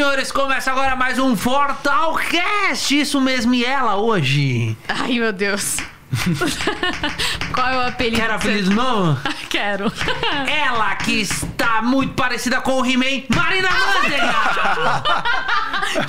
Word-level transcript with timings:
Senhores, 0.00 0.32
começa 0.32 0.70
agora 0.70 0.96
mais 0.96 1.18
um 1.18 1.36
Fortalcast. 1.36 2.98
Isso 2.98 3.20
mesmo, 3.20 3.54
e 3.54 3.66
ela 3.66 3.96
hoje. 3.96 4.74
Ai, 4.88 5.18
meu 5.18 5.30
Deus. 5.30 5.76
Qual 7.52 7.68
é 7.68 7.76
o 7.76 7.80
apelido? 7.86 8.16
Quer 8.16 8.30
apelido 8.30 8.70
novo? 8.70 9.20
Quero. 9.50 9.92
Ela 10.48 10.96
que 10.96 11.20
está 11.20 11.82
muito 11.82 12.14
parecida 12.14 12.62
com 12.62 12.80
o 12.80 12.86
He-Man, 12.86 13.24
Marina 13.28 13.68
Manteiga. 13.68 15.04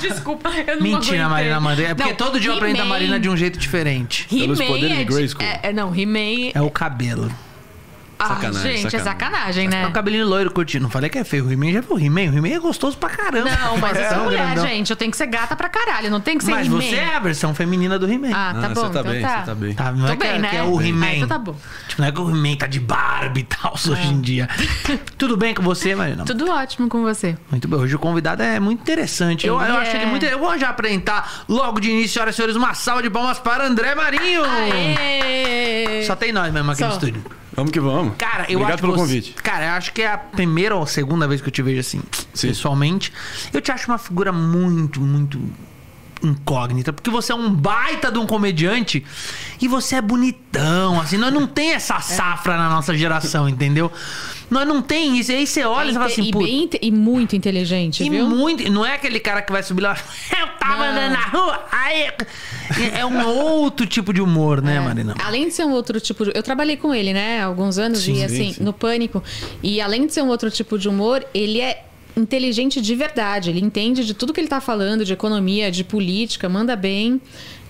Desculpa, 0.00 0.48
eu 0.66 0.76
não 0.76 0.82
Mentira. 0.82 1.28
Marina 1.28 1.60
Manteiga. 1.60 1.90
É 1.90 1.94
porque 1.94 2.08
Não, 2.08 2.16
todo 2.16 2.40
dia 2.40 2.50
eu 2.50 2.56
aprendo 2.56 2.80
a 2.80 2.86
Marina 2.86 3.20
de 3.20 3.28
um 3.28 3.36
jeito 3.36 3.58
diferente. 3.58 4.26
Pelos 4.26 4.56
de 4.56 4.86
é 4.90 5.04
Grayskull. 5.04 5.44
É, 5.44 5.60
é, 5.64 5.72
não, 5.74 5.94
He-Man... 5.94 6.52
É 6.54 6.62
o 6.62 6.70
cabelo. 6.70 7.30
Ah, 8.22 8.28
Sacanagem, 8.28 8.76
gente, 8.76 8.86
é 8.96 8.98
sacanagem, 8.98 9.04
sacanagem. 9.04 9.68
né? 9.68 9.82
É 9.82 9.86
o 9.86 9.92
cabelinho 9.92 10.26
loiro 10.26 10.50
curtindo. 10.50 10.82
Não 10.84 10.90
falei 10.90 11.10
que 11.10 11.18
é 11.18 11.24
feio. 11.24 11.46
O 11.46 11.52
He-Man 11.52 11.72
já 11.72 11.80
viu 11.80 11.96
o 11.96 11.98
He-Man. 11.98 12.32
O 12.32 12.36
He-Man 12.38 12.48
é 12.54 12.58
gostoso 12.58 12.96
pra 12.96 13.08
caramba. 13.10 13.50
Não, 13.50 13.78
mas 13.78 13.96
eu 13.98 14.08
sou 14.08 14.24
mulher, 14.24 14.44
grandão. 14.46 14.66
gente. 14.66 14.90
Eu 14.90 14.96
tenho 14.96 15.10
que 15.10 15.16
ser 15.16 15.26
gata 15.26 15.56
pra 15.56 15.68
caralho. 15.68 16.10
Não 16.10 16.20
tem 16.20 16.38
que 16.38 16.44
ser 16.44 16.50
Mas 16.52 16.66
He-Man. 16.66 16.80
você 16.80 16.94
é 16.96 17.16
a 17.16 17.18
versão 17.18 17.54
feminina 17.54 17.98
do 17.98 18.10
He-Man. 18.10 18.30
Ah, 18.32 18.54
tá 18.60 18.66
Ah, 18.66 18.68
bom. 18.68 18.74
você 18.74 18.80
tá 18.80 19.00
então 19.00 19.02
bem, 19.12 19.22
tá. 19.22 19.38
você 19.40 19.46
tá 19.46 19.54
bem. 19.54 19.74
Tá, 19.74 19.92
não 19.92 20.06
Tô 20.06 20.12
é 20.12 20.16
que, 20.16 20.26
é- 20.26 20.32
bem, 20.32 20.40
né? 20.40 20.48
que 20.50 20.56
é 20.56 20.62
o 20.62 20.80
He-Man. 20.80 21.06
Ah, 21.06 21.14
então 21.16 21.28
tá 21.28 21.38
bom. 21.38 21.56
Tipo, 21.88 22.02
não 22.02 22.08
é 22.08 22.12
que 22.12 22.20
o 22.20 22.30
He-Man 22.30 22.56
tá 22.56 22.66
de 22.66 22.80
Barbie 22.80 23.40
e 23.40 23.44
tal 23.44 23.72
hoje 23.74 24.06
em 24.08 24.20
dia. 24.20 24.48
Tudo 25.18 25.36
bem 25.36 25.54
com 25.54 25.62
você, 25.62 25.94
Marina? 25.94 26.24
Tudo 26.26 26.50
ótimo 26.50 26.88
com 26.88 27.02
você. 27.02 27.36
Muito 27.50 27.66
bem. 27.68 27.78
Hoje 27.78 27.94
o 27.96 27.98
convidado 27.98 28.42
é 28.42 28.58
muito 28.60 28.80
interessante. 28.80 29.46
Eu, 29.46 29.54
eu 29.60 29.76
acho 29.78 29.90
é. 29.92 29.96
ele 29.96 30.06
muito. 30.06 30.24
Eu 30.26 30.38
vou 30.38 30.58
já 30.58 30.68
apresentar 30.70 31.44
logo 31.48 31.80
de 31.80 31.90
início, 31.90 32.10
senhoras 32.14 32.34
e 32.34 32.36
senhores, 32.36 32.56
uma 32.56 32.74
salva 32.74 33.02
de 33.02 33.10
palmas 33.10 33.38
para 33.38 33.66
André 33.66 33.94
Marinho. 33.94 34.42
Aê! 34.44 36.04
Só 36.06 36.16
tem 36.16 36.32
nós 36.32 36.52
mesmo 36.52 36.70
aqui 36.70 36.80
Só. 36.80 36.86
no 36.88 36.92
estúdio. 36.94 37.22
Vamos 37.54 37.70
que 37.70 37.80
vamos. 37.80 38.14
Cara, 38.16 38.44
eu 38.48 38.58
Obrigado 38.60 38.72
acho 38.74 38.80
pelo 38.80 38.92
que 38.94 38.98
você- 39.00 39.04
convite. 39.06 39.32
Cara, 39.42 39.64
eu 39.66 39.70
acho 39.72 39.92
que 39.92 40.02
é 40.02 40.12
a 40.12 40.18
primeira 40.18 40.74
ou 40.74 40.86
segunda 40.86 41.28
vez 41.28 41.40
que 41.40 41.48
eu 41.48 41.52
te 41.52 41.62
vejo 41.62 41.80
assim, 41.80 42.00
Sim. 42.32 42.48
pessoalmente. 42.48 43.12
Eu 43.52 43.60
te 43.60 43.70
acho 43.70 43.86
uma 43.90 43.98
figura 43.98 44.32
muito, 44.32 45.00
muito 45.00 45.38
incógnita, 46.22 46.92
porque 46.92 47.10
você 47.10 47.32
é 47.32 47.34
um 47.34 47.50
baita 47.52 48.10
de 48.10 48.18
um 48.18 48.26
comediante 48.26 49.04
e 49.60 49.66
você 49.66 49.96
é 49.96 50.00
bonitão, 50.00 51.00
assim, 51.00 51.16
nós 51.18 51.32
não 51.32 51.46
tem 51.48 51.72
essa 51.72 51.98
safra 52.00 52.56
na 52.56 52.68
nossa 52.70 52.96
geração, 52.96 53.48
entendeu? 53.48 53.90
Nós 54.48 54.68
não 54.68 54.80
tem 54.82 55.18
isso. 55.18 55.32
E 55.32 55.36
aí 55.36 55.46
você 55.46 55.64
olha 55.64 55.88
e 55.88 55.92
você 55.92 55.98
fala 55.98 56.06
assim, 56.06 56.22
e, 56.24 56.30
pô, 56.30 56.38
bem 56.40 56.68
e 56.80 56.90
muito 56.92 57.34
inteligente, 57.34 58.04
e 58.04 58.10
viu? 58.10 58.28
muito. 58.28 58.70
Não 58.70 58.84
é 58.86 58.94
aquele 58.94 59.18
cara 59.18 59.40
que 59.42 59.50
vai 59.50 59.62
subir 59.62 59.80
lá. 59.80 59.96
Eu 60.38 60.46
tava 60.60 60.76
Não. 60.76 60.92
andando 60.92 61.12
na 61.12 61.24
rua. 61.26 61.64
Aí. 61.92 62.90
É 62.94 63.04
um 63.04 63.26
outro 63.26 63.86
tipo 63.86 64.12
de 64.12 64.20
humor, 64.20 64.62
né, 64.62 64.80
Marina? 64.80 65.14
Além 65.22 65.48
de 65.48 65.54
ser 65.54 65.64
um 65.64 65.72
outro 65.72 66.00
tipo 66.00 66.24
de... 66.24 66.32
Eu 66.34 66.42
trabalhei 66.42 66.76
com 66.76 66.94
ele, 66.94 67.12
né? 67.12 67.40
Há 67.40 67.44
alguns 67.44 67.78
anos. 67.78 68.00
Sim, 68.00 68.12
e 68.12 68.16
sim, 68.16 68.24
assim, 68.24 68.52
sim. 68.54 68.62
no 68.62 68.72
Pânico. 68.72 69.22
E 69.62 69.80
além 69.80 70.06
de 70.06 70.12
ser 70.12 70.22
um 70.22 70.28
outro 70.28 70.50
tipo 70.50 70.78
de 70.78 70.88
humor, 70.88 71.24
ele 71.34 71.60
é 71.60 71.84
inteligente 72.16 72.80
de 72.80 72.94
verdade. 72.94 73.50
Ele 73.50 73.60
entende 73.60 74.04
de 74.04 74.14
tudo 74.14 74.32
que 74.32 74.40
ele 74.40 74.48
tá 74.48 74.60
falando, 74.60 75.04
de 75.04 75.12
economia, 75.12 75.70
de 75.70 75.84
política, 75.84 76.48
manda 76.48 76.74
bem. 76.76 77.20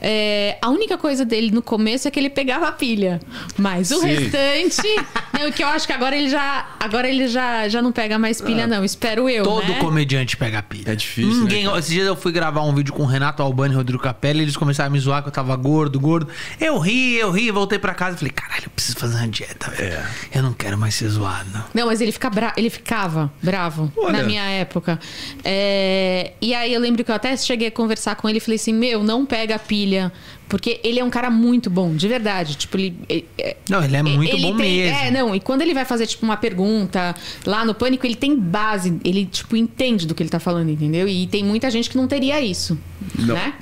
É, 0.04 0.58
a 0.60 0.68
única 0.68 0.98
coisa 0.98 1.24
dele 1.24 1.52
no 1.52 1.62
começo 1.62 2.08
é 2.08 2.10
que 2.10 2.18
ele 2.18 2.28
pegava 2.28 2.66
a 2.66 2.72
pilha. 2.72 3.20
Mas 3.56 3.92
o 3.92 4.00
Sim. 4.00 4.06
restante... 4.06 4.82
não, 5.38 5.52
que 5.52 5.62
eu 5.62 5.68
acho 5.68 5.86
que 5.86 5.92
agora 5.92 6.16
ele 6.16 6.28
já... 6.28 6.74
Agora 6.80 7.08
ele 7.08 7.28
já, 7.28 7.68
já 7.68 7.80
não 7.80 7.92
pega 7.92 8.18
mais 8.18 8.40
pilha, 8.40 8.66
não. 8.66 8.84
Espero 8.84 9.28
eu, 9.28 9.44
Todo 9.44 9.68
né? 9.68 9.78
comediante 9.78 10.36
pega 10.36 10.60
pilha. 10.62 10.90
É 10.90 10.96
difícil, 10.96 11.42
Ninguém, 11.42 11.66
né? 11.66 11.78
Esses 11.78 11.90
dias 11.90 12.06
eu 12.06 12.16
fui 12.16 12.32
gravar 12.32 12.62
um 12.62 12.74
vídeo 12.74 12.92
com 12.92 13.04
o 13.04 13.06
Renato 13.06 13.42
Albani 13.42 13.74
e 13.74 13.76
Rodrigo 13.76 14.02
Capelli. 14.02 14.42
Eles 14.42 14.56
começaram 14.56 14.88
a 14.88 14.90
me 14.90 14.98
zoar 14.98 15.22
que 15.22 15.28
eu 15.28 15.32
tava 15.32 15.54
gordo, 15.54 16.00
gordo. 16.00 16.28
Eu 16.60 16.78
ri, 16.78 17.16
eu 17.16 17.30
ri, 17.30 17.50
voltei 17.52 17.78
pra 17.78 17.94
casa 17.94 18.16
e 18.16 18.18
falei, 18.18 18.32
caralho, 18.32 18.64
eu 18.64 18.70
preciso 18.70 18.98
fazer 18.98 19.16
uma 19.18 19.28
dieta, 19.28 19.70
velho. 19.70 19.92
É. 19.94 20.06
Eu 20.34 20.42
não 20.42 20.52
quero 20.52 20.76
mais 20.76 20.94
ser 20.96 21.08
zoado, 21.08 21.48
não. 21.52 21.64
Não, 21.72 21.86
mas 21.86 22.00
ele, 22.00 22.10
fica 22.10 22.28
bra... 22.28 22.52
ele 22.56 22.70
ficava 22.70 23.32
bravo 23.42 23.92
Olha. 23.96 24.18
na 24.18 24.22
minha 24.24 24.44
época. 24.44 24.98
É, 25.44 26.32
E 26.40 26.54
aí 26.54 26.72
eu 26.72 26.80
lembro 26.80 27.04
que 27.04 27.10
eu 27.10 27.14
até 27.14 27.36
cheguei 27.36 27.68
a 27.68 27.70
conversar 27.70 28.16
com 28.16 28.28
ele 28.28 28.38
e 28.38 28.40
falei 28.40 28.56
assim: 28.56 28.72
Meu, 28.72 29.02
não 29.02 29.24
pega 29.24 29.56
a 29.56 29.58
pilha. 29.92 30.12
Porque 30.48 30.80
ele 30.84 30.98
é 31.00 31.04
um 31.04 31.08
cara 31.08 31.30
muito 31.30 31.70
bom, 31.70 31.94
de 31.94 32.06
verdade. 32.08 32.56
Tipo, 32.56 32.76
ele. 32.76 32.94
ele- 33.08 33.26
é- 33.38 33.56
Não, 33.70 33.82
ele 33.82 33.96
é 33.96 34.02
muito 34.02 34.34
ele 34.34 34.42
bom 34.42 34.56
tem- 34.56 34.78
mesmo. 34.82 34.98
É, 34.98 35.10
não, 35.10 35.34
e 35.34 35.40
quando 35.40 35.62
ele 35.62 35.72
vai 35.72 35.84
fazer, 35.86 36.06
tipo, 36.06 36.24
uma 36.26 36.36
pergunta 36.36 37.14
lá 37.46 37.64
no 37.64 37.74
Pânico, 37.74 38.06
ele 38.06 38.14
tem 38.14 38.36
base, 38.38 38.98
ele, 39.04 39.24
tipo, 39.24 39.56
entende 39.56 40.06
do 40.06 40.14
que 40.14 40.22
ele 40.22 40.28
tá 40.30 40.38
falando, 40.40 40.68
entendeu? 40.70 41.08
E 41.08 41.26
tem 41.26 41.42
muita 41.42 41.70
gente 41.70 41.88
que 41.88 41.96
não 41.96 42.06
teria 42.06 42.40
isso. 42.40 42.78
Não. 43.18 43.34
Né? 43.34 43.54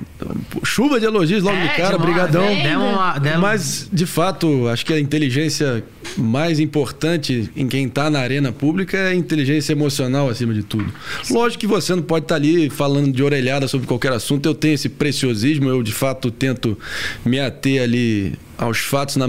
Pô, 0.49 0.65
Chuva 0.65 0.99
de 0.99 1.05
elogios 1.05 1.41
logo 1.43 1.55
É, 1.57 1.67
de 1.67 1.75
cara, 1.75 1.89
de 1.89 1.95
uma- 1.95 2.05
brigadão. 2.05 2.45
demos- 2.45 3.39
Mas, 3.41 3.89
de 3.91 4.05
fato, 4.05 4.67
acho 4.67 4.85
que 4.85 4.93
a 4.93 4.99
inteligência 4.99 5.83
mais 6.17 6.59
importante 6.59 7.49
em 7.55 7.67
quem 7.67 7.87
tá 7.87 8.09
na 8.09 8.19
arena 8.19 8.51
pública 8.51 8.97
é 8.97 9.07
a 9.09 9.15
inteligência 9.15 9.71
emocional, 9.73 10.29
acima 10.29 10.53
de 10.53 10.63
tudo. 10.63 10.91
Lógico 11.29 11.61
que 11.61 11.67
você 11.67 11.95
não 11.95 12.03
pode 12.03 12.25
estar 12.25 12.35
ali 12.35 12.69
falando 12.69 13.11
de 13.11 13.23
orelhada 13.23 13.67
sobre 13.67 13.87
qualquer 13.87 14.11
assunto. 14.11 14.45
Eu 14.45 14.55
tenho 14.55 14.73
esse 14.73 14.89
preciosismo, 14.89 15.69
eu, 15.69 15.81
de 15.83 15.91
fato, 15.91 16.31
tento 16.31 16.77
me 17.25 17.39
ater 17.39 17.81
ali 17.81 18.33
aos 18.61 18.77
fatos 18.79 19.15
na, 19.17 19.27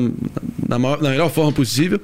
na, 0.69 0.79
maior- 0.79 1.03
na 1.03 1.11
melhor 1.11 1.31
forma 1.31 1.51
possível. 1.53 2.01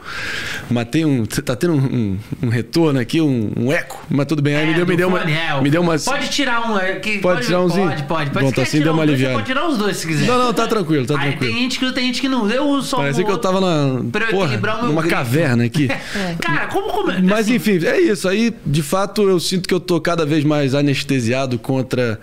Mas 0.71 0.89
tem 0.89 1.05
um... 1.05 1.25
Tá 1.27 1.55
tendo 1.55 1.75
um, 1.75 1.79
um- 1.79 2.19
um 2.45 2.49
retorno 2.49 2.99
aqui, 2.99 3.21
um, 3.21 3.53
um 3.57 3.71
eco. 3.73 4.05
Mas 4.11 4.27
tudo 4.27 4.43
bem. 4.43 4.57
Aí 4.57 4.67
me 4.67 4.73
É, 4.73 4.77
deu, 4.77 4.87
me 4.87 4.97
deu 4.97 5.09
uma... 5.09 5.21
é, 5.31 5.61
Me 5.61 5.71
deu 5.71 5.83
uma... 5.83 5.99
Pode 5.99 6.29
tirar 6.31 6.71
um. 6.71 6.79
é, 6.79 6.97
que- 6.97 7.19
Pode 7.19 7.47
tirar 7.47 7.61
umzinho? 7.61 7.89
Pode, 7.89 8.03
pode. 8.05 8.31
pode. 8.31 8.53
Tá 8.53 8.63
assim, 8.63 8.71
tirar 8.79 8.85
deu 8.85 8.93
uma 8.95 8.99
um 9.01 9.03
aliviada. 9.03 9.35
pode 9.35 9.47
tirar 9.47 9.69
os 9.69 9.79
dois 9.79 9.97
se 9.99 10.07
quiser. 10.07 10.27
Não, 10.27 10.39
não, 10.39 10.53
tá 10.55 10.67
tranquilo, 10.67 11.07
tá 11.07 11.15
Aí 11.21 11.31
tranquilo. 11.31 11.53
tem 11.53 11.63
gente 11.63 11.79
que 11.79 11.93
tem 11.93 12.07
gente 12.07 12.21
que 12.21 12.29
não. 12.29 12.51
Eu 12.51 12.83
só 12.83 12.97
Parecia 12.99 13.23
um 13.23 13.27
que 13.27 13.33
eu 13.33 13.39
tava 13.39 13.61
na. 13.61 14.03
Pra 14.11 14.25
eu 14.27 14.31
porra, 14.31 14.45
equilibrar 14.47 14.77
o 14.77 14.79
meu 14.81 14.89
numa 14.89 15.03
grito. 15.03 15.15
caverna 15.15 15.65
aqui. 15.65 15.89
Cara, 16.41 16.67
como. 16.69 16.89
como 16.89 17.13
Mas 17.23 17.41
assim, 17.41 17.55
enfim, 17.57 17.85
é 17.85 18.01
isso. 18.01 18.29
Aí, 18.29 18.55
de 18.65 18.83
fato, 18.83 19.29
eu 19.29 19.39
sinto 19.39 19.69
que 19.69 19.75
eu 19.75 19.81
tô 19.81 20.01
cada 20.01 20.25
vez 20.25 20.45
mais 20.45 20.75
anestesiado 20.75 21.59
contra 21.59 22.19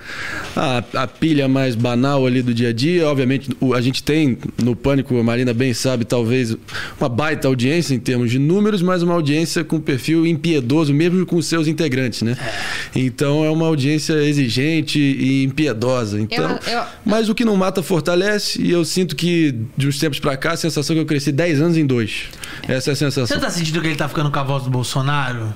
a, 0.56 0.84
a 1.04 1.08
pilha 1.08 1.48
mais 1.48 1.76
banal 1.76 2.26
ali 2.26 2.42
do 2.42 2.54
dia 2.54 2.70
a 2.70 2.74
dia. 2.74 3.08
Obviamente, 3.08 3.50
a 3.76 3.82
gente 3.82 4.02
tem 4.04 4.38
no 4.64 4.76
Pânico, 4.76 4.95
a 5.04 5.24
Marina 5.24 5.54
bem 5.54 5.74
sabe, 5.74 6.06
talvez 6.06 6.56
uma 7.00 7.10
baita 7.10 7.48
audiência 7.48 7.94
em 7.94 8.00
termos 8.00 8.30
de 8.32 8.38
números, 8.40 8.82
mas 8.82 9.02
uma 9.04 9.14
audiência 9.14 9.64
com 9.64 9.80
perfil 9.80 10.26
impiedoso, 10.26 10.94
mesmo 10.94 11.26
com 11.26 11.42
seus 11.42 11.68
integrantes, 11.68 12.22
né? 12.22 12.38
Então 12.96 13.44
é 13.44 13.50
uma 13.50 13.66
audiência 13.68 14.14
exigente 14.24 15.00
e 15.00 15.44
impiedosa. 15.44 16.20
Então, 16.20 16.60
Eu- 16.68 16.74
eu- 16.74 16.84
Mas 17.06 17.30
o 17.30 17.36
que 17.36 17.46
não 17.46 17.56
mata 17.56 17.82
fortalece, 17.84 18.62
e 18.62 18.72
eu 18.72 18.84
sinto 18.86 19.16
que, 19.16 19.54
de 19.78 19.88
uns 19.88 19.98
tempos 20.00 20.20
pra 20.20 20.36
cá, 20.38 20.52
a 20.54 20.58
sensação 20.58 20.94
é 20.94 20.98
que 20.98 21.02
eu 21.02 21.06
cresci 21.06 21.32
10 21.32 21.62
anos 21.62 21.78
em 21.78 21.86
dois. 21.86 22.24
Essa 22.68 22.92
é 22.92 22.94
a 22.94 22.96
sensação. 22.96 23.26
Você 23.38 23.40
tá 23.44 23.50
sentindo 23.50 23.82
que 23.82 23.88
ele 23.88 23.96
tá 23.96 24.08
ficando 24.08 24.32
com 24.32 24.40
a 24.40 24.44
voz 24.44 24.64
do 24.64 24.70
Bolsonaro? 24.70 25.54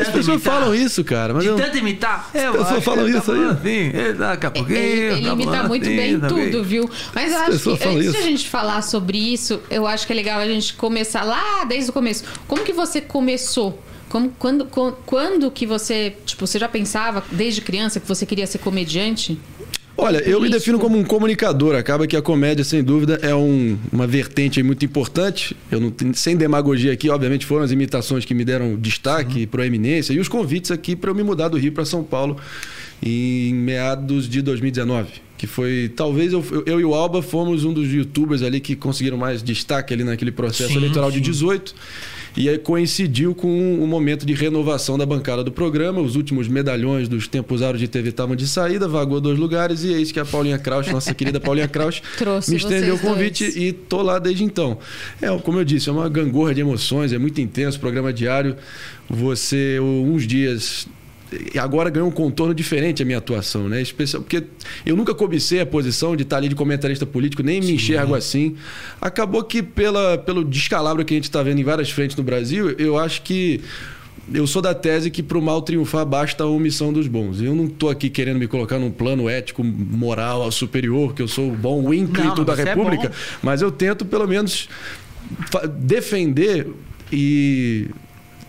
As 0.00 0.08
pessoas 0.08 0.42
falam 0.42 0.74
isso, 0.74 1.04
cara, 1.04 1.34
mas 1.34 1.42
De 1.42 1.48
eu... 1.50 1.56
tanto 1.56 1.78
imitar. 1.78 2.30
Eu 2.34 2.52
pessoas 2.52 2.72
acho 2.72 2.80
falam 2.82 3.06
ele 3.08 3.16
isso 3.18 3.26
tá 3.26 3.32
aí. 3.32 3.44
Assim, 3.50 3.98
ele, 3.98 4.12
daqui 4.14 4.46
a 4.46 4.50
pouquinho. 4.50 4.78
Ele, 4.78 5.12
ele 5.16 5.26
tá 5.26 5.32
imita 5.32 5.62
muito 5.64 5.86
assim, 5.86 5.96
bem 5.96 6.20
também. 6.20 6.50
tudo, 6.50 6.64
viu? 6.64 6.90
Mas 7.14 7.30
eu 7.32 7.36
As 7.36 7.42
acho 7.42 7.52
pessoas 7.52 7.78
que 7.78 7.84
falam 7.84 7.98
antes 7.98 8.10
de 8.12 8.16
isso. 8.18 8.26
a 8.26 8.30
gente 8.30 8.48
falar 8.48 8.59
sobre 8.82 9.18
isso, 9.18 9.60
eu 9.70 9.86
acho 9.86 10.06
que 10.06 10.12
é 10.12 10.16
legal 10.16 10.38
a 10.40 10.46
gente 10.46 10.74
começar 10.74 11.22
lá 11.24 11.64
desde 11.64 11.90
o 11.90 11.92
começo. 11.92 12.24
Como 12.46 12.62
que 12.64 12.72
você 12.72 13.00
começou? 13.00 13.80
Como, 14.08 14.30
quando, 14.38 14.64
co- 14.64 14.92
quando 15.06 15.50
que 15.50 15.64
você, 15.66 16.14
tipo, 16.26 16.46
você 16.46 16.58
já 16.58 16.68
pensava 16.68 17.22
desde 17.30 17.60
criança 17.60 18.00
que 18.00 18.08
você 18.08 18.26
queria 18.26 18.46
ser 18.46 18.58
comediante? 18.58 19.38
Olha, 19.96 20.18
eu 20.18 20.40
me 20.40 20.48
defino 20.48 20.78
como 20.78 20.96
um 20.98 21.04
comunicador. 21.04 21.74
Acaba 21.76 22.06
que 22.06 22.16
a 22.16 22.22
comédia, 22.22 22.64
sem 22.64 22.82
dúvida, 22.82 23.18
é 23.22 23.34
um- 23.34 23.78
uma 23.92 24.06
vertente 24.06 24.62
muito 24.62 24.82
importante. 24.84 25.54
Eu 25.70 25.78
não 25.78 25.90
tenho- 25.90 26.14
sem 26.14 26.36
demagogia 26.36 26.92
aqui, 26.92 27.10
obviamente 27.10 27.44
foram 27.44 27.64
as 27.64 27.70
imitações 27.70 28.24
que 28.24 28.32
me 28.34 28.44
deram 28.44 28.76
destaque, 28.76 29.46
proeminência 29.46 30.12
e 30.14 30.18
os 30.18 30.26
convites 30.26 30.70
aqui 30.70 30.96
para 30.96 31.10
eu 31.10 31.14
me 31.14 31.22
mudar 31.22 31.48
do 31.48 31.58
Rio 31.58 31.72
para 31.72 31.84
São 31.84 32.02
Paulo 32.02 32.36
em 33.02 33.52
meados 33.54 34.28
de 34.28 34.40
2019. 34.42 35.08
Que 35.40 35.46
foi, 35.46 35.90
talvez 35.96 36.34
eu, 36.34 36.44
eu- 36.66 36.78
e 36.80 36.84
o 36.84 36.92
Alba 36.94 37.22
fomos 37.22 37.64
um 37.64 37.72
dos 37.72 37.90
youtubers 37.90 38.42
ali 38.42 38.60
que 38.60 38.76
conseguiram 38.76 39.16
mais 39.16 39.42
destaque 39.42 39.94
ali 39.94 40.04
naquele 40.04 40.30
processo 40.30 40.72
Sim, 40.72 40.76
eleitoral 40.76 41.10
de 41.10 41.16
sim. 41.16 41.22
18. 41.22 41.74
E 42.36 42.46
aí 42.46 42.58
coincidiu 42.58 43.34
com 43.34 43.82
o 43.82 43.86
momento 43.86 44.26
de 44.26 44.34
renovação 44.34 44.98
da 44.98 45.06
bancada 45.06 45.42
do 45.42 45.50
programa. 45.50 45.98
Os 46.02 46.14
últimos 46.14 46.46
medalhões 46.46 47.08
dos 47.08 47.26
tempos 47.26 47.62
áureos 47.62 47.80
de 47.80 47.88
TV 47.88 48.10
estavam 48.10 48.36
de 48.36 48.46
saída, 48.46 48.86
vagou 48.86 49.18
dois 49.18 49.38
lugares, 49.38 49.82
e 49.82 49.88
eis 49.94 50.12
que 50.12 50.20
a 50.20 50.26
Paulinha 50.26 50.58
Kraus, 50.58 50.86
nossa 50.88 51.14
querida 51.14 51.40
Paulinha 51.40 51.66
Kraus, 51.66 52.02
me 52.46 52.56
estendeu 52.56 52.96
o 52.96 52.98
convite 52.98 53.44
dois. 53.44 53.56
e 53.56 53.72
tô 53.72 54.02
lá 54.02 54.18
desde 54.18 54.44
então. 54.44 54.76
É, 55.22 55.34
como 55.38 55.58
eu 55.58 55.64
disse, 55.64 55.88
é 55.88 55.92
uma 55.92 56.06
gangorra 56.10 56.54
de 56.54 56.60
emoções, 56.60 57.14
é 57.14 57.18
muito 57.18 57.40
intenso, 57.40 57.80
programa 57.80 58.12
diário. 58.12 58.56
Você, 59.08 59.78
uns 59.80 60.26
dias 60.26 60.86
agora 61.58 61.90
ganhou 61.90 62.08
um 62.08 62.12
contorno 62.12 62.54
diferente 62.54 63.02
a 63.02 63.06
minha 63.06 63.18
atuação, 63.18 63.68
né? 63.68 63.80
Especial, 63.80 64.22
porque 64.22 64.44
eu 64.84 64.96
nunca 64.96 65.14
cobicei 65.14 65.60
a 65.60 65.66
posição 65.66 66.16
de 66.16 66.22
estar 66.22 66.38
ali 66.38 66.48
de 66.48 66.54
comentarista 66.54 67.06
político, 67.06 67.42
nem 67.42 67.60
me 67.60 67.72
enxergo 67.72 68.14
assim. 68.14 68.56
Acabou 69.00 69.42
que 69.44 69.62
pela, 69.62 70.18
pelo 70.18 70.44
descalabro 70.44 71.04
que 71.04 71.14
a 71.14 71.16
gente 71.16 71.24
está 71.24 71.42
vendo 71.42 71.60
em 71.60 71.64
várias 71.64 71.90
frentes 71.90 72.16
no 72.16 72.22
Brasil, 72.22 72.70
eu 72.78 72.98
acho 72.98 73.22
que 73.22 73.60
eu 74.32 74.46
sou 74.46 74.62
da 74.62 74.74
tese 74.74 75.10
que 75.10 75.22
para 75.22 75.38
o 75.38 75.42
mal 75.42 75.62
triunfar 75.62 76.04
basta 76.06 76.44
a 76.44 76.46
omissão 76.46 76.92
dos 76.92 77.06
bons. 77.06 77.40
Eu 77.40 77.54
não 77.54 77.66
estou 77.66 77.90
aqui 77.90 78.08
querendo 78.08 78.38
me 78.38 78.46
colocar 78.46 78.78
num 78.78 78.90
plano 78.90 79.28
ético, 79.28 79.62
moral, 79.64 80.50
superior, 80.52 81.14
que 81.14 81.22
eu 81.22 81.28
sou 81.28 81.50
o 81.50 81.56
bom 81.56 81.92
ínclito 81.92 82.44
da 82.44 82.52
é 82.52 82.64
República, 82.64 83.08
bom. 83.08 83.14
mas 83.42 83.62
eu 83.62 83.70
tento 83.70 84.04
pelo 84.04 84.26
menos 84.26 84.68
defender 85.78 86.68
e 87.12 87.88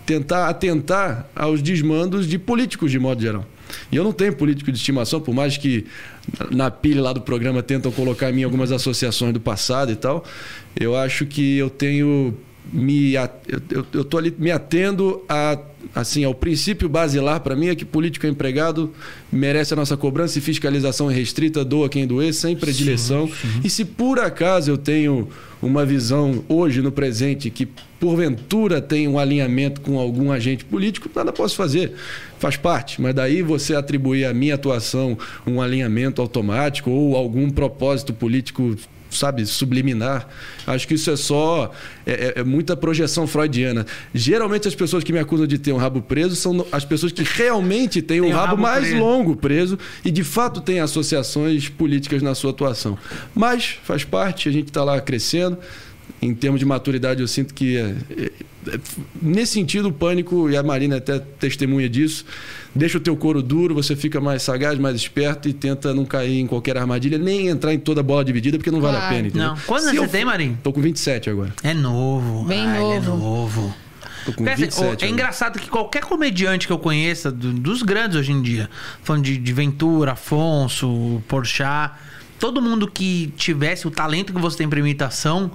tentar 0.06 0.48
atentar 0.48 1.27
aos 1.36 1.62
desmandos 1.62 2.27
de 2.27 2.38
políticos 2.38 2.92
de 2.92 3.00
modo 3.00 3.21
geral. 3.21 3.45
E 3.92 3.95
eu 3.95 4.03
não 4.03 4.12
tenho 4.12 4.36
político 4.36 4.71
de 4.71 4.77
estimação, 4.77 5.21
por 5.21 5.33
mais 5.33 5.57
que 5.57 5.86
na 6.50 6.69
pilha 6.69 7.01
lá 7.01 7.13
do 7.13 7.21
programa 7.21 7.63
tentam 7.63 7.92
colocar 7.92 8.30
em 8.30 8.33
mim 8.33 8.44
algumas 8.44 8.71
associações 8.71 9.33
do 9.33 9.39
passado 9.39 9.92
e 9.92 9.95
tal. 9.95 10.24
Eu 10.77 10.95
acho 10.95 11.25
que 11.25 11.57
eu 11.57 11.69
tenho 11.69 12.36
me 12.71 13.13
eu, 13.94 14.03
tô 14.03 14.18
ali 14.18 14.33
me 14.38 14.51
atendo 14.51 15.24
a 15.27 15.57
assim 15.93 16.23
ao 16.23 16.33
princípio 16.33 16.87
basilar 16.87 17.39
para 17.41 17.55
mim 17.55 17.67
é 17.67 17.75
que 17.75 17.85
político 17.85 18.27
empregado 18.27 18.91
merece 19.31 19.73
a 19.73 19.77
nossa 19.77 19.97
cobrança 19.97 20.37
e 20.37 20.41
fiscalização 20.41 21.07
restrita 21.07 21.63
doa 21.63 21.89
quem 21.89 22.07
doer 22.07 22.33
sem 22.33 22.55
predileção. 22.55 23.27
Sim, 23.27 23.33
sim. 23.33 23.61
e 23.63 23.69
se 23.69 23.85
por 23.85 24.19
acaso 24.19 24.71
eu 24.71 24.77
tenho 24.77 25.27
uma 25.61 25.85
visão 25.85 26.43
hoje 26.49 26.81
no 26.81 26.91
presente 26.91 27.49
que 27.49 27.67
porventura 27.99 28.81
tem 28.81 29.07
um 29.07 29.19
alinhamento 29.19 29.79
com 29.81 29.99
algum 29.99 30.31
agente 30.31 30.65
político 30.65 31.09
nada 31.15 31.31
posso 31.31 31.55
fazer. 31.55 31.93
Faz 32.39 32.57
parte. 32.57 32.99
Mas 32.99 33.13
daí 33.13 33.43
você 33.43 33.75
atribuir 33.75 34.25
à 34.25 34.33
minha 34.33 34.55
atuação 34.55 35.17
um 35.45 35.61
alinhamento 35.61 36.21
automático 36.21 36.89
ou 36.89 37.15
algum 37.15 37.49
propósito 37.49 38.11
político 38.11 38.75
sabe, 39.11 39.45
subliminar. 39.45 40.27
Acho 40.65 40.87
que 40.87 40.93
isso 40.95 41.11
é 41.11 41.15
só 41.15 41.71
é, 42.05 42.11
é, 42.11 42.33
é, 42.37 42.43
muita 42.43 42.75
projeção 42.75 43.27
freudiana. 43.27 43.85
Geralmente 44.13 44.67
as 44.67 44.75
pessoas 44.75 45.03
que 45.03 45.11
me 45.11 45.19
acusam 45.19 45.45
de 45.45 45.57
ter 45.57 45.71
um 45.71 45.77
rabo 45.77 46.01
preso 46.01 46.35
são 46.35 46.65
as 46.71 46.85
pessoas 46.85 47.11
que 47.11 47.23
realmente 47.23 48.01
têm 48.01 48.21
um, 48.21 48.27
um 48.27 48.31
rabo, 48.31 48.47
rabo, 48.47 48.61
mais 48.61 48.87
preso. 48.87 48.97
longo 48.97 49.35
preso 49.35 49.77
e 50.03 50.11
de 50.11 50.23
fato 50.23 50.61
têm 50.61 50.79
associações 50.79 51.69
políticas 51.69 52.21
na 52.21 52.33
sua 52.33 52.51
atuação. 52.51 52.97
Mas 53.35 53.77
faz 53.83 54.03
parte, 54.03 54.49
a 54.49 54.51
gente 54.51 54.67
está 54.67 54.83
lá 54.83 54.99
crescendo. 54.99 55.57
Em 56.21 56.35
termos 56.35 56.59
de 56.59 56.65
maturidade, 56.65 57.21
eu 57.21 57.27
sinto 57.27 57.53
que 57.53 57.77
é, 57.77 57.95
é, 58.11 58.31
nesse 59.21 59.53
sentido 59.53 59.89
o 59.89 59.93
pânico 59.93 60.49
e 60.49 60.57
a 60.57 60.63
Marina 60.63 60.97
até 60.97 61.19
testemunha 61.19 61.89
disso 61.89 62.25
deixa 62.75 62.97
o 62.97 63.01
teu 63.01 63.15
couro 63.15 63.41
duro, 63.41 63.75
você 63.75 63.95
fica 63.95 64.19
mais 64.19 64.41
sagaz, 64.41 64.79
mais 64.79 64.95
esperto 64.95 65.47
e 65.47 65.53
tenta 65.53 65.93
não 65.93 66.05
cair 66.05 66.39
em 66.39 66.47
qualquer 66.47 66.77
armadilha, 66.77 67.17
nem 67.17 67.47
entrar 67.47 67.73
em 67.73 67.79
toda 67.79 68.01
bola 68.01 68.23
dividida, 68.23 68.57
porque 68.57 68.71
não 68.71 68.81
vale 68.81 68.97
a 68.97 69.09
pena. 69.09 69.27
Entendeu? 69.27 69.49
Não. 69.49 69.57
Quantos 69.67 69.87
anos 69.87 69.99
você 69.99 70.07
tem, 70.07 70.25
Marinho? 70.25 70.57
Tô 70.63 70.71
com 70.71 70.81
27 70.81 71.29
agora. 71.29 71.53
É 71.63 71.73
novo. 71.73 72.45
Bem 72.45 72.65
Ai, 72.65 72.79
novo. 72.79 72.93
É 72.93 72.99
novo. 72.99 73.75
Tô 74.25 74.33
com 74.33 74.43
27, 74.43 75.03
é 75.03 75.09
engraçado 75.09 75.57
que 75.57 75.67
qualquer 75.67 76.03
comediante 76.03 76.67
que 76.67 76.73
eu 76.73 76.77
conheça, 76.77 77.31
do, 77.31 77.51
dos 77.53 77.81
grandes 77.81 78.15
hoje 78.15 78.31
em 78.31 78.39
dia, 78.39 78.69
falando 79.01 79.23
de, 79.23 79.35
de 79.35 79.53
Ventura, 79.53 80.11
Afonso, 80.11 81.23
Porchat, 81.27 81.95
todo 82.39 82.61
mundo 82.61 82.87
que 82.87 83.33
tivesse 83.35 83.87
o 83.87 83.91
talento 83.91 84.31
que 84.31 84.39
você 84.39 84.59
tem 84.59 84.69
para 84.69 84.79
imitação, 84.79 85.49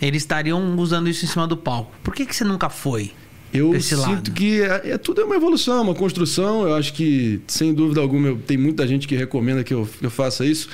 eles 0.00 0.22
estariam 0.22 0.76
usando 0.76 1.08
isso 1.08 1.24
em 1.24 1.28
cima 1.28 1.46
do 1.46 1.56
palco. 1.56 1.92
Por 2.02 2.14
que, 2.14 2.26
que 2.26 2.34
você 2.34 2.44
nunca 2.44 2.68
foi? 2.68 3.12
Eu 3.52 3.80
sinto 3.80 4.00
lado. 4.02 4.30
que 4.32 4.60
é, 4.60 4.90
é, 4.90 4.98
tudo 4.98 5.22
é 5.22 5.24
uma 5.24 5.34
evolução, 5.34 5.82
uma 5.82 5.94
construção. 5.94 6.68
Eu 6.68 6.74
acho 6.74 6.92
que, 6.92 7.40
sem 7.46 7.72
dúvida 7.72 8.00
alguma, 8.00 8.28
eu, 8.28 8.36
tem 8.36 8.58
muita 8.58 8.86
gente 8.86 9.08
que 9.08 9.16
recomenda 9.16 9.64
que 9.64 9.72
eu, 9.72 9.88
eu 10.02 10.10
faça 10.10 10.44
isso. 10.44 10.68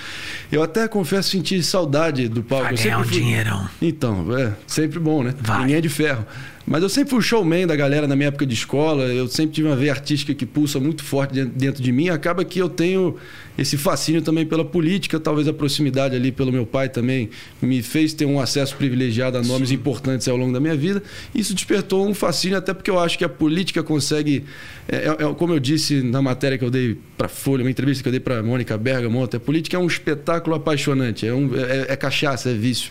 Eu 0.51 0.63
até 0.63 0.89
confesso 0.89 1.31
sentir 1.31 1.63
saudade 1.63 2.29
do 2.29 2.43
palco. 2.43 2.65
Vai 2.65 2.77
ganhar 2.77 2.99
um 2.99 3.05
fui... 3.05 3.13
dinheirão. 3.13 3.69
Então, 3.81 4.37
é 4.37 4.53
sempre 4.67 4.99
bom, 4.99 5.23
né? 5.23 5.35
Vai. 5.41 5.61
Ninguém 5.61 5.77
é 5.77 5.81
de 5.81 5.89
ferro. 5.89 6.27
Mas 6.67 6.83
eu 6.83 6.89
sempre 6.89 7.11
fui 7.11 7.21
showman 7.21 7.67
da 7.67 7.77
galera 7.77 8.09
na 8.09 8.17
minha 8.17 8.29
época 8.29 8.47
de 8.47 8.55
escola. 8.55 9.05
Eu 9.05 9.29
sempre 9.29 9.55
tive 9.55 9.69
uma 9.69 9.77
veia 9.77 9.93
artística 9.93 10.33
que 10.33 10.47
pulsa 10.47 10.81
muito 10.81 11.05
forte 11.05 11.45
dentro 11.45 11.83
de 11.83 11.93
mim. 11.93 12.09
Acaba 12.09 12.45
que 12.45 12.59
eu 12.59 12.69
tenho 12.69 13.17
esse 13.57 13.77
fascínio 13.77 14.21
também 14.21 14.45
pela 14.45 14.65
política, 14.65 15.21
talvez 15.21 15.47
a 15.47 15.53
proximidade 15.53 16.17
ali 16.17 16.33
pelo 16.33 16.51
meu 16.51 16.67
pai 16.67 16.89
também 16.89 17.31
me 17.63 17.83
fez 17.83 18.13
ter 18.13 18.25
um 18.25 18.41
acesso 18.41 18.75
privilegiado 18.77 19.39
a 19.39 19.43
nomes 19.43 19.69
Sim. 19.69 19.77
importantes 19.77 20.27
ao 20.27 20.37
longo 20.37 20.53
da 20.53 20.59
minha 20.59 20.77
vida. 20.77 21.03
Isso 21.35 21.55
despertou 21.55 22.07
um 22.07 22.13
fascínio, 22.13 22.59
até 22.59 22.75
porque 22.75 22.91
eu 22.91 22.99
acho 22.99 23.17
que 23.17 23.25
a 23.25 23.29
política 23.29 23.83
consegue, 23.83 24.45
é, 24.89 24.97
é, 24.97 25.09
é 25.09 25.35
como 25.35 25.53
eu 25.53 25.61
disse 25.61 26.03
na 26.03 26.21
matéria 26.21 26.59
que 26.59 26.65
eu 26.65 26.71
dei 26.71 26.99
para 27.17 27.29
Folha, 27.29 27.63
uma 27.63 27.71
entrevista 27.71 28.03
que 28.03 28.09
eu 28.09 28.13
dei 28.13 28.21
para 28.21 28.43
Mônica 28.43 28.77
Bergamo, 28.77 29.23
a 29.23 29.41
política 29.41 29.77
é 29.77 29.81
um 29.81 29.87
espetáculo 29.87 30.57
apaixonante, 30.57 31.27
é, 31.27 31.33
um, 31.33 31.51
é, 31.55 31.93
é 31.93 31.97
cachaça, 31.97 32.51
é 32.51 32.55
vício. 32.55 32.91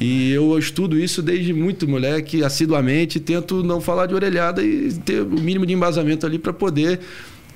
E 0.00 0.30
eu 0.30 0.56
estudo 0.56 0.98
isso 0.98 1.20
desde 1.20 1.52
muito 1.52 1.88
moleque, 1.88 2.44
assiduamente, 2.44 3.05
tento 3.06 3.62
não 3.62 3.80
falar 3.80 4.06
de 4.06 4.14
orelhada 4.14 4.62
e 4.62 4.92
ter 4.92 5.22
o 5.22 5.40
mínimo 5.40 5.64
de 5.64 5.72
embasamento 5.72 6.26
ali 6.26 6.38
para 6.38 6.52
poder 6.52 7.00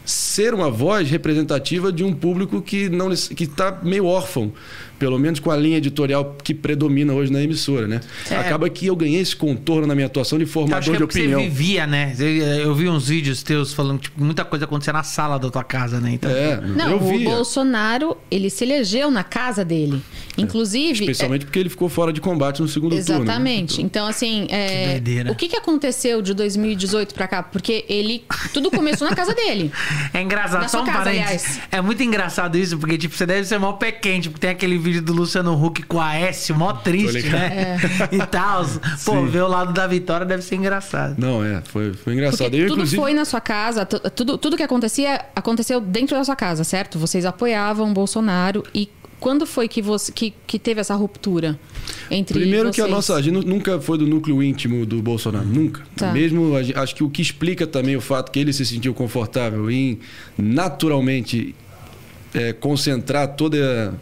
ser 0.05 0.55
uma 0.55 0.71
voz 0.71 1.11
representativa 1.11 1.93
de 1.93 2.03
um 2.03 2.13
público 2.13 2.63
que 2.63 2.89
não 2.89 3.11
que 3.11 3.45
está 3.45 3.81
meio 3.83 4.07
órfão 4.07 4.53
pelo 5.01 5.19
menos 5.19 5.41
com 5.41 5.51
a 5.51 5.57
linha 5.57 5.79
editorial 5.79 6.37
que 6.45 6.53
predomina 6.53 7.15
hoje 7.15 7.33
na 7.33 7.43
emissora, 7.43 7.89
né? 7.89 8.01
É. 8.31 8.37
Acaba 8.37 8.69
que 8.69 8.87
eu 8.87 8.95
ganhei 8.95 9.21
esse 9.21 9.35
contorno 9.35 9.87
na 9.87 9.95
minha 9.95 10.07
atuação 10.07 10.39
de 10.39 10.45
formador 10.45 10.95
é 10.95 10.99
de 10.99 11.03
opinião. 11.03 11.41
Você 11.41 11.49
vivia, 11.49 11.87
né? 11.87 12.15
Eu 12.63 12.75
vi 12.75 12.87
uns 12.87 13.09
vídeos 13.09 13.43
teus 13.43 13.73
falando 13.73 13.99
que 13.99 14.11
tipo, 14.11 14.23
muita 14.23 14.45
coisa 14.45 14.67
acontecia 14.67 14.93
na 14.93 15.03
sala 15.03 15.39
da 15.39 15.51
tua 15.51 15.65
casa, 15.65 15.99
né? 16.01 16.13
Então, 16.13 16.31
é, 16.31 16.61
não, 16.61 16.97
o 16.99 17.19
Bolsonaro, 17.21 18.15
ele 18.31 18.51
se 18.51 18.63
elegeu 18.63 19.11
na 19.11 19.25
casa 19.25 19.65
dele. 19.65 20.03
É. 20.37 20.43
Inclusive. 20.43 21.01
É, 21.01 21.11
especialmente 21.11 21.43
é... 21.43 21.45
porque 21.47 21.59
ele 21.59 21.71
ficou 21.71 21.89
fora 21.89 22.13
de 22.13 22.21
combate 22.21 22.61
no 22.61 22.69
segundo 22.69 22.95
Exatamente. 22.95 23.17
turno. 23.17 23.25
Né? 23.25 23.33
Exatamente. 23.33 23.83
Então, 23.83 24.07
assim, 24.07 24.47
é... 24.51 25.01
que 25.01 25.31
o 25.31 25.35
que, 25.35 25.49
que 25.49 25.57
aconteceu 25.57 26.21
de 26.21 26.35
2018 26.35 27.15
para 27.15 27.27
cá? 27.27 27.43
Porque 27.43 27.87
ele. 27.89 28.25
Tudo 28.53 28.71
começou 28.71 29.09
na 29.09 29.17
casa 29.17 29.35
dele. 29.35 29.73
É 30.13 30.23
engraçado, 30.23 30.69
só 30.69 30.83
um 30.83 30.87
casa, 30.87 30.99
parênteses. 31.05 31.61
É 31.71 31.81
muito 31.81 32.03
engraçado 32.03 32.57
isso, 32.59 32.77
porque, 32.79 32.99
tipo, 32.99 33.15
você 33.15 33.25
deve 33.25 33.45
ser 33.47 33.59
mó 33.59 33.73
pé 33.73 33.93
quente, 33.93 34.29
porque 34.29 34.41
tem 34.41 34.51
aquele 34.51 34.77
vídeo 34.77 34.90
do 34.99 35.13
Luciano 35.13 35.53
Huck 35.55 35.83
com 35.83 36.01
a 36.01 36.17
S, 36.17 36.53
mó 36.53 36.73
triste, 36.73 37.29
né? 37.29 37.79
É. 37.79 37.81
E 38.17 38.27
tal. 38.27 38.65
Pô, 39.05 39.13
Sim. 39.13 39.27
ver 39.27 39.43
o 39.43 39.49
lado 39.49 39.73
da 39.73 39.87
vitória 39.87 40.27
deve 40.27 40.43
ser 40.43 40.57
engraçado. 40.57 41.17
Não, 41.19 41.45
é, 41.45 41.63
foi, 41.63 41.93
foi 41.93 42.15
engraçado. 42.15 42.55
Eu, 42.55 42.69
tudo 42.69 42.79
inclusive... 42.79 43.01
foi 43.01 43.13
na 43.13 43.25
sua 43.25 43.41
casa, 43.41 43.85
tudo, 43.85 44.39
tudo 44.39 44.57
que 44.57 44.63
acontecia, 44.63 45.25
aconteceu 45.37 45.81
dentro 45.81 46.17
da 46.17 46.25
sua 46.25 46.37
casa, 46.37 46.65
certo? 46.65 46.99
Vocês 46.99 47.25
apoiavam 47.27 47.91
o 47.91 47.93
Bolsonaro 47.93 48.65
e 48.75 48.89
quando 49.21 49.47
foi 49.47 49.69
que, 49.69 49.83
você, 49.83 50.11
que, 50.11 50.33
que 50.47 50.59
teve 50.59 50.81
essa 50.81 50.95
ruptura 50.95 51.61
entre 52.11 52.41
Primeiro 52.41 52.69
vocês? 52.69 52.77
que 52.77 52.81
a 52.81 52.89
nossa 52.89 53.15
a 53.15 53.23
gente 53.23 53.47
nunca 53.47 53.79
foi 53.79 53.99
do 53.99 54.07
núcleo 54.07 54.43
íntimo 54.43 54.87
do 54.87 55.03
Bolsonaro, 55.03 55.45
nunca. 55.45 55.83
Tá. 55.95 56.11
Mesmo 56.11 56.57
acho 56.57 56.95
que 56.95 57.05
o 57.05 57.11
que 57.11 57.21
explica 57.21 57.67
também 57.67 57.95
o 57.95 58.01
fato 58.01 58.33
que 58.33 58.39
ele 58.39 58.53
se 58.53 58.65
sentiu 58.65 58.95
confortável 58.95 59.71
em 59.71 60.01
naturalmente 60.39 61.55
é, 62.33 62.53
concentrar 62.55 63.37
toda 63.37 63.59
a 63.89 63.93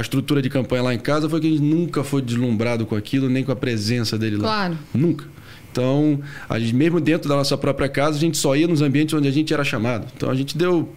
estrutura 0.00 0.42
de 0.42 0.50
campanha 0.50 0.82
lá 0.82 0.94
em 0.94 0.98
casa 0.98 1.28
foi 1.28 1.40
que 1.40 1.46
a 1.46 1.50
gente 1.50 1.62
nunca 1.62 2.04
foi 2.04 2.22
deslumbrado 2.22 2.86
com 2.86 2.94
aquilo, 2.94 3.28
nem 3.28 3.44
com 3.44 3.52
a 3.52 3.56
presença 3.56 4.18
dele 4.18 4.36
lá. 4.36 4.42
Claro. 4.42 4.78
Nunca. 4.92 5.24
Então, 5.70 6.20
a 6.48 6.58
gente, 6.58 6.74
mesmo 6.74 7.00
dentro 7.00 7.28
da 7.28 7.36
nossa 7.36 7.56
própria 7.56 7.88
casa, 7.88 8.16
a 8.16 8.20
gente 8.20 8.38
só 8.38 8.56
ia 8.56 8.66
nos 8.66 8.80
ambientes 8.80 9.14
onde 9.14 9.28
a 9.28 9.30
gente 9.30 9.52
era 9.52 9.62
chamado. 9.62 10.06
Então, 10.16 10.30
a 10.30 10.34
gente 10.34 10.56
deu 10.56 10.88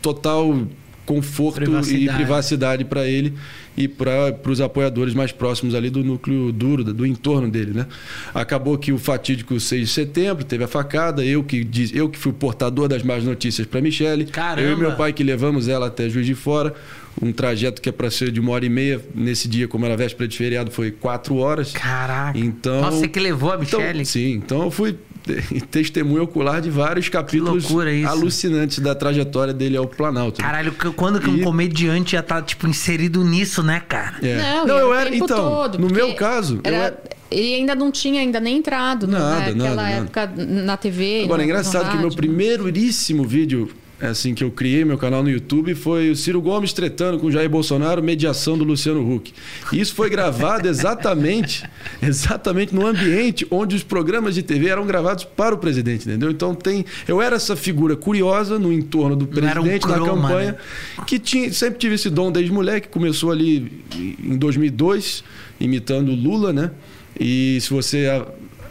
total 0.00 0.66
conforto 1.10 1.56
privacidade. 1.56 2.04
e 2.04 2.08
privacidade 2.08 2.84
para 2.84 3.04
ele 3.04 3.34
e 3.76 3.88
para 3.88 4.38
os 4.48 4.60
apoiadores 4.60 5.12
mais 5.12 5.32
próximos 5.32 5.74
ali 5.74 5.90
do 5.90 6.04
núcleo 6.04 6.52
duro, 6.52 6.84
do 6.84 7.04
entorno 7.04 7.50
dele, 7.50 7.72
né? 7.72 7.86
Acabou 8.32 8.78
que 8.78 8.92
o 8.92 8.98
fatídico 8.98 9.58
6 9.58 9.88
de 9.88 9.92
setembro 9.92 10.44
teve 10.44 10.62
a 10.62 10.68
facada, 10.68 11.24
eu 11.24 11.42
que 11.42 11.64
diz, 11.64 11.92
eu 11.92 12.08
que 12.08 12.16
fui 12.16 12.30
o 12.30 12.34
portador 12.34 12.86
das 12.86 13.02
más 13.02 13.24
notícias 13.24 13.66
para 13.66 13.80
Michele, 13.80 14.26
Caramba. 14.26 14.68
eu 14.68 14.76
e 14.76 14.80
meu 14.80 14.92
pai 14.92 15.12
que 15.12 15.24
levamos 15.24 15.66
ela 15.66 15.88
até 15.88 16.08
Juiz 16.08 16.26
de 16.26 16.34
Fora, 16.36 16.74
um 17.22 17.32
trajeto 17.32 17.82
que 17.82 17.88
é 17.88 17.92
para 17.92 18.10
ser 18.10 18.30
de 18.30 18.40
uma 18.40 18.52
hora 18.52 18.64
e 18.64 18.68
meia, 18.68 19.00
nesse 19.14 19.46
dia, 19.46 19.68
como 19.68 19.84
era 19.84 19.96
véspera 19.96 20.26
de 20.26 20.36
feriado, 20.36 20.70
foi 20.70 20.90
quatro 20.90 21.36
horas. 21.36 21.72
Caraca. 21.72 22.38
Então, 22.38 22.80
Nossa, 22.80 22.98
você 22.98 23.08
que 23.08 23.20
levou 23.20 23.52
a 23.52 23.58
Michele? 23.58 23.82
Então, 23.90 24.04
sim, 24.04 24.32
então 24.32 24.62
eu 24.62 24.70
fui 24.70 24.96
testemunho 25.70 26.22
ocular 26.22 26.60
de 26.60 26.70
vários 26.70 27.08
capítulos 27.08 27.66
alucinantes 28.06 28.78
da 28.78 28.94
trajetória 28.94 29.52
dele 29.52 29.76
ao 29.76 29.86
Planalto. 29.86 30.40
Caralho, 30.40 30.74
quando 30.96 31.20
que 31.20 31.28
um 31.28 31.42
comediante 31.42 32.12
já 32.12 32.22
tá, 32.22 32.40
tipo, 32.40 32.66
inserido 32.66 33.22
nisso, 33.22 33.62
né, 33.62 33.80
cara? 33.80 34.16
É. 34.22 34.36
Não, 34.36 34.66
não 34.66 34.78
eu 34.78 34.94
era. 34.94 35.14
Então, 35.14 35.50
todo, 35.50 35.78
no 35.78 35.88
meu 35.88 36.14
caso. 36.14 36.60
Era... 36.64 36.76
Era... 36.76 37.02
Ele 37.30 37.54
ainda 37.54 37.76
não 37.76 37.92
tinha 37.92 38.20
ainda 38.20 38.40
nem 38.40 38.56
entrado 38.56 39.06
nada, 39.06 39.54
naquela 39.54 39.76
nada, 39.76 39.88
época 39.88 40.26
nada. 40.26 40.44
na 40.44 40.76
TV. 40.76 41.22
Agora, 41.22 41.42
é 41.42 41.44
engraçado 41.44 41.88
que 41.92 41.96
meu 41.96 42.10
primeiríssimo 42.10 43.22
vídeo 43.22 43.70
assim 44.00 44.34
que 44.34 44.42
eu 44.42 44.50
criei 44.50 44.84
meu 44.84 44.96
canal 44.96 45.22
no 45.22 45.30
YouTube 45.30 45.74
foi 45.74 46.10
o 46.10 46.16
Ciro 46.16 46.40
Gomes 46.40 46.72
tretando 46.72 47.18
com 47.18 47.26
o 47.26 47.32
Jair 47.32 47.48
Bolsonaro, 47.48 48.02
mediação 48.02 48.56
do 48.56 48.64
Luciano 48.64 49.00
Huck. 49.14 49.32
E 49.72 49.80
isso 49.80 49.94
foi 49.94 50.08
gravado 50.08 50.68
exatamente, 50.68 51.64
exatamente 52.00 52.74
no 52.74 52.86
ambiente 52.86 53.46
onde 53.50 53.76
os 53.76 53.82
programas 53.82 54.34
de 54.34 54.42
TV 54.42 54.68
eram 54.68 54.86
gravados 54.86 55.24
para 55.24 55.54
o 55.54 55.58
presidente, 55.58 56.08
entendeu? 56.08 56.30
Então 56.30 56.54
tem, 56.54 56.84
eu 57.06 57.20
era 57.20 57.36
essa 57.36 57.54
figura 57.56 57.96
curiosa 57.96 58.58
no 58.58 58.72
entorno 58.72 59.16
do 59.16 59.26
presidente 59.26 59.86
um 59.86 59.90
na 59.90 59.98
campanha, 59.98 60.52
né? 60.52 61.04
que 61.06 61.18
tinha, 61.18 61.52
sempre 61.52 61.78
tive 61.78 61.94
esse 61.94 62.08
dom 62.08 62.32
desde 62.32 62.52
moleque, 62.52 62.88
começou 62.88 63.30
ali 63.30 63.84
em 64.22 64.36
2002 64.36 65.22
imitando 65.60 66.12
Lula, 66.12 66.52
né? 66.52 66.70
E 67.18 67.58
se 67.60 67.68
você 67.70 68.06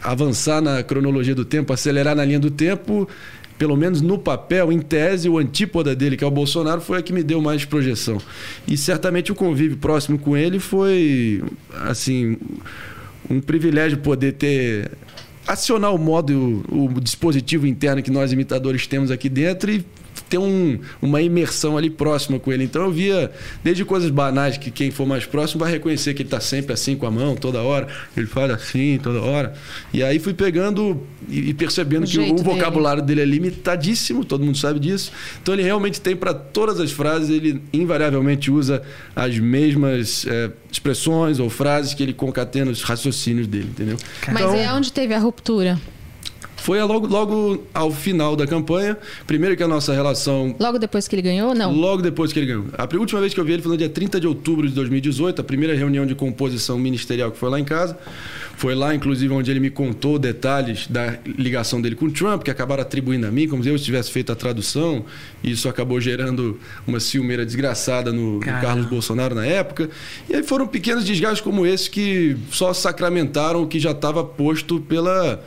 avançar 0.02 0.62
na 0.62 0.82
cronologia 0.82 1.36
do 1.36 1.46
tempo, 1.46 1.74
acelerar 1.74 2.16
na 2.16 2.26
linha 2.26 2.40
do 2.40 2.50
tempo, 2.50 3.08
pelo 3.60 3.76
menos 3.76 4.02
no 4.02 4.18
papel, 4.18 4.72
em 4.72 4.80
tese, 4.80 5.28
o 5.28 5.38
antípoda 5.38 5.94
dele, 5.94 6.16
que 6.16 6.24
é 6.24 6.28
o 6.28 6.32
Bolsonaro, 6.32 6.80
foi 6.80 6.98
a 6.98 7.02
que 7.02 7.12
me 7.12 7.22
deu 7.22 7.42
mais 7.42 7.66
projeção. 7.66 8.18
E 8.66 8.78
certamente 8.78 9.34
o 9.34 9.36
convívio 9.36 9.78
próximo 9.78 10.18
com 10.18 10.36
ele 10.36 10.60
foi, 10.60 11.44
assim, 11.86 12.38
um 13.30 13.42
privilégio 13.42 13.98
poder 13.98 14.32
ter 14.32 14.90
acionar 15.46 15.94
o 15.94 15.98
modo, 15.98 16.64
o, 16.70 16.86
o 16.86 17.02
dispositivo 17.02 17.68
interno 17.68 18.02
que 18.02 18.10
nós 18.10 18.32
imitadores 18.32 18.88
temos 18.88 19.12
aqui 19.12 19.28
dentro 19.28 19.70
e 19.70 19.84
ter 20.30 20.38
um, 20.38 20.80
uma 21.02 21.22
imersão 21.22 21.78
ali 21.78 21.90
próxima 21.90 22.40
com 22.40 22.54
ele. 22.54 22.64
Então 22.64 22.84
eu 22.84 22.92
via 22.92 23.32
desde 23.64 23.84
coisas 23.84 24.10
banais 24.12 24.58
que 24.58 24.70
quem 24.70 24.92
for 24.92 25.06
mais 25.06 25.26
próximo 25.26 25.60
vai 25.60 25.72
reconhecer 25.72 26.14
que 26.14 26.22
ele 26.22 26.28
está 26.28 26.40
sempre 26.40 26.74
assim 26.74 26.96
com 26.96 27.06
a 27.08 27.12
mão 27.12 27.36
toda 27.36 27.62
hora, 27.62 27.88
ele 28.16 28.28
fala 28.28 28.54
assim 28.54 29.00
toda 29.02 29.22
hora. 29.22 29.54
E 29.92 30.04
aí 30.04 30.20
fui 30.20 30.34
pegando 30.34 31.02
e, 31.28 31.50
e 31.50 31.54
percebendo 31.54 32.06
O 32.06 32.08
que 32.08 32.20
o, 32.20 32.22
jeito 32.22 32.44
vocabulário 32.44 33.02
dele 33.02 33.22
é 33.22 33.26
limitadíssimo, 33.26 34.24
todo 34.24 34.46
mundo 34.46 34.58
sabe 34.58 34.80
disso. 34.80 35.12
Então 35.42 35.54
ele 35.54 35.64
realmente 35.64 36.00
tem 36.00 36.16
para 36.16 36.34
todas 36.34 36.80
as 36.80 36.92
frases, 36.92 37.30
ele 37.30 37.62
invariavelmente 37.74 38.52
usa 38.52 38.84
as 39.16 39.38
mesmas 39.40 40.26
é, 40.28 40.52
expressões 40.72 41.40
ou 41.40 41.50
frases 41.50 41.94
que 41.94 42.04
ele 42.04 42.14
concatena 42.14 42.70
os 42.70 42.84
raciocínios 42.84 43.48
dele, 43.48 43.70
entendeu? 43.70 43.98
Mas 44.28 44.36
Então, 44.36 44.56
é 44.56 44.72
onde 44.74 44.94
teve 44.94 45.14
a 45.14 45.20
ruptura? 45.20 45.80
Foi 46.70 46.80
logo, 46.84 47.08
logo 47.08 47.64
ao 47.74 47.90
final 47.90 48.36
da 48.36 48.46
campanha. 48.46 48.96
Primeiro 49.26 49.58
que 49.58 49.64
a 49.64 49.68
nossa 49.68 49.92
relação 49.92 50.56
Logo 50.60 50.78
depois 50.78 51.08
que 51.08 51.16
ele 51.16 51.24
ganhou? 51.24 51.56
Não. 51.56 51.74
Logo 51.74 52.04
depois 52.04 52.32
que 52.32 52.38
ele 52.38 52.46
ganhou. 52.46 52.66
A 52.78 52.88
última 52.96 53.20
vez 53.20 53.34
que 53.34 53.40
eu 53.40 53.44
vi 53.44 53.54
ele 53.54 53.64
foi 53.64 53.72
no 53.72 53.78
dia 53.78 53.90
30 53.90 54.20
de 54.20 54.28
outubro 54.28 54.68
de 54.68 54.76
2018, 54.76 55.42
a 55.42 55.44
primeira 55.44 55.76
reunião 55.76 56.06
de 56.06 56.14
composição 56.14 56.78
ministerial 56.78 57.32
que 57.32 57.40
foi 57.40 57.50
lá 57.50 57.60
em 57.60 57.64
casa. 57.64 57.98
Foi 58.56 58.76
lá, 58.76 58.94
inclusive, 58.94 59.34
onde 59.34 59.50
ele 59.50 59.60
me 59.60 59.72
contou 59.72 60.20
detalhes 60.20 60.86
da 60.86 61.18
ligação 61.26 61.82
dele 61.82 61.96
com 61.96 62.06
o 62.06 62.12
Trump, 62.12 62.44
que 62.44 62.52
acabaram 62.52 62.84
atribuindo 62.84 63.26
a 63.26 63.32
mim, 63.32 63.48
como 63.48 63.64
se 63.64 63.70
eu 63.70 63.80
tivesse 63.80 64.12
feito 64.12 64.32
a 64.32 64.36
tradução. 64.36 65.06
E 65.44 65.50
isso 65.50 65.68
acabou 65.68 66.00
gerando 66.00 66.60
uma 66.86 67.00
ciumeira 67.00 67.44
desgraçada 67.44 68.12
no, 68.12 68.34
no. 68.34 68.42
Carlos 68.42 68.86
Bolsonaro 68.86 69.34
na 69.34 69.46
época. 69.46 69.90
E 70.30 70.36
aí 70.36 70.44
foram 70.44 70.68
pequenos 70.68 71.04
desgastes 71.04 71.42
como 71.42 71.66
esse 71.66 71.90
que 71.90 72.38
só 72.52 72.74
sacramentaram 72.74 73.64
o 73.64 73.68
que 73.68 73.80
já 73.80 73.92
estava 73.92 74.24
posto 74.24 74.80
pela, 74.82 75.42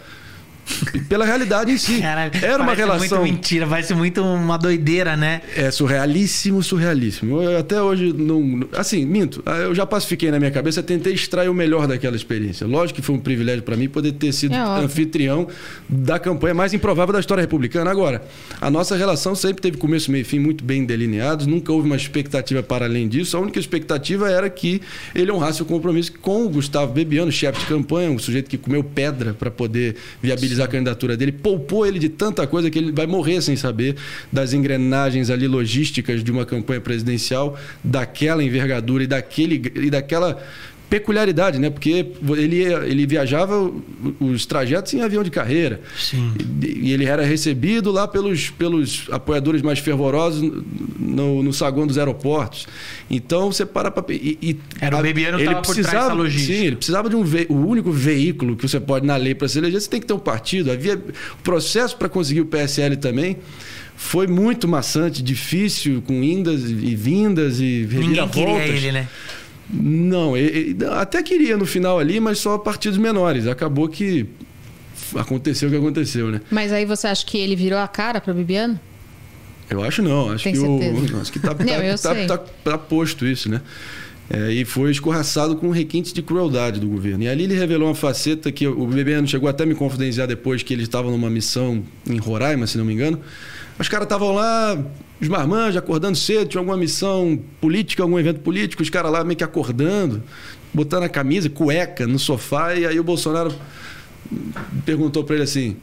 pela 1.09 1.25
realidade 1.25 1.71
em 1.71 1.79
si. 1.79 2.01
Cara, 2.01 2.31
Era 2.41 2.57
uma 2.57 2.67
parece 2.67 2.83
relação. 2.83 3.21
muito 3.21 3.33
mentira, 3.33 3.67
parece 3.67 3.95
muito 3.95 4.23
uma 4.23 4.57
doideira, 4.57 5.17
né? 5.17 5.43
É 5.57 5.71
surrealíssimo, 5.71 6.63
surrealíssimo. 6.63 7.43
Eu 7.43 7.59
até 7.59 7.81
hoje 7.81 8.13
não. 8.13 8.61
Assim, 8.77 9.05
minto. 9.05 9.43
Eu 9.47 9.75
já 9.75 9.85
pacifiquei 9.87 10.31
na 10.31 10.39
minha 10.39 10.51
cabeça, 10.51 10.83
tentei 10.83 11.13
extrair 11.13 11.49
o 11.49 11.55
melhor 11.55 11.87
daquela 11.87 12.17
experiência. 12.17 12.67
Lógico 12.67 13.01
que 13.01 13.03
foi 13.07 13.15
um 13.15 13.19
privilégio 13.19 13.63
para 13.63 13.77
mim 13.77 13.89
poder 13.89 14.13
ter 14.13 14.33
sido 14.33 14.55
É 14.55 14.59
anfitrião 14.59 15.47
da 15.89 16.19
campanha 16.19 16.55
mais 16.55 16.73
improvável 16.73 17.13
da 17.13 17.21
história 17.21 17.41
republicana. 17.41 17.91
Agora, 17.91 18.23
a 18.61 18.71
nossa 18.71 18.97
relação 18.97 19.35
sempre 19.35 19.63
teve 19.63 19.77
começo, 19.77 20.11
meio 20.11 20.23
e 20.23 20.25
fim 20.25 20.39
muito 20.39 20.65
bem 20.65 20.85
delineados, 20.85 21.47
nunca 21.47 21.73
houve 21.73 21.87
uma 21.87 21.97
expectativa 21.97 22.63
para 22.63 22.85
além 22.87 23.09
disso. 23.09 23.37
A 23.37 23.41
única 23.41 23.59
expectativa 23.59 24.31
era 24.31 24.49
que 24.49 24.81
ele 25.15 25.31
honrasse 25.33 25.63
o 25.63 25.65
compromisso 25.65 26.13
com 26.21 26.47
o 26.47 26.49
Gustavo 26.49 26.93
Bebiano, 26.93 27.31
chefe 27.33 27.61
de 27.61 27.67
campanha, 27.67 28.11
um 28.11 28.19
sujeito 28.19 28.49
que 28.49 28.57
comeu 28.57 28.83
pedra 28.85 29.35
para 29.35 29.51
poder 29.51 29.97
viabilizar 30.23 30.52
a 30.61 30.67
candidatura 30.67 31.17
dele, 31.17 31.33
poupou 31.33 31.87
ele 31.87 31.99
de 31.99 32.09
tanta 32.09 32.47
coisa 32.47 32.71
que 32.71 32.79
ele 32.79 32.93
vai 32.93 33.07
morrer 33.07 33.41
sem 33.41 33.57
saber 33.57 33.97
das 34.31 34.53
engrenagens 34.53 35.31
ali 35.31 35.47
logísticas 35.47 36.23
de 36.23 36.31
uma 36.31 36.45
campanha 36.45 36.81
presidencial 36.81 37.59
daquela 37.83 38.43
envergadura 38.43 39.05
e 39.05 39.07
daquele 39.07 39.63
e 39.77 39.91
daquela 39.91 40.43
peculiaridade, 40.93 41.59
né? 41.59 41.71
Porque 41.71 42.05
ele, 42.37 42.63
ele 42.63 43.07
viajava 43.07 43.73
os 44.21 44.45
trajetos 44.45 44.93
em 44.93 45.01
avião 45.01 45.23
de 45.23 45.31
carreira. 45.31 45.81
Sim. 45.99 46.35
E, 46.63 46.89
e 46.89 46.93
ele 46.93 47.07
era 47.07 47.25
recebido 47.25 47.91
lá 47.91 48.07
pelos, 48.07 48.51
pelos 48.51 49.07
apoiadores 49.11 49.63
mais 49.63 49.79
fervorosos 49.79 50.43
no, 50.99 51.43
no 51.43 51.51
saguão 51.51 51.87
dos 51.87 51.97
aeroportos. 51.97 52.67
Então 53.11 53.51
você 53.51 53.65
para 53.65 53.91
para. 53.91 54.05
E, 54.13 54.37
e 54.43 54.57
Era 54.83 54.99
o 54.99 55.03
Bebiano 55.03 55.39
ele 55.39 55.47
tava 55.47 55.63
por 55.63 55.75
trás 55.75 55.89
precisava, 55.89 56.13
logística. 56.13 56.59
Sim, 56.59 56.67
ele 56.67 56.77
precisava 56.77 57.09
de 57.09 57.17
um 57.17 57.25
ve... 57.25 57.47
o 57.49 57.55
único 57.55 57.91
veículo 57.91 58.55
que 58.55 58.69
você 58.69 58.79
pode 58.79 59.07
na 59.07 59.17
lei 59.17 59.35
para 59.35 59.49
se 59.49 59.57
eleger, 59.57 59.81
você 59.81 59.89
tem 59.89 59.99
que 59.99 60.07
ter 60.07 60.13
um 60.13 60.19
partido. 60.19 60.71
Havia 60.71 60.97
o 60.97 61.43
processo 61.43 61.97
para 61.97 62.11
conseguir 62.11 62.43
o 62.43 62.47
PSL 62.47 62.99
também 62.99 63.39
foi 63.95 64.27
muito 64.27 64.67
maçante, 64.67 65.23
difícil, 65.23 66.03
com 66.03 66.15
indas 66.23 66.69
e 66.69 66.95
vindas 66.95 67.61
e 67.61 67.87
Ninguém 67.89 67.89
queria 67.89 68.25
reviravoltas. 68.25 68.69
ele, 68.69 68.93
né? 68.93 69.09
Não, 69.73 70.37
e- 70.37 70.77
e- 70.79 70.85
até 70.85 71.23
queria 71.23 71.57
no 71.57 71.65
final 71.65 71.99
ali, 71.99 72.21
mas 72.21 72.39
só 72.39 72.59
partidos 72.59 72.99
menores. 72.99 73.47
Acabou 73.47 73.89
que 73.89 74.27
aconteceu 75.17 75.69
o 75.69 75.73
que 75.73 75.79
aconteceu, 75.79 76.31
né? 76.31 76.41
Mas 76.51 76.73
aí 76.73 76.85
você 76.85 77.07
acha 77.07 77.25
que 77.25 77.39
ele 77.39 77.57
virou 77.57 77.79
a 77.79 77.89
cara 77.89 78.21
para 78.21 78.33
Bibiano? 78.35 78.79
Eu 79.71 79.83
acho 79.83 80.03
não, 80.03 80.31
acho 80.31 80.45
Tem 80.45 80.53
que 80.53 80.59
certeza? 80.59 81.17
o 81.17 81.21
acho 81.21 81.33
que 81.33 81.39
tá, 81.41 81.55
Não, 81.59 81.65
tá, 81.67 81.85
eu 81.85 81.99
tá, 81.99 82.37
tá- 82.39 82.45
tá 82.65 82.79
posto 82.79 83.27
isso, 83.27 83.49
né? 83.49 83.63
É, 84.31 84.51
e 84.51 84.65
foi 84.65 84.91
escorraçado 84.91 85.57
com 85.57 85.71
requintes 85.71 86.13
de 86.13 86.23
crueldade 86.23 86.79
do 86.81 86.87
governo. 86.87 87.25
E 87.25 87.29
ali 87.29 87.45
ele 87.45 87.55
revelou 87.55 87.89
uma 87.89 87.95
faceta 87.95 88.51
que 88.53 88.67
o 88.67 88.87
BBN 88.87 89.27
chegou 89.27 89.49
até 89.49 89.67
me 89.67 89.75
confidenciar 89.75 90.27
depois 90.27 90.63
que 90.63 90.73
eles 90.73 90.85
estavam 90.85 91.11
numa 91.11 91.29
missão 91.29 91.83
em 92.09 92.17
Roraima, 92.19 92.67
se 92.67 92.79
não 92.79 92.85
me 92.85 92.93
engano. 92.95 93.21
Os 93.83 93.89
caras 93.89 94.07
estavam 94.07 94.33
lá, 94.33 94.79
os 95.21 95.27
marmanjos, 95.27 95.77
acordando 95.77 96.17
cedo, 96.17 96.47
tinha 96.47 96.61
alguma 96.61 96.77
missão 96.77 97.37
política, 97.61 98.05
algum 98.05 98.17
evento 98.17 98.39
político, 98.39 98.81
os 98.81 98.89
caras 98.89 99.11
lá 99.11 99.25
meio 99.25 99.37
que 99.37 99.43
acordando, 99.43 100.23
botando 100.73 101.03
a 101.03 101.09
camisa, 101.09 101.51
cueca 101.51 102.07
no 102.07 102.17
sofá, 102.17 102.77
e 102.77 102.87
aí 102.87 103.01
o 103.01 103.03
Bolsonaro 103.03 103.53
perguntou 104.87 105.25
para 105.25 105.35
ele 105.35 105.43
assim: 105.43 105.77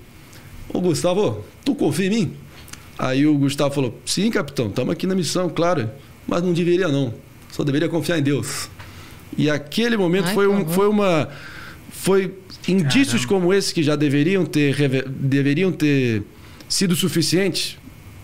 Ô 0.74 0.80
Gustavo, 0.80 1.44
tu 1.66 1.76
confia 1.76 2.06
em 2.06 2.10
mim? 2.10 2.34
Aí 2.98 3.28
o 3.28 3.38
Gustavo 3.38 3.76
falou: 3.76 4.00
Sim, 4.06 4.32
capitão, 4.32 4.68
estamos 4.68 4.94
aqui 4.94 5.06
na 5.06 5.14
missão, 5.14 5.50
claro, 5.50 5.92
mas 6.26 6.42
não 6.42 6.54
deveria 6.54 6.88
não, 6.88 7.14
só 7.52 7.66
deveria 7.66 7.90
confiar 7.90 8.18
em 8.18 8.24
Deus. 8.24 8.70
E 9.38 9.50
aquele 9.50 9.98
momento 9.98 10.28
Ai, 10.28 10.34
foi, 10.34 10.48
um, 10.48 10.66
foi 10.66 10.88
uma. 10.88 11.28
Foi 11.92 12.34
indícios 12.66 13.26
Caramba. 13.26 13.42
como 13.42 13.54
esse 13.54 13.74
que 13.74 13.84
já 13.84 13.98
deveriam 13.98 14.46
ter, 14.46 15.04
deveriam 15.06 15.70
ter 15.70 16.24
sido 16.70 16.96
suficientes 16.96 17.79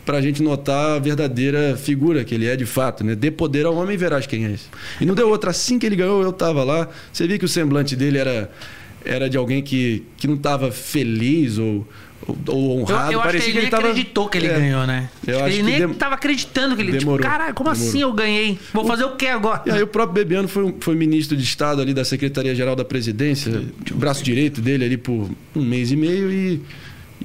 para 0.06 0.18
a 0.18 0.22
gente 0.22 0.42
notar 0.44 0.98
a 0.98 1.00
verdadeira 1.00 1.76
figura 1.76 2.24
que 2.24 2.36
ele 2.36 2.46
é 2.46 2.56
de 2.56 2.66
fato, 2.66 3.04
né? 3.04 3.16
Dê 3.16 3.32
poder 3.32 3.66
ao 3.66 3.76
homem 3.76 3.96
e 3.96 3.98
verás 3.98 4.28
quem 4.28 4.46
é 4.46 4.52
esse. 4.52 4.66
E 5.02 5.06
não 5.06 5.16
deu 5.16 5.28
outra. 5.30 5.50
Assim 5.50 5.80
que 5.80 5.86
ele 5.86 5.96
ganhou, 5.96 6.22
eu 6.22 6.30
estava 6.30 6.64
lá. 6.64 6.88
Você 7.12 7.28
via 7.28 7.40
que 7.40 7.46
o 7.46 7.50
semblante 7.50 7.96
dele 7.96 8.18
era, 8.20 8.52
era 9.04 9.30
de 9.30 9.38
alguém 9.38 9.62
que, 9.64 10.04
que 10.18 10.28
não 10.28 10.36
estava 10.36 10.72
feliz 10.72 11.58
ou, 11.58 11.88
ou, 12.28 12.38
ou 12.48 12.76
Eu, 12.78 12.82
honrado. 12.84 13.12
eu 13.14 13.20
acho 13.20 13.28
que 13.30 13.34
Parecia 13.34 13.50
ele 13.52 13.62
nem 13.62 13.70
tava- 13.70 13.88
acreditou 13.90 14.30
que 14.30 14.38
ele 14.38 14.48
É. 14.48 14.60
ganhou, 14.60 14.86
né? 14.88 15.10
Eu 15.26 15.38
acho 15.40 15.48
ele 15.48 15.58
que 15.58 15.64
nem 15.64 15.88
dem- 15.88 15.94
tava 15.96 16.16
acreditando 16.16 16.76
que 16.76 16.82
ele. 16.84 16.92
Demorou, 16.92 17.18
Tipo, 17.20 17.30
caralho, 17.32 17.54
como 17.56 17.70
demorou. 17.72 17.90
assim 17.90 18.02
eu 18.02 18.14
ganhei? 18.14 18.60
Vou 18.74 18.86
fazer 18.86 19.06
o 19.06 19.16
quê 19.16 19.28
agora? 19.28 19.64
E 19.66 19.72
aí 19.72 19.82
o 19.82 19.88
próprio 19.88 20.14
Bebiano 20.24 20.48
foi, 20.48 20.74
foi 20.80 20.96
ministro 20.96 21.36
de 21.36 21.44
Estado 21.44 21.82
ali 21.82 21.94
da 21.96 22.06
Secretaria-Geral 22.06 22.76
da 22.76 22.86
Presidência, 22.86 23.64
braço 23.96 24.24
direito 24.24 24.62
dele 24.62 24.86
ali 24.86 24.98
por 24.98 25.30
um 25.56 25.64
mês 25.64 25.92
e 25.92 25.96
meio 25.96 26.32
e, 26.32 26.62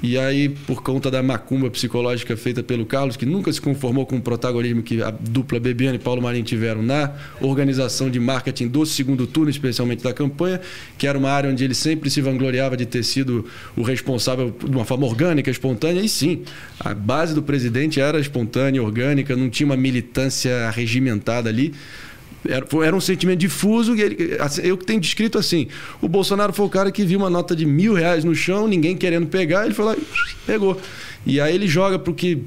e 0.02 0.18
aí 0.18 0.48
por 0.48 0.82
conta 0.82 1.10
da 1.10 1.22
macumba 1.22 1.70
psicológica 1.70 2.36
feita 2.36 2.62
pelo 2.62 2.86
Carlos, 2.86 3.16
que 3.16 3.26
nunca 3.26 3.52
se 3.52 3.60
conformou 3.60 4.06
com 4.06 4.16
o 4.16 4.20
protagonismo 4.20 4.82
que 4.82 5.02
a 5.02 5.10
dupla 5.10 5.60
Bebiano 5.60 5.96
e 5.96 5.98
Paulo 5.98 6.22
Marinho 6.22 6.44
tiveram 6.44 6.82
na 6.82 7.12
organização 7.40 8.10
de 8.10 8.18
marketing 8.18 8.68
do 8.68 8.86
segundo 8.86 9.26
turno, 9.26 9.50
especialmente 9.50 10.02
da 10.02 10.12
campanha, 10.12 10.60
que 10.96 11.06
era 11.06 11.18
uma 11.18 11.30
área 11.30 11.50
onde 11.50 11.64
ele 11.64 11.74
sempre 11.74 12.08
se 12.10 12.20
vangloriava 12.20 12.76
de 12.76 12.86
ter 12.86 13.02
sido 13.02 13.46
o 13.76 13.82
responsável 13.82 14.54
de 14.58 14.74
uma 14.74 14.84
forma 14.84 15.06
orgânica, 15.06 15.50
espontânea, 15.50 16.00
e 16.00 16.08
sim, 16.08 16.42
a 16.78 16.94
base 16.94 17.34
do 17.34 17.42
presidente 17.42 18.00
era 18.00 18.18
espontânea, 18.18 18.82
orgânica, 18.82 19.36
não 19.36 19.50
tinha 19.50 19.66
uma 19.66 19.76
militância 19.76 20.70
regimentada 20.70 21.48
ali. 21.48 21.74
Era, 22.48 22.66
era 22.84 22.96
um 22.96 23.00
sentimento 23.00 23.38
difuso 23.38 23.94
e 23.94 24.00
ele, 24.00 24.36
assim, 24.40 24.62
eu 24.62 24.76
que 24.76 24.84
tenho 24.84 25.00
descrito 25.00 25.38
assim: 25.38 25.68
o 26.00 26.08
Bolsonaro 26.08 26.52
foi 26.52 26.66
o 26.66 26.70
cara 26.70 26.90
que 26.90 27.04
viu 27.04 27.18
uma 27.18 27.30
nota 27.30 27.54
de 27.54 27.66
mil 27.66 27.92
reais 27.92 28.24
no 28.24 28.34
chão, 28.34 28.66
ninguém 28.66 28.96
querendo 28.96 29.26
pegar, 29.26 29.64
ele 29.64 29.74
foi 29.74 29.84
lá 29.84 29.94
e 29.94 30.02
pegou. 30.46 30.80
E 31.26 31.38
aí 31.38 31.54
ele 31.54 31.68
joga 31.68 31.98
para 31.98 32.10
o 32.10 32.14
que 32.14 32.42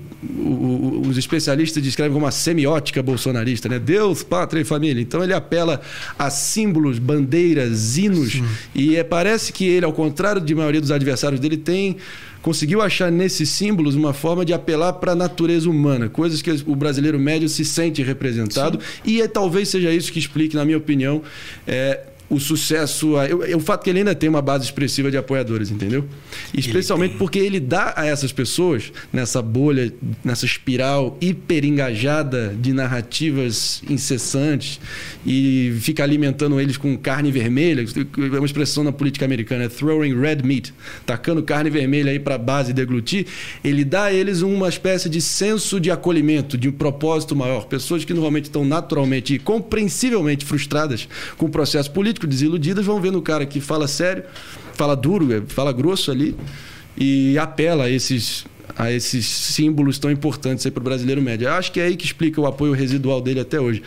os 1.06 1.16
especialistas 1.16 1.82
descrevem 1.84 2.12
como 2.12 2.26
uma 2.26 2.32
semiótica 2.32 3.04
bolsonarista, 3.04 3.70
né? 3.70 3.78
Deus, 3.78 4.24
pátria 4.24 4.62
e 4.62 4.64
família. 4.64 5.00
Então 5.00 5.24
ele 5.24 5.34
apela 5.34 5.80
a 6.18 6.30
símbolos, 6.32 6.98
bandeiras, 6.98 7.98
hinos. 7.98 8.42
E 8.74 8.96
é, 8.96 9.04
parece 9.04 9.54
que 9.54 9.66
ele, 9.66 9.86
ao 9.86 9.94
contrário 9.94 10.42
de 10.42 10.56
maioria 10.56 10.82
dos 10.82 10.90
adversários 10.90 11.40
dele, 11.40 11.58
tem 11.58 11.98
conseguiu 12.44 12.82
achar 12.82 13.10
nesses 13.10 13.50
símbolos 13.50 13.96
uma 13.96 14.14
forma 14.14 14.44
de 14.46 14.54
apelar 14.54 14.94
para 14.94 15.14
a 15.14 15.16
natureza 15.16 15.68
humana, 15.70 16.10
coisas 16.10 16.42
que 16.42 16.52
o 16.68 16.76
brasileiro 16.76 17.18
médio 17.18 17.48
se 17.48 17.64
sente 17.64 18.04
representado. 18.04 18.80
E 19.04 19.22
é, 19.22 19.28
talvez 19.28 19.70
seja 19.70 19.92
isso 19.92 20.12
que 20.12 20.20
explique, 20.20 20.56
na 20.56 20.66
minha 20.66 20.78
opinião, 20.78 21.24
é, 21.66 22.02
o 22.30 22.40
sucesso, 22.40 23.18
eu- 23.30 23.44
é 23.44 23.56
o 23.56 23.60
fato 23.60 23.84
que 23.84 23.90
ele 23.90 24.00
ainda 24.00 24.16
tem 24.16 24.28
uma 24.30 24.42
base 24.42 24.66
expressiva 24.66 25.12
de 25.12 25.18
apoiadores, 25.18 25.70
entendeu? 25.70 26.06
Especialmente 26.54 27.16
porque 27.18 27.38
ele 27.38 27.60
dá 27.60 27.94
a 27.96 28.06
essas 28.06 28.32
pessoas, 28.32 28.92
nessa 29.12 29.42
bolha, 29.42 29.94
nessa 30.24 30.46
espiral 30.46 31.18
hiper 31.22 31.66
engajada 31.66 32.56
de 32.60 32.74
narrativas 32.74 33.84
incessantes 33.90 34.80
e 35.26 35.74
fica 35.82 36.04
alimentando 36.04 36.60
eles 36.60 36.78
com 36.78 36.98
carne 36.98 37.32
vermelha, 37.32 37.86
é 38.34 38.38
uma 38.38 38.46
expressão 38.46 38.84
na 38.84 38.92
política 38.92 39.26
americana, 39.26 39.66
é 39.66 39.70
throwing 39.70 40.20
red 40.20 40.38
meat, 40.44 40.74
tacando 41.06 41.44
carne 41.44 41.70
vermelha 41.70 42.12
aí 42.12 42.20
para 42.20 42.36
a 42.36 42.38
base 42.40 42.74
deglutir, 42.74 43.26
ele 43.64 43.84
dá 43.84 44.06
a 44.06 44.14
eles 44.14 44.42
uma 44.42 44.70
espécie 44.70 45.10
de 45.10 45.22
senso 45.22 45.80
de 45.80 45.92
acolhimento, 45.92 46.58
de 46.58 46.70
um 46.70 46.72
propósito 46.72 47.36
maior. 47.36 47.66
Pessoas 47.66 48.04
que 48.06 48.14
normalmente 48.14 48.46
estão 48.46 48.66
naturalmente 48.66 49.36
e 49.36 49.40
compreensivelmente 49.40 50.46
frustradas 50.46 51.08
com 51.38 51.46
o 51.46 51.50
processo 51.50 51.92
político, 51.92 52.13
desiludidas, 52.20 52.86
vão 52.86 53.00
ver 53.02 53.12
no 53.12 53.22
cara 53.22 53.46
que 53.46 53.60
fala 53.60 53.88
sério, 53.88 54.24
fala 54.74 54.96
duro, 54.96 55.34
é, 55.34 55.42
fala 55.48 55.72
grosso 55.72 56.12
ali 56.12 56.36
e 56.98 57.38
apela 57.38 57.86
a 57.86 57.90
esses, 57.90 58.46
a 58.78 58.92
esses 58.92 59.26
símbolos 59.26 59.98
tão 60.00 60.12
importantes 60.12 60.68
para 60.70 60.82
o 60.82 60.84
brasileiro 60.84 61.22
médio. 61.22 61.48
Eu 61.48 61.54
acho 61.54 61.72
que 61.72 61.80
é 61.80 61.86
aí 61.86 61.96
que 61.96 62.06
explica 62.06 62.40
o 62.40 62.46
apoio 62.46 62.74
residual 62.74 63.22
dele 63.22 63.40
até 63.40 63.60
hoje. 63.60 63.82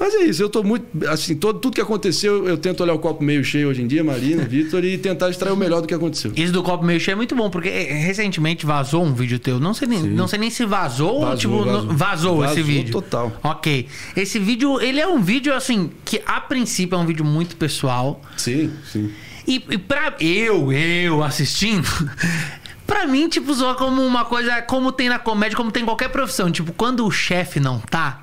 Mas 0.00 0.14
é 0.14 0.22
isso, 0.24 0.42
eu 0.42 0.46
estou 0.46 0.64
muito. 0.64 0.86
Assim, 1.08 1.36
todo, 1.36 1.58
tudo 1.58 1.74
que 1.74 1.80
aconteceu, 1.80 2.48
eu 2.48 2.56
tento 2.56 2.80
olhar 2.82 2.94
o 2.94 2.98
copo 2.98 3.22
meio 3.22 3.44
cheio 3.44 3.68
hoje 3.68 3.82
em 3.82 3.86
dia, 3.86 4.02
Marina, 4.02 4.42
Vitor, 4.48 4.82
e 4.82 4.96
tentar 4.96 5.28
extrair 5.28 5.52
o 5.52 5.56
melhor 5.56 5.82
do 5.82 5.86
que 5.86 5.92
aconteceu. 5.92 6.32
Isso 6.34 6.52
do 6.54 6.62
copo 6.62 6.82
meio 6.82 6.98
cheio 6.98 7.12
é 7.12 7.16
muito 7.16 7.36
bom, 7.36 7.50
porque 7.50 7.68
eh, 7.68 7.92
recentemente 7.92 8.64
vazou 8.64 9.04
um 9.04 9.12
vídeo 9.12 9.38
teu. 9.38 9.60
Não 9.60 9.74
sei 9.74 9.86
nem, 9.86 10.02
não 10.02 10.26
sei 10.26 10.38
nem 10.38 10.48
se 10.48 10.64
vazou, 10.64 11.16
ou 11.16 11.20
Vazou, 11.20 11.36
tipo, 11.36 11.64
vazou. 11.64 11.84
não- 11.84 11.96
vazou, 11.96 12.44
esse 12.44 12.54
Vazou 12.54 12.64
vídeo. 12.64 12.92
total. 12.92 13.30
Ok. 13.42 13.86
Esse 14.16 14.38
vídeo, 14.38 14.80
ele 14.80 14.98
é 15.00 15.06
um 15.06 15.20
vídeo, 15.20 15.52
assim, 15.54 15.90
que 16.02 16.22
a 16.24 16.40
princípio 16.40 16.96
é 16.96 16.98
um 16.98 17.04
vídeo 17.04 17.24
muito 17.24 17.54
pessoal. 17.56 18.22
Sim, 18.38 18.72
sim. 18.90 19.12
E, 19.46 19.62
e 19.70 19.76
pra 19.76 20.14
eu, 20.18 20.72
eu 20.72 21.22
assistindo, 21.22 21.86
pra 22.86 23.06
mim, 23.06 23.28
tipo, 23.28 23.52
soa 23.54 23.74
como 23.74 24.00
uma 24.02 24.24
coisa, 24.24 24.62
como 24.62 24.92
tem 24.92 25.08
na 25.10 25.18
comédia, 25.18 25.56
como 25.56 25.70
tem 25.70 25.82
em 25.82 25.86
qualquer 25.86 26.08
profissão. 26.08 26.50
Tipo, 26.50 26.72
quando 26.72 27.04
o 27.06 27.10
chefe 27.10 27.60
não 27.60 27.78
tá, 27.78 28.22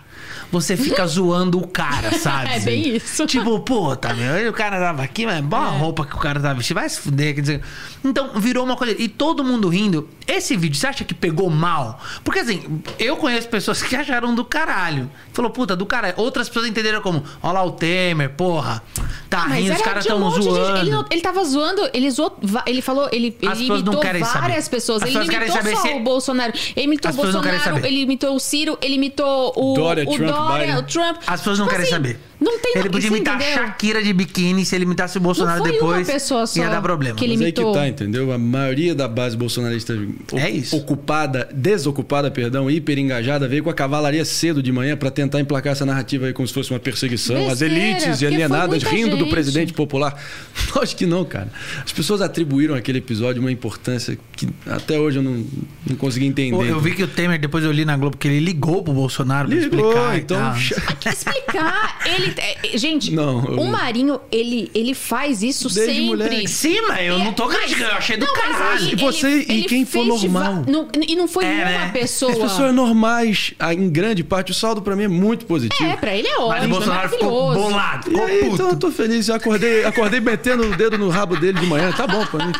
você 0.51 0.75
fica 0.77 1.05
zoando 1.05 1.59
o 1.59 1.67
cara, 1.67 2.11
sabe? 2.17 2.51
É 2.53 2.59
bem 2.59 2.95
isso. 2.95 3.25
Tipo, 3.25 3.59
puta, 3.59 4.13
meu, 4.13 4.49
o 4.49 4.53
cara 4.53 4.77
tava 4.79 5.03
aqui, 5.03 5.25
mas 5.25 5.41
boa 5.43 5.67
É. 5.73 5.77
roupa 5.77 6.05
que 6.05 6.15
o 6.15 6.19
cara 6.19 6.39
tava 6.39 6.55
vestindo, 6.55 6.75
vai 6.75 6.89
se 6.89 6.99
fuder. 6.99 7.35
Quer 7.35 7.41
dizer, 7.41 7.61
então, 8.03 8.31
virou 8.39 8.63
uma 8.63 8.75
coisa. 8.75 8.95
E 8.97 9.07
todo 9.07 9.43
mundo 9.43 9.67
rindo. 9.69 10.07
Esse 10.27 10.57
vídeo, 10.57 10.77
você 10.77 10.87
acha 10.87 11.03
que 11.05 11.13
pegou 11.13 11.49
mal? 11.49 11.99
Porque 12.23 12.39
assim, 12.39 12.81
eu 12.99 13.15
conheço 13.15 13.47
pessoas 13.47 13.81
que 13.81 13.95
acharam 13.95 14.35
do 14.35 14.43
caralho. 14.43 15.09
Falou, 15.31 15.49
puta, 15.51 15.75
do 15.75 15.85
caralho. 15.85 16.15
Outras 16.17 16.47
pessoas 16.49 16.67
entenderam 16.67 17.01
como, 17.01 17.23
ó 17.41 17.51
lá 17.51 17.63
o 17.63 17.71
Temer, 17.71 18.29
porra, 18.31 18.83
tá 19.29 19.45
Mas 19.47 19.63
rindo, 19.63 19.75
os 19.75 19.81
caras 19.81 20.05
um 20.05 20.09
tão 20.09 20.29
de 20.29 20.35
gente. 20.35 20.43
zoando. 20.43 20.77
Ele, 20.79 20.89
não- 20.91 21.05
ele 21.09 21.21
tava 21.21 21.43
zoando, 21.45 21.89
ele 21.93 22.11
zoou. 22.11 22.37
Ele 22.65 22.81
falou, 22.81 23.07
ele, 23.11 23.37
ele 23.41 23.51
As 23.51 23.57
pessoas 23.57 23.67
não 23.69 23.75
imitou 23.93 23.99
querem 24.01 24.23
saber. 24.23 24.39
várias 24.41 24.67
pessoas. 24.67 25.03
As 25.03 25.09
ele 25.09 25.17
imitou 25.25 25.51
saber 25.51 25.75
só 25.75 25.81
se- 25.83 25.93
o 25.93 25.99
Bolsonaro. 26.01 26.53
Ele 26.75 26.85
imitou 26.85 27.11
o 27.11 27.13
Bolsonaro, 27.13 27.85
ele 27.85 28.01
imitou 28.01 28.35
o 28.35 28.39
Ciro, 28.39 28.77
ele 28.81 28.95
imitou 28.95 29.53
o 29.55 29.73
Dória, 29.75 30.03
o 30.07 30.13
Trump, 30.15 30.29
Biden. 30.45 30.75
o 30.77 30.83
Trump. 30.83 31.17
As 31.25 31.39
pessoas 31.39 31.59
não 31.59 31.65
Tipo 31.65 31.77
querem 31.77 31.83
assim, 31.85 31.95
saber. 31.95 32.19
Não 32.39 32.59
tem 32.59 32.73
Ele 32.77 32.89
podia 32.89 33.07
imitar 33.07 33.33
a 33.33 33.37
entendeu? 33.37 33.55
Shakira 33.65 34.03
de 34.03 34.13
biquíni, 34.13 34.63
se 34.63 34.75
ele 34.75 34.83
imitasse 34.85 35.17
o 35.17 35.21
Bolsonaro 35.21 35.63
depois, 35.63 36.07
uma 36.07 36.13
pessoa 36.13 36.45
só 36.45 36.59
ia 36.59 36.69
dar 36.69 36.81
problema. 36.81 37.15
que 37.15 37.25
ele 37.25 37.33
Mas 37.35 37.45
aí 37.47 37.51
que 37.51 37.63
tá, 37.73 37.87
entendeu? 37.87 38.31
A 38.31 38.37
maioria 38.37 38.93
da 38.93 39.07
base 39.07 39.35
bolsonarista 39.35 39.97
É 40.33 40.49
isso. 40.49 40.75
ocupada, 40.75 41.49
desocupada, 41.51 42.29
perdão, 42.29 42.69
hiper 42.69 42.99
engajada, 42.99 43.47
veio 43.47 43.63
com 43.63 43.69
a 43.69 43.73
cavalaria 43.73 44.23
cedo 44.23 44.61
de 44.61 44.71
manhã 44.71 44.95
para 44.95 45.09
tentar 45.09 45.39
emplacar 45.39 45.71
essa 45.73 45.85
narrativa 45.85 46.27
aí 46.27 46.33
como 46.33 46.47
se 46.47 46.53
fosse 46.53 46.69
uma 46.71 46.79
perseguição. 46.79 47.37
As 47.49 47.59
Besteira, 47.59 47.73
elites 47.75 48.03
porque 48.05 48.17
foi 48.17 48.27
alienadas 48.27 48.83
rindo 48.83 49.15
do 49.17 49.23
gente. 49.23 49.31
presidente 49.31 49.73
popular. 49.73 50.15
Lógico 50.75 50.99
que 50.99 51.05
não, 51.07 51.25
cara. 51.25 51.51
As 51.83 51.91
pessoas 51.91 52.21
atribuíram 52.21 52.75
àquele 52.75 52.99
episódio 52.99 53.41
uma 53.41 53.51
importância 53.51 54.17
que 54.35 54.47
até 54.67 54.99
hoje 54.99 55.17
eu 55.17 55.23
não, 55.23 55.43
não 55.87 55.95
consegui 55.95 56.25
entender. 56.27 56.55
Eu, 56.55 56.65
eu 56.65 56.79
vi 56.79 56.93
que 56.93 57.03
o 57.03 57.07
Temer, 57.07 57.39
depois 57.39 57.63
eu 57.63 57.71
li 57.71 57.83
na 57.83 57.97
Globo, 57.97 58.15
que 58.15 58.27
ele 58.27 58.39
ligou 58.39 58.83
pro 58.83 58.93
Bolsonaro 58.93 59.47
pra 59.49 59.57
Ligou, 59.57 59.79
explicar. 59.89 60.15
e 60.15 60.19
então. 60.19 60.55
explicar. 61.11 61.99
Ele, 62.05 62.26
é, 62.37 62.77
gente, 62.77 63.11
Não, 63.11 63.43
eu- 63.45 63.59
o 63.59 63.67
Marinho, 63.67 64.19
ele, 64.31 64.69
ele 64.73 64.93
faz 64.93 65.43
isso 65.43 65.67
Desde 65.73 65.93
sempre. 65.93 66.05
moleque. 66.07 66.47
Sim, 66.47 66.81
mas 66.87 67.07
eu 67.07 67.19
não 67.19 67.33
tô 67.33 67.45
Mas- 67.45 67.57
criticando, 67.57 67.91
eu 67.91 67.97
achei 67.97 68.17
do 68.17 68.25
não, 68.25 68.33
mas 68.35 68.57
caralho. 68.57 68.85
aí 68.85 68.91
E 68.91 68.95
você 68.95 69.27
ele- 69.27 69.45
e 69.47 69.51
ele 69.59 69.63
quem 69.65 69.85
for 69.85 70.05
normal. 70.05 70.63
não- 70.67 70.87
e 71.07 71.15
não 71.15 71.27
foi 71.27 71.45
É, 71.45 71.49
uma 71.53 71.65
né? 71.65 71.89
pessoa. 71.93 72.31
As 72.31 72.37
pessoas 72.37 72.73
normais, 72.73 73.53
ah, 73.59 73.73
em 73.73 73.89
grande 73.89 74.23
parte, 74.23 74.51
o 74.51 74.55
saldo 74.55 74.81
para 74.81 74.95
mim 74.95 75.03
é 75.03 75.07
muito 75.07 75.45
positivo. 75.45 75.89
É, 75.89 75.95
pra 75.95 76.15
ele 76.15 76.27
é 76.27 76.31
Mas 76.37 76.39
ótimo, 76.39 76.65
o 76.65 76.69
Bolsonaro 76.77 77.05
é 77.05 77.09
ficou 77.09 77.31
maravilhoso. 77.31 77.69
bolado, 77.69 78.07
E 78.07 78.11
ficou 78.11 78.25
aí, 78.25 78.39
puto. 78.39 78.53
então 78.55 78.69
eu 78.69 78.75
tô 78.77 78.91
feliz. 78.91 79.27
Eu 79.29 79.35
acordei, 79.35 79.83
acordei 79.85 80.19
metendo 80.19 80.63
o 80.67 80.75
dedo 80.75 80.97
no 80.97 81.09
rabo 81.09 81.35
dele 81.37 81.59
de 81.59 81.65
manhã. 81.65 81.91
Tá 81.91 82.07
bom 82.07 82.25
pra 82.25 82.45
mim. 82.45 82.53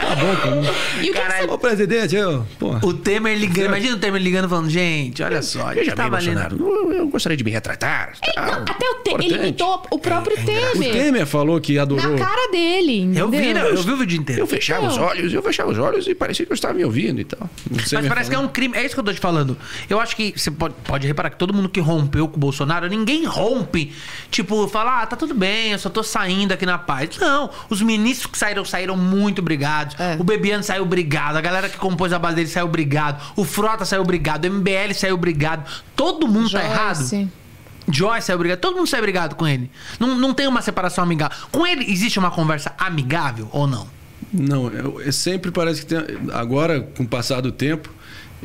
Tá 0.00 0.14
bom 0.16 0.34
pra 0.36 0.50
mim. 0.52 0.66
E 1.02 1.10
o 1.10 1.12
que 1.12 1.20
Caralho. 1.20 1.52
Ô, 1.52 1.58
presidente, 1.58 2.16
eu. 2.16 2.46
Porra. 2.58 2.80
O 2.82 2.94
Temer 2.94 3.36
ligando, 3.38 3.66
imagina 3.66 3.96
o 3.96 3.98
Temer 3.98 4.20
ligando 4.22 4.48
falando, 4.48 4.70
gente, 4.70 5.22
olha 5.22 5.42
só, 5.42 5.68
gente 5.74 5.90
Veja 5.90 5.94
bem. 5.96 6.10
Bolsonaro, 6.10 6.56
eu, 6.58 6.92
eu 6.92 7.08
gostaria 7.08 7.36
de 7.36 7.44
me 7.44 7.50
retratar. 7.50 8.12
Não, 8.36 8.44
até 8.62 8.90
o 8.90 8.94
Temer, 8.96 9.26
ele 9.26 9.34
imitou 9.36 9.82
o 9.90 9.98
próprio 9.98 10.38
O 10.40 10.44
Temer. 10.44 10.92
Temer 10.92 11.26
falou 11.26 11.60
que 11.60 11.78
adorou. 11.78 12.12
Na 12.12 12.18
cara 12.18 12.50
dele, 12.50 13.10
Eu 13.16 13.28
vi, 13.28 13.36
entendeu? 13.38 13.64
né? 13.64 13.70
eu 13.70 13.82
vi 13.82 13.92
o 13.92 13.96
vídeo 13.96 14.18
inteiro. 14.18 14.42
Eu 14.42 14.46
fechava 14.46 14.86
os 14.86 14.94
Então. 14.94 15.04
olhos, 15.06 15.32
eu 15.32 15.42
fechava 15.42 15.70
os 15.70 15.78
olhos 15.78 16.06
e 16.08 16.14
parecia 16.14 16.46
que 16.46 16.52
eu 16.52 16.54
estava 16.54 16.74
me 16.74 16.84
ouvindo 16.84 17.20
e 17.20 17.24
tal. 17.24 17.48
O 17.70 17.74
Mas 17.74 18.08
parece 18.08 18.30
que 18.30 18.36
é 18.36 18.38
um 18.38 18.48
crime. 18.48 18.76
É 18.76 18.84
isso 18.84 18.94
que 18.94 19.00
eu 19.00 19.04
tô 19.04 19.12
te 19.12 19.20
falando. 19.20 19.56
Eu 19.88 20.00
acho 20.00 20.16
que 20.16 20.32
você 20.36 20.50
pode, 20.50 20.74
pode 20.84 21.06
reparar 21.06 21.30
que 21.30 21.36
todo 21.36 21.52
mundo 21.52 21.68
que 21.68 21.80
rompeu 21.80 22.26
com 22.28 22.36
o 22.36 22.40
Bolsonaro, 22.40 22.88
ninguém 22.88 23.24
rompe. 23.24 23.92
Tipo, 24.30 24.66
fala, 24.68 25.02
ah, 25.02 25.06
tá 25.06 25.16
tudo 25.16 25.34
bem, 25.34 25.72
eu 25.72 25.78
só 25.78 25.88
tô 25.90 26.02
saindo 26.02 26.52
aqui 26.52 26.64
na 26.64 26.78
paz. 26.78 27.10
Não. 27.18 27.50
Os 27.68 27.82
ministros 27.82 28.30
que 28.30 28.38
saíram, 28.38 28.64
saíram 28.64 28.96
muito 28.96 29.42
brigados. 29.90 30.00
É. 30.00 30.16
O 30.20 30.24
Bebiano 30.24 30.62
saiu 30.62 30.84
brigado. 30.84 31.38
A 31.38 31.40
galera 31.40 31.68
que 31.68 31.76
compôs 31.76 32.12
a 32.12 32.18
base 32.18 32.36
dele 32.36 32.48
saiu 32.48 32.68
brigado. 32.68 33.22
O 33.36 33.44
Frota 33.44 33.84
saiu 33.84 34.04
brigado. 34.04 34.46
O 34.46 34.50
MBL 34.52 34.94
saiu 34.94 35.16
brigado. 35.16 35.64
Todo 35.94 36.26
mundo 36.26 36.50
tá 36.50 36.62
errado. 36.62 36.98
Joyce. 36.98 37.28
Joyce 37.90 38.26
saiu 38.26 38.38
brigado. 38.38 38.60
Todo 38.60 38.76
mundo 38.76 38.86
saiu 38.86 39.02
brigado 39.02 39.34
com 39.36 39.46
ele. 39.46 39.70
Não, 39.98 40.16
não 40.16 40.34
tem 40.34 40.46
uma 40.46 40.62
separação 40.62 41.04
amigável. 41.04 41.36
Com 41.50 41.66
ele, 41.66 41.90
existe 41.90 42.18
uma 42.18 42.30
conversa 42.30 42.72
amigável 42.78 43.48
ou 43.52 43.66
não? 43.66 43.86
Não, 44.32 44.68
eu, 44.68 45.00
eu 45.00 45.12
sempre 45.12 45.50
parece 45.50 45.84
que 45.84 45.86
tem. 45.86 45.98
Agora, 46.32 46.80
com 46.80 47.02
o 47.02 47.08
passar 47.08 47.40
do 47.40 47.50
tempo, 47.50 47.90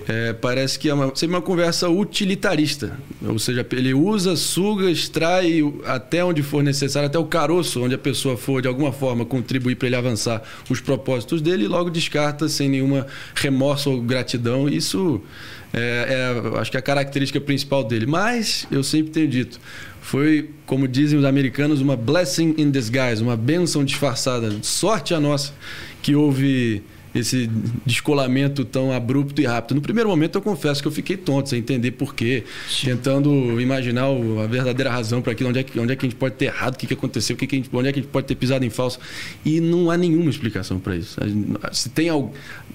é, 0.07 0.33
parece 0.33 0.77
que 0.77 0.89
é 0.89 0.93
uma, 0.93 1.15
sempre 1.15 1.35
uma 1.35 1.41
conversa 1.41 1.89
utilitarista. 1.89 2.99
Ou 3.25 3.39
seja, 3.39 3.65
ele 3.71 3.93
usa, 3.93 4.35
suga, 4.35 4.89
extrai 4.89 5.61
até 5.85 6.23
onde 6.23 6.43
for 6.43 6.63
necessário, 6.63 7.07
até 7.07 7.17
o 7.17 7.25
caroço, 7.25 7.83
onde 7.83 7.95
a 7.95 7.97
pessoa 7.97 8.35
for 8.35 8.61
de 8.61 8.67
alguma 8.67 8.91
forma 8.91 9.25
contribuir 9.25 9.75
para 9.75 9.87
ele 9.87 9.95
avançar 9.95 10.41
os 10.69 10.81
propósitos 10.81 11.41
dele 11.41 11.65
e 11.65 11.67
logo 11.67 11.89
descarta 11.89 12.49
sem 12.49 12.67
nenhuma 12.67 13.07
remorso 13.33 13.91
ou 13.91 14.01
gratidão. 14.01 14.67
Isso 14.67 15.21
é, 15.73 16.33
é, 16.53 16.59
acho 16.59 16.71
que 16.71 16.77
é 16.77 16.79
a 16.79 16.83
característica 16.83 17.39
principal 17.39 17.83
dele. 17.83 18.05
Mas 18.05 18.67
eu 18.69 18.83
sempre 18.83 19.11
tenho 19.11 19.27
dito. 19.27 19.59
Foi, 20.01 20.49
como 20.65 20.87
dizem 20.87 21.17
os 21.17 21.25
americanos, 21.25 21.81
uma 21.81 21.95
blessing 21.95 22.53
in 22.57 22.69
disguise, 22.69 23.23
uma 23.23 23.35
bênção 23.35 23.83
disfarçada. 23.83 24.53
Sorte 24.61 25.13
a 25.13 25.19
nossa 25.19 25.51
que 26.01 26.15
houve 26.15 26.83
esse 27.15 27.49
descolamento 27.85 28.65
tão 28.65 28.91
abrupto 28.91 29.41
e 29.41 29.45
rápido. 29.45 29.75
No 29.75 29.81
primeiro 29.81 30.09
momento, 30.09 30.35
eu 30.37 30.41
confesso 30.41 30.81
que 30.81 30.87
eu 30.87 30.91
fiquei 30.91 31.15
tonto, 31.17 31.49
sem 31.49 31.59
entender 31.59 31.91
porquê, 31.91 32.43
tentando 32.83 33.59
imaginar 33.59 34.09
o- 34.09 34.41
a 34.41 34.47
verdadeira 34.47 34.91
razão 34.91 35.21
para 35.21 35.31
aquilo, 35.31 35.49
onde 35.49 35.59
é, 35.59 35.63
que, 35.63 35.79
onde 35.79 35.93
é 35.93 35.95
que 35.95 36.05
a 36.05 36.09
gente 36.09 36.17
pode 36.17 36.35
ter 36.35 36.45
errado, 36.45 36.75
o 36.75 36.77
que, 36.77 36.87
que 36.87 36.93
aconteceu, 36.93 37.35
o 37.35 37.39
que 37.39 37.47
que 37.47 37.55
a 37.55 37.59
gente, 37.59 37.69
onde 37.71 37.87
é 37.87 37.91
que 37.93 37.99
a 37.99 38.01
gente 38.01 38.11
pode 38.11 38.27
ter 38.27 38.35
pisado 38.35 38.65
em 38.65 38.69
falso. 38.69 38.99
E 39.45 39.59
não 39.61 39.89
há 39.89 39.97
nenhuma 39.97 40.29
explicação 40.29 40.79
para 40.79 40.95
isso. 40.95 41.17
A 41.23 41.27
gente- 41.27 41.45
Se 41.71 41.89
tem 41.89 42.09
algo. 42.09 42.33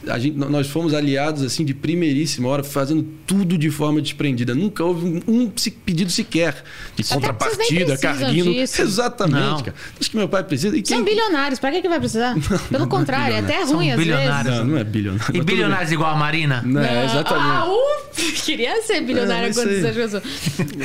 A 0.08 0.18
gente, 0.18 0.36
nós 0.36 0.66
fomos 0.68 0.94
aliados 0.94 1.42
assim 1.42 1.64
de 1.64 1.74
primeiríssima 1.74 2.48
hora, 2.48 2.64
fazendo 2.64 3.06
tudo 3.26 3.58
de 3.58 3.70
forma 3.70 4.00
desprendida. 4.00 4.54
Nunca 4.54 4.82
houve 4.82 5.22
um, 5.28 5.50
pedido 5.84 6.10
sequer 6.10 6.64
de 6.96 7.02
Até 7.02 7.14
contrapartida, 7.14 7.98
carguino. 7.98 8.52
disso. 8.52 8.80
Exatamente, 8.80 9.40
Não. 9.40 9.58
cara. 9.62 9.74
Acho 10.00 10.10
que 10.10 10.16
meu 10.16 10.28
pai 10.28 10.42
precisa. 10.44 10.76
E 10.76 10.82
São 10.86 10.96
quem- 10.96 11.04
bilionários, 11.04 11.58
pra 11.58 11.70
que, 11.70 11.82
que 11.82 11.88
vai 11.88 11.98
precisar? 12.00 12.34
Pelo 12.70 12.86
contrário, 12.86 13.34
é 13.36 13.38
até 13.40 13.66
São 13.66 13.76
ruim 13.76 13.90
às 13.90 13.96
bilionários. 14.38 14.56
Não, 14.56 14.64
não 14.64 14.78
é 14.78 14.84
bilionário. 14.84 15.36
E 15.36 15.40
bilionários 15.42 15.92
igual 15.92 16.14
a 16.14 16.16
Marina? 16.16 16.62
Não, 16.64 16.80
é, 16.80 17.04
exatamente. 17.04 17.46
Ah, 17.46 17.66
uh, 17.66 18.32
queria 18.44 18.82
ser 18.82 19.00
bilionária 19.02 19.48
É, 19.48 19.52
quando 19.52 19.68
você 19.68 19.92
coisas. 19.92 20.22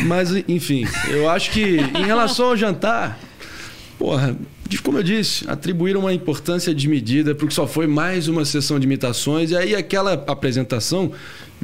Mas, 0.05 0.31
enfim, 0.47 0.87
eu 1.09 1.29
acho 1.29 1.51
que 1.51 1.77
em 1.77 2.05
relação 2.05 2.47
ao 2.47 2.57
jantar, 2.57 3.19
porra, 3.97 4.35
como 4.83 4.97
eu 4.97 5.03
disse, 5.03 5.49
atribuíram 5.49 6.01
uma 6.01 6.13
importância 6.13 6.73
desmedida 6.73 7.35
porque 7.35 7.53
só 7.53 7.67
foi 7.67 7.87
mais 7.87 8.27
uma 8.27 8.45
sessão 8.45 8.79
de 8.79 8.85
imitações 8.85 9.51
e 9.51 9.57
aí 9.57 9.75
aquela 9.75 10.13
apresentação 10.13 11.11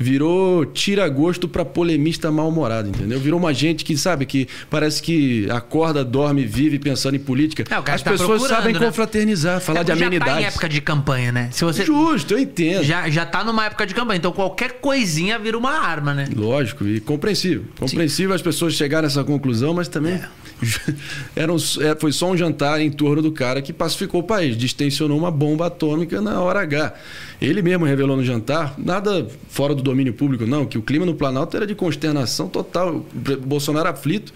virou 0.01 0.65
tira-gosto 0.65 1.47
para 1.47 1.63
polemista 1.63 2.31
mal-humorado, 2.31 2.89
entendeu? 2.89 3.19
Virou 3.19 3.39
uma 3.39 3.53
gente 3.53 3.85
que, 3.85 3.95
sabe, 3.97 4.25
que 4.25 4.47
parece 4.69 5.01
que 5.01 5.49
acorda, 5.49 6.03
dorme, 6.03 6.45
vive 6.45 6.79
pensando 6.79 7.15
em 7.15 7.19
política. 7.19 7.63
É, 7.69 7.91
As 7.91 8.01
tá 8.01 8.11
pessoas 8.11 8.41
sabem 8.43 8.73
né? 8.73 8.79
confraternizar, 8.79 9.61
falar 9.61 9.81
É 9.81 9.83
de 9.83 9.91
porque 9.91 9.99
Já 10.03 10.09
tá 10.09 10.15
em 10.15 10.17
amenidades. 10.17 10.47
época 10.47 10.69
de 10.69 10.81
campanha, 10.81 11.31
né? 11.31 11.49
Se 11.51 11.63
você 11.63 11.85
Justo, 11.85 12.33
eu 12.33 12.39
entendo. 12.39 12.83
já, 12.83 13.09
já 13.09 13.25
tá 13.25 13.43
numa 13.43 13.65
época 13.65 13.85
de 13.85 13.93
campanha, 13.93 14.17
então 14.17 14.31
qualquer 14.31 14.79
coisinha 14.81 15.37
vira 15.39 15.57
uma 15.57 15.71
arma, 15.71 16.13
né? 16.13 16.27
Lógico, 16.35 16.85
e 16.87 16.99
compreensível. 16.99 17.63
Compreensível 17.79 18.33
as 18.35 18.41
pessoas 18.41 18.73
chegarem 18.73 19.05
a 19.05 19.07
essa 19.07 19.23
conclusão, 19.23 19.73
mas 19.73 19.87
também 19.87 20.13
É. 20.13 20.27
era 21.35 21.51
um- 21.51 21.57
é, 21.57 21.95
foi 21.99 22.11
só 22.11 22.31
um 22.31 22.37
jantar 22.37 22.79
em 22.81 22.91
torno 22.91 23.21
do 23.21 23.31
cara 23.31 23.61
que 23.61 23.73
pacificou 23.73 24.21
o 24.21 24.23
país, 24.23 24.55
distensionou 24.55 25.17
uma 25.17 25.31
bomba 25.31 25.67
atômica 25.67 26.21
na 26.21 26.39
hora 26.39 26.61
H. 26.61 26.93
Ele 27.41 27.61
mesmo 27.61 27.85
revelou 27.85 28.15
no 28.15 28.23
jantar, 28.23 28.75
nada 28.77 29.27
fora 29.49 29.73
do 29.73 29.81
domínio 29.81 30.13
público, 30.13 30.45
não, 30.45 30.65
que 30.65 30.77
o 30.77 30.81
clima 30.81 31.05
no 31.05 31.15
Planalto 31.15 31.57
era 31.57 31.65
de 31.65 31.73
consternação 31.73 32.47
total. 32.47 33.03
Bolsonaro 33.45 33.89
aflito. 33.89 34.31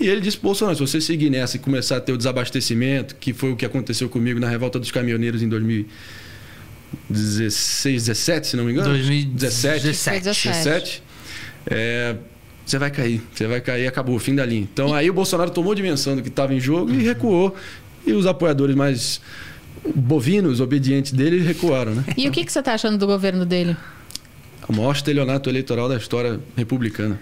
E 0.00 0.08
ele 0.08 0.20
disse: 0.20 0.38
Bolsonaro, 0.38 0.76
se 0.76 0.80
você 0.80 1.00
seguir 1.00 1.30
nessa 1.30 1.56
e 1.56 1.60
começar 1.60 1.96
a 1.98 2.00
ter 2.00 2.12
o 2.12 2.16
desabastecimento, 2.16 3.14
que 3.16 3.32
foi 3.32 3.52
o 3.52 3.56
que 3.56 3.64
aconteceu 3.64 4.08
comigo 4.08 4.40
na 4.40 4.48
revolta 4.48 4.78
dos 4.78 4.90
caminhoneiros 4.90 5.42
em 5.42 5.48
2016, 5.48 8.06
17, 8.06 8.46
se 8.48 8.56
não 8.56 8.64
me 8.64 8.72
engano. 8.72 8.88
2017. 8.90 9.84
17. 9.86 10.24
17, 10.48 11.02
é, 11.66 12.16
você 12.70 12.78
vai 12.78 12.90
cair, 12.90 13.22
você 13.32 13.46
vai 13.46 13.60
cair, 13.60 13.86
acabou, 13.86 14.16
o 14.16 14.18
fim 14.18 14.34
da 14.34 14.44
linha. 14.44 14.68
Então 14.72 14.94
aí 14.94 15.08
o 15.08 15.14
Bolsonaro 15.14 15.50
tomou 15.50 15.74
dimensão 15.74 16.16
do 16.16 16.22
que 16.22 16.28
estava 16.28 16.54
em 16.54 16.60
jogo 16.60 16.92
e 16.92 17.02
recuou. 17.02 17.54
E 18.06 18.12
os 18.12 18.26
apoiadores 18.26 18.74
mais 18.74 19.20
bovinos, 19.94 20.60
obedientes 20.60 21.12
dele, 21.12 21.40
recuaram, 21.40 21.94
né? 21.94 22.04
E 22.16 22.28
o 22.28 22.32
que, 22.32 22.44
que 22.44 22.52
você 22.52 22.62
tá 22.62 22.74
achando 22.74 22.96
do 22.96 23.06
governo 23.06 23.44
dele? 23.44 23.76
o 24.68 24.72
maior 24.72 24.92
estelionato 24.92 25.48
eleitoral 25.48 25.88
da 25.88 25.96
história 25.96 26.38
republicana. 26.54 27.18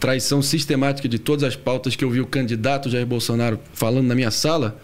Traição 0.00 0.42
sistemática 0.42 1.08
de 1.08 1.18
todas 1.18 1.44
as 1.44 1.54
pautas 1.54 1.94
que 1.94 2.04
eu 2.04 2.10
vi 2.10 2.20
o 2.20 2.26
candidato 2.26 2.90
Jair 2.90 3.06
Bolsonaro 3.06 3.58
falando 3.72 4.08
na 4.08 4.14
minha 4.14 4.32
sala, 4.32 4.80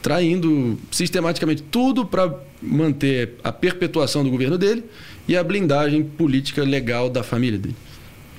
traindo 0.00 0.78
sistematicamente 0.90 1.62
tudo 1.62 2.06
para 2.06 2.34
manter 2.62 3.34
a 3.44 3.52
perpetuação 3.52 4.24
do 4.24 4.30
governo 4.30 4.56
dele 4.56 4.84
e 5.28 5.36
a 5.36 5.44
blindagem 5.44 6.02
política 6.02 6.62
legal 6.62 7.10
da 7.10 7.22
família 7.22 7.58
dele. 7.58 7.76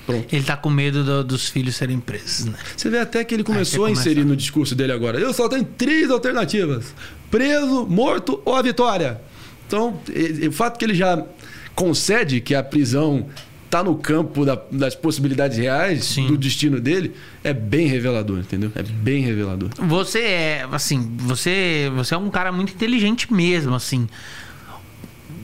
Pronto. 0.05 0.27
Ele 0.33 0.43
tá 0.43 0.55
com 0.55 0.69
medo 0.69 1.03
do- 1.03 1.23
dos 1.23 1.49
filhos 1.49 1.75
serem 1.75 1.99
presos, 1.99 2.45
né? 2.45 2.53
Você 2.77 2.89
vê 2.89 2.99
até 2.99 3.23
que 3.23 3.33
ele 3.33 3.43
começou 3.43 3.85
a 3.85 3.89
inserir 3.91 4.15
começa- 4.15 4.29
no 4.29 4.35
discurso 4.35 4.75
dele 4.75 4.91
agora. 4.91 5.19
Eu 5.19 5.33
só 5.33 5.49
tenho 5.49 5.63
três 5.63 6.11
alternativas: 6.11 6.93
preso, 7.31 7.85
morto 7.87 8.39
ou 8.45 8.55
a 8.55 8.61
vitória. 8.61 9.19
Então, 9.67 9.99
o 10.47 10.51
fato 10.51 10.77
que 10.77 10.85
ele 10.85 10.93
já 10.93 11.23
concede 11.73 12.39
que 12.39 12.53
a 12.53 12.63
prisão 12.63 13.25
está 13.65 13.83
no 13.83 13.95
campo 13.95 14.45
da- 14.45 14.61
das 14.71 14.95
possibilidades 14.95 15.57
reais 15.57 16.05
Sim. 16.05 16.27
do 16.27 16.37
destino 16.37 16.79
dele 16.79 17.13
é 17.43 17.51
bem 17.51 17.87
revelador, 17.87 18.37
entendeu? 18.39 18.71
É 18.75 18.83
bem 18.83 19.21
revelador. 19.23 19.69
Você 19.77 20.19
é, 20.19 20.67
assim, 20.71 21.15
você, 21.17 21.91
você 21.95 22.13
é 22.13 22.17
um 22.17 22.29
cara 22.29 22.51
muito 22.51 22.71
inteligente 22.73 23.33
mesmo, 23.33 23.73
assim. 23.75 24.07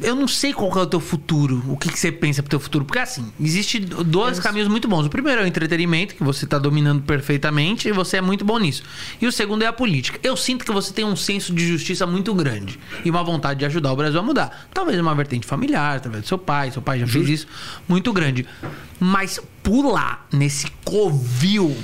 Eu 0.01 0.15
não 0.15 0.27
sei 0.27 0.53
qual 0.53 0.71
é 0.77 0.81
o 0.81 0.85
teu 0.85 0.99
futuro, 0.99 1.63
o 1.67 1.77
que, 1.77 1.89
que 1.91 1.99
você 1.99 2.11
pensa 2.11 2.41
pro 2.41 2.49
teu 2.49 2.59
futuro. 2.59 2.85
Porque, 2.85 2.99
assim, 2.99 3.31
existe 3.39 3.79
dois 3.79 4.39
caminhos 4.39 4.67
muito 4.67 4.87
bons. 4.87 5.05
O 5.05 5.09
primeiro 5.09 5.41
é 5.41 5.43
o 5.43 5.47
entretenimento, 5.47 6.15
que 6.15 6.23
você 6.23 6.45
tá 6.45 6.57
dominando 6.57 7.03
perfeitamente 7.03 7.87
e 7.87 7.91
você 7.91 8.17
é 8.17 8.21
muito 8.21 8.43
bom 8.43 8.57
nisso. 8.57 8.83
E 9.21 9.27
o 9.27 9.31
segundo 9.31 9.63
é 9.63 9.67
a 9.67 9.73
política. 9.73 10.19
Eu 10.23 10.35
sinto 10.35 10.65
que 10.65 10.71
você 10.71 10.91
tem 10.93 11.05
um 11.05 11.15
senso 11.15 11.53
de 11.53 11.67
justiça 11.67 12.07
muito 12.07 12.33
grande 12.33 12.79
e 13.05 13.09
uma 13.09 13.23
vontade 13.23 13.59
de 13.59 13.65
ajudar 13.65 13.91
o 13.93 13.95
Brasil 13.95 14.19
a 14.19 14.23
mudar. 14.23 14.67
Talvez 14.73 14.99
uma 14.99 15.13
vertente 15.13 15.45
familiar, 15.45 15.99
talvez 15.99 16.23
do 16.23 16.27
seu 16.27 16.37
pai, 16.37 16.71
seu 16.71 16.81
pai 16.81 16.99
já 16.99 17.07
fez 17.07 17.29
isso, 17.29 17.47
muito 17.87 18.11
grande. 18.11 18.45
Mas 18.99 19.39
pular 19.63 20.27
nesse 20.31 20.67
covil 20.83 21.75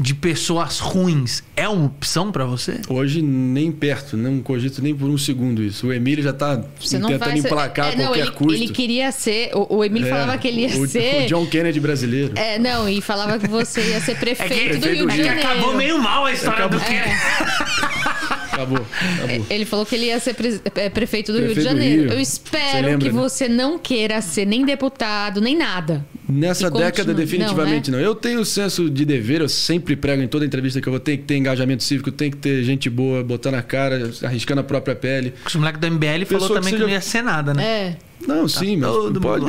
de 0.00 0.12
pessoas 0.14 0.78
ruins 0.80 1.42
é 1.56 1.68
uma 1.68 1.86
opção 1.86 2.32
pra 2.32 2.44
você? 2.44 2.80
Hoje, 2.88 3.22
nem 3.22 3.70
perto, 3.70 4.16
não 4.16 4.40
cogito 4.40 4.82
nem 4.82 4.94
por 4.94 5.08
um 5.08 5.16
segundo 5.16 5.62
isso. 5.62 5.86
O 5.86 5.92
Emílio 5.92 6.22
já 6.24 6.30
está 6.30 6.60
Você 6.80 6.98
não 6.98 7.08
tentando 7.08 7.28
vai 7.30 7.38
emplacar 7.38 7.92
é, 7.92 7.96
não, 7.96 8.04
qualquer 8.06 8.20
ele, 8.22 8.30
custo. 8.32 8.54
ele 8.54 8.68
queria 8.68 9.12
ser. 9.12 9.50
O, 9.54 9.76
o 9.76 9.84
Emílio 9.84 10.06
É, 10.08 10.10
falava 10.10 10.36
que 10.38 10.48
ele 10.48 10.62
ia 10.62 10.78
o, 10.80 10.86
ser. 10.88 11.24
o 11.24 11.26
John 11.28 11.46
Kennedy 11.46 11.78
brasileiro. 11.78 12.32
É, 12.36 12.58
não, 12.58 12.88
e 12.88 13.00
falava 13.00 13.38
que 13.38 13.48
você 13.48 13.80
ia 13.90 14.00
ser 14.00 14.16
prefeito 14.18 14.74
do 14.74 14.80
prefeito 14.80 14.86
Rio 14.96 15.06
do 15.06 15.10
de 15.10 15.16
Rio. 15.16 15.24
Janeiro. 15.26 15.48
acabou 15.48 15.74
meio 15.76 15.98
mal 16.02 16.24
a 16.26 16.32
história 16.32 16.64
Acabou. 16.66 16.80
do 16.80 16.84
que. 16.84 16.94
Acabou, 18.54 18.78
acabou. 19.18 19.46
Ele 19.50 19.64
falou 19.64 19.84
que 19.84 19.96
ele 19.96 20.06
ia 20.06 20.20
ser 20.20 20.32
pre- 20.34 20.60
é, 20.76 20.88
prefeito 20.88 21.32
do 21.32 21.38
Rio 21.38 21.48
de 21.48 21.54
Prefeito 21.54 21.74
Janeiro. 21.76 22.02
Rio. 22.02 22.12
Eu 22.12 22.16
Você 22.18 22.22
espero 22.22 22.86
lembra, 22.86 23.08
que 23.08 23.12
né? 23.12 23.20
você 23.20 23.48
não 23.48 23.78
queira 23.80 24.20
ser 24.20 24.46
nem 24.46 24.64
deputado, 24.64 25.40
nem 25.40 25.56
nada. 25.56 26.06
Nessa 26.28 26.70
Que 26.70 26.78
década, 26.78 27.12
definitivamente 27.12 27.90
não, 27.90 27.98
não, 27.98 28.04
Eu 28.04 28.14
tenho 28.14 28.44
senso 28.44 28.88
de 28.88 29.04
dever, 29.04 29.40
eu 29.42 29.48
sempre 29.48 29.94
prego 29.94 30.22
em 30.22 30.28
toda 30.28 30.44
entrevista 30.46 30.80
que 30.80 30.88
eu 30.88 30.92
vou 30.92 31.00
ter 31.00 31.18
que 31.18 31.24
ter 31.24 31.36
engajamento 31.36 31.82
cívico, 31.82 32.10
tem 32.10 32.30
que 32.30 32.36
ter 32.38 32.62
gente 32.64 32.88
boa, 32.88 33.22
botando 33.22 33.54
a 33.56 33.62
cara, 33.62 34.10
arriscando 34.22 34.60
a 34.60 34.64
própria 34.64 34.94
pele. 34.96 35.34
Os 35.46 35.54
moleques 35.54 35.80
do 35.80 35.86
MBL 35.90 36.06
falou 36.06 36.26
Pessoa 36.26 36.48
que 36.48 36.54
também 36.54 36.62
que, 36.64 36.70
seja- 36.70 36.84
não 36.84 36.88
ia 36.88 37.00
ser 37.00 37.22
nada, 37.22 37.52
né? 37.52 37.64
É. 37.64 37.96
Não, 38.26 38.48
sim, 38.48 38.76
mas 38.76 38.90
pode. 39.20 39.44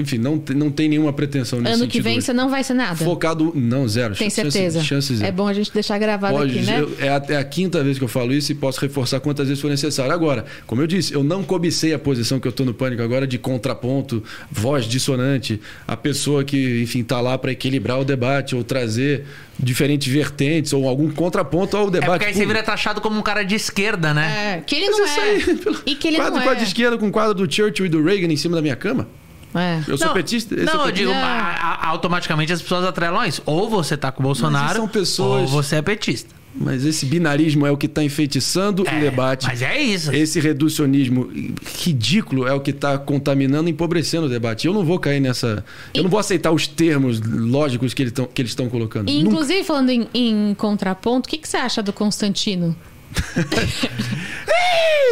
Enfim, 0.00 0.18
não, 0.18 0.38
tem- 0.38 0.56
não 0.56 0.70
tem 0.70 0.88
nenhuma 0.88 1.12
pretensão 1.12 1.60
nesse 1.60 1.74
Ano 1.74 1.86
que 1.88 2.00
vem 2.00 2.18
hoje. 2.18 2.26
você 2.26 2.32
não 2.32 2.48
vai 2.48 2.62
ser 2.64 2.74
nada. 2.74 2.96
Focado. 2.96 3.52
Não, 3.54 3.86
zero. 3.88 4.14
Tem 4.14 4.28
Chance- 4.30 4.50
certeza. 4.50 4.82
Chances 4.82 5.18
zero. 5.18 5.28
É 5.28 5.32
bom 5.32 5.46
a 5.48 5.52
gente 5.52 5.72
deixar 5.72 5.98
gravado 5.98 6.34
Pode, 6.36 6.58
aqui, 6.58 6.66
né? 6.66 6.80
eu- 6.80 6.92
é, 6.98 7.08
a, 7.08 7.22
é 7.30 7.36
a 7.36 7.44
quinta 7.44 7.82
vez 7.82 7.98
que 7.98 8.04
eu 8.04 8.08
falo 8.08 8.32
isso 8.32 8.52
e 8.52 8.54
posso 8.54 8.80
reforçar 8.80 9.20
quantas 9.20 9.48
vezes 9.48 9.60
for 9.60 9.68
necessário. 9.70 10.12
Agora, 10.12 10.44
como 10.66 10.82
eu 10.82 10.86
disse, 10.86 11.12
eu 11.14 11.22
não 11.24 11.42
cobicei 11.42 11.92
a 11.94 11.98
posição 11.98 12.38
que 12.38 12.46
eu 12.46 12.50
estou 12.50 12.64
no 12.66 12.74
pânico 12.74 13.02
agora 13.02 13.26
de 13.26 13.38
contraponto, 13.38 14.22
voz 14.50 14.84
dissonante, 14.84 15.60
a 15.86 15.96
pessoa 15.96 16.44
que, 16.44 16.82
enfim, 16.82 17.00
está 17.00 17.20
lá 17.20 17.36
para 17.38 17.52
equilibrar 17.52 17.98
o 18.00 18.04
debate 18.04 18.54
ou 18.54 18.62
trazer 18.64 19.24
diferentes 19.58 20.06
vertentes 20.12 20.72
ou 20.72 20.88
algum 20.88 21.10
contraponto 21.10 21.76
ao 21.76 21.88
É 21.88 21.90
debate. 21.90 22.10
porque 22.10 22.24
aí 22.26 22.34
você 22.34 22.46
vira 22.46 22.62
taxado 22.62 23.00
como 23.00 23.18
um 23.18 23.22
cara 23.22 23.42
de 23.44 23.54
esquerda, 23.54 24.14
né? 24.14 24.58
É, 24.58 24.60
que 24.60 24.74
ele 24.76 24.88
Mas 24.90 24.98
não 24.98 25.06
é. 25.06 25.20
aí, 25.20 25.60
E 25.86 25.94
que 25.96 26.08
ele 26.08 26.16
quadro, 26.16 26.34
não 26.34 26.40
é. 26.40 26.44
quadro 26.44 26.60
de 26.62 26.68
esquerda 26.68 26.96
com 26.98 27.10
quadro 27.10 27.34
do 27.34 27.52
Churchill 27.52 27.86
e 27.86 27.88
do 27.88 28.02
Reagan 28.02 28.32
em 28.32 28.36
cima 28.36 28.54
da 28.56 28.62
minha 28.62 28.76
cama. 28.76 29.06
É. 29.54 29.80
Eu 29.88 29.96
sou 29.96 30.08
Não, 30.08 30.14
petista? 30.14 30.54
eu 30.54 30.64
Não, 30.64 30.72
sou 30.72 30.80
eu 30.82 30.86
petista. 30.86 31.08
digo, 31.08 31.18
Não. 31.18 31.26
a- 31.26 31.78
a- 31.82 31.86
automaticamente 31.88 32.52
as 32.52 32.60
pessoas 32.62 32.84
atrelam 32.84 33.24
isso. 33.24 33.42
Ou 33.46 33.68
você 33.68 33.96
tá 33.96 34.12
com 34.12 34.20
o 34.22 34.26
Bolsonaro, 34.26 34.76
são 34.76 34.86
pessoas- 34.88 35.42
ou 35.42 35.48
você 35.48 35.76
é 35.76 35.82
petista. 35.82 36.34
Mas 36.54 36.84
esse 36.84 37.06
binarismo 37.06 37.66
é 37.66 37.70
o 37.70 37.76
que 37.76 37.86
está 37.86 38.02
enfeitiçando 38.02 38.84
É, 38.88 38.96
o 38.96 39.00
debate. 39.00 39.46
Mas 39.46 39.62
é 39.62 39.80
isso. 39.80 40.12
Esse 40.12 40.40
reducionismo 40.40 41.30
ridículo 41.84 42.46
é 42.48 42.52
o 42.52 42.60
que 42.60 42.70
está 42.70 42.98
contaminando 42.98 43.68
e 43.68 43.72
empobrecendo 43.72 44.26
o 44.26 44.28
debate. 44.28 44.66
Eu 44.66 44.74
não 44.74 44.84
vou 44.84 44.98
cair 44.98 45.20
nessa. 45.20 45.64
Eu 45.94 46.02
não 46.02 46.10
vou 46.10 46.18
aceitar 46.18 46.50
os 46.50 46.66
termos 46.66 47.20
lógicos 47.20 47.94
que, 47.94 48.02
ele 48.02 48.10
tão- 48.10 48.26
que 48.26 48.42
eles 48.42 48.50
estão 48.52 48.68
colocando. 48.68 49.08
E, 49.08 49.18
Nunca. 49.22 49.28
inclusive, 49.36 49.62
falando 49.64 49.90
em, 49.90 50.08
em 50.12 50.54
contraponto, 50.54 51.28
o 51.28 51.30
que, 51.30 51.38
que 51.38 51.48
você 51.48 51.58
acha 51.58 51.82
do 51.82 51.92
Constantino? 51.92 52.74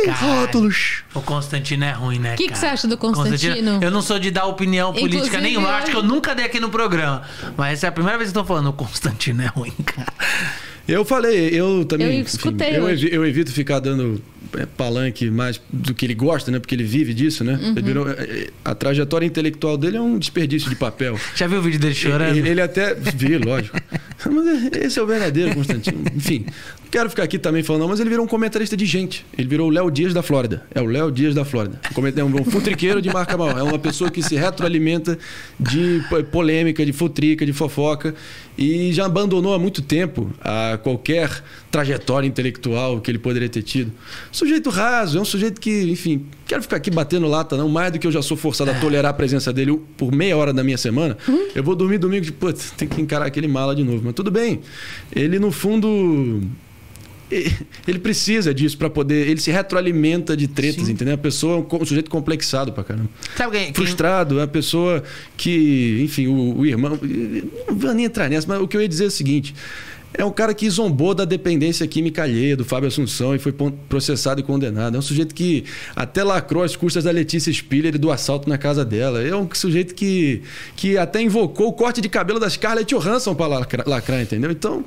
Cara, 0.04 0.16
Rótulos. 0.18 1.02
O 1.14 1.20
Constantino 1.20 1.84
é 1.84 1.90
ruim, 1.92 2.18
né? 2.18 2.36
Que 2.36 2.44
que 2.44 2.48
cara? 2.50 2.60
você 2.60 2.66
acha 2.66 2.88
do 2.88 2.96
Constantino? 2.96 3.78
Eu 3.82 3.90
não 3.90 4.02
sou 4.02 4.18
de 4.18 4.30
dar 4.30 4.44
opinião 4.46 4.92
política 4.92 5.16
Inclusive, 5.18 5.42
nenhuma. 5.42 5.68
Eu 5.68 5.72
eu- 5.72 5.76
acho 5.78 5.90
que 5.90 5.96
eu 5.96 6.02
nunca 6.02 6.34
dei 6.34 6.44
aqui 6.44 6.60
no 6.60 6.68
programa. 6.70 7.22
Mas 7.56 7.74
essa 7.74 7.86
é 7.86 7.88
a 7.88 7.92
primeira 7.92 8.16
vez 8.18 8.30
que 8.30 8.36
eu 8.38 8.42
tô 8.42 8.46
falando. 8.46 8.68
O 8.68 8.72
Constantino 8.72 9.42
é 9.42 9.46
ruim, 9.46 9.72
cara. 9.84 10.12
Eu 10.88 11.04
falei, 11.04 11.48
eu 11.48 11.84
também. 11.84 12.06
Eu 12.06 12.12
enfim, 12.20 12.28
escutei 12.36 12.76
eu, 12.78 12.84
hoje. 12.84 13.06
evi- 13.06 13.16
eu 13.16 13.26
evito 13.26 13.50
ficar 13.52 13.80
dando 13.80 14.22
é, 14.56 14.64
palanque 14.66 15.28
mais 15.30 15.60
do 15.72 15.92
que 15.94 16.06
ele 16.06 16.14
gosta, 16.14 16.50
né? 16.50 16.58
Porque 16.60 16.74
ele 16.74 16.84
vive 16.84 17.12
disso, 17.12 17.42
né? 17.42 17.58
Uhum. 17.60 17.70
Ele 17.72 17.82
virou- 17.82 18.08
é, 18.08 18.12
é, 18.12 18.46
a 18.64 18.74
trajetória 18.74 19.26
intelectual 19.26 19.76
dele 19.76 19.96
é 19.96 20.00
um 20.00 20.18
desperdício 20.18 20.70
de 20.70 20.76
papel. 20.76 21.18
Já 21.34 21.46
viu 21.46 21.58
o 21.58 21.62
vídeo 21.62 21.80
dele 21.80 21.94
chorando? 21.94 22.36
Ele, 22.36 22.48
ele 22.48 22.60
até. 22.60 22.94
Vi, 22.94 23.36
lógico. 23.38 23.76
Mas 24.30 24.72
esse 24.84 24.98
é 24.98 25.02
o 25.02 25.06
verdadeiro, 25.06 25.54
Constantino. 25.54 26.04
Enfim, 26.14 26.46
quero 26.96 27.10
ficar 27.10 27.24
aqui 27.24 27.38
também 27.38 27.62
falando, 27.62 27.82
não, 27.82 27.88
mas 27.88 28.00
ele 28.00 28.08
virou 28.08 28.24
um 28.24 28.28
comentarista 28.28 28.74
de 28.74 28.86
gente. 28.86 29.26
Ele 29.36 29.46
virou 29.46 29.68
o 29.68 29.70
Léo 29.70 29.90
Dias 29.90 30.14
da 30.14 30.22
Flórida. 30.22 30.64
É 30.74 30.80
o 30.80 30.86
Léo 30.86 31.10
Dias 31.12 31.34
da 31.34 31.44
Flórida. 31.44 31.78
Um 31.90 31.94
coment- 31.94 32.16
É 32.16 32.24
um, 32.24 32.34
um 32.40 32.44
futriqueiro 32.44 33.02
de 33.02 33.10
marca 33.12 33.36
mal. 33.36 33.50
É 33.50 33.62
uma 33.62 33.78
pessoa 33.78 34.10
que 34.10 34.22
se 34.22 34.34
retroalimenta 34.34 35.18
de 35.60 36.02
po- 36.08 36.24
polêmica, 36.24 36.86
de 36.86 36.92
futrica, 36.94 37.44
de 37.44 37.52
fofoca. 37.52 38.14
E 38.56 38.90
já 38.94 39.04
abandonou 39.04 39.52
há 39.52 39.58
muito 39.58 39.82
tempo 39.82 40.30
a 40.40 40.78
qualquer 40.82 41.28
trajetória 41.70 42.26
intelectual 42.26 42.98
que 43.02 43.10
ele 43.10 43.18
poderia 43.18 43.50
ter 43.50 43.62
tido. 43.62 43.92
Sujeito 44.32 44.70
raso, 44.70 45.18
é 45.18 45.20
um 45.20 45.24
sujeito 45.26 45.60
que, 45.60 45.82
enfim, 45.90 46.24
quero 46.46 46.62
ficar 46.62 46.76
aqui 46.76 46.90
batendo 46.90 47.26
lata, 47.28 47.54
não, 47.58 47.68
mais 47.68 47.92
do 47.92 47.98
que 47.98 48.06
eu 48.06 48.12
já 48.12 48.22
sou 48.22 48.38
forçado 48.38 48.70
a 48.70 48.74
tolerar 48.80 49.10
a 49.10 49.14
presença 49.14 49.52
dele 49.52 49.78
por 49.98 50.10
meia 50.10 50.34
hora 50.34 50.54
da 50.54 50.64
minha 50.64 50.78
semana. 50.78 51.18
Eu 51.54 51.62
vou 51.62 51.74
dormir 51.76 51.98
domingo 51.98 52.24
de, 52.24 52.32
putz, 52.32 52.70
tem 52.70 52.88
que 52.88 53.02
encarar 53.02 53.26
aquele 53.26 53.46
mala 53.48 53.76
de 53.76 53.84
novo. 53.84 54.00
Mas 54.02 54.14
tudo 54.14 54.30
bem. 54.30 54.60
Ele, 55.14 55.38
no 55.38 55.52
fundo. 55.52 56.40
Ele 57.30 57.98
precisa 57.98 58.54
disso 58.54 58.78
para 58.78 58.88
poder. 58.88 59.28
Ele 59.28 59.40
se 59.40 59.50
retroalimenta 59.50 60.36
de 60.36 60.46
tretas, 60.46 60.86
Sim. 60.86 60.92
entendeu? 60.92 61.14
A 61.14 61.18
pessoa 61.18 61.66
é 61.70 61.74
um 61.74 61.84
sujeito 61.84 62.10
complexado 62.10 62.72
pra 62.72 62.84
caramba. 62.84 63.08
Sabe 63.36 63.58
quem, 63.58 63.74
Frustrado, 63.74 64.38
é 64.38 64.44
a 64.44 64.48
pessoa 64.48 65.02
que, 65.36 66.00
enfim, 66.02 66.28
o, 66.28 66.58
o 66.58 66.66
irmão. 66.66 66.98
Não 67.68 67.76
vou 67.76 67.92
nem 67.94 68.04
entrar 68.04 68.28
nessa, 68.28 68.46
mas 68.46 68.60
o 68.60 68.68
que 68.68 68.76
eu 68.76 68.80
ia 68.80 68.88
dizer 68.88 69.04
é 69.04 69.08
o 69.08 69.10
seguinte. 69.10 69.54
É 70.18 70.24
um 70.24 70.30
cara 70.30 70.54
que 70.54 70.68
zombou 70.70 71.14
da 71.14 71.26
dependência 71.26 71.86
química 71.86 72.22
alheia 72.22 72.56
do 72.56 72.64
Fábio 72.64 72.88
Assunção 72.88 73.34
e 73.34 73.38
foi 73.38 73.52
processado 73.88 74.40
e 74.40 74.42
condenado. 74.42 74.96
É 74.96 74.98
um 74.98 75.02
sujeito 75.02 75.34
que 75.34 75.64
até 75.94 76.24
lacrou 76.24 76.62
as 76.62 76.74
custas 76.74 77.04
da 77.04 77.10
Letícia 77.10 77.52
Spiller 77.52 77.94
e 77.94 77.98
do 77.98 78.10
assalto 78.10 78.48
na 78.48 78.56
casa 78.56 78.82
dela. 78.82 79.20
É 79.22 79.36
um 79.36 79.46
sujeito 79.52 79.94
que, 79.94 80.42
que 80.74 80.96
até 80.96 81.20
invocou 81.20 81.68
o 81.68 81.72
corte 81.72 82.00
de 82.00 82.08
cabelo 82.08 82.40
das 82.40 82.54
Scarlett 82.54 82.94
Johansson 82.94 83.34
para 83.34 83.46
lacrar, 83.46 83.86
lacrar, 83.86 84.22
entendeu? 84.22 84.50
Então, 84.50 84.84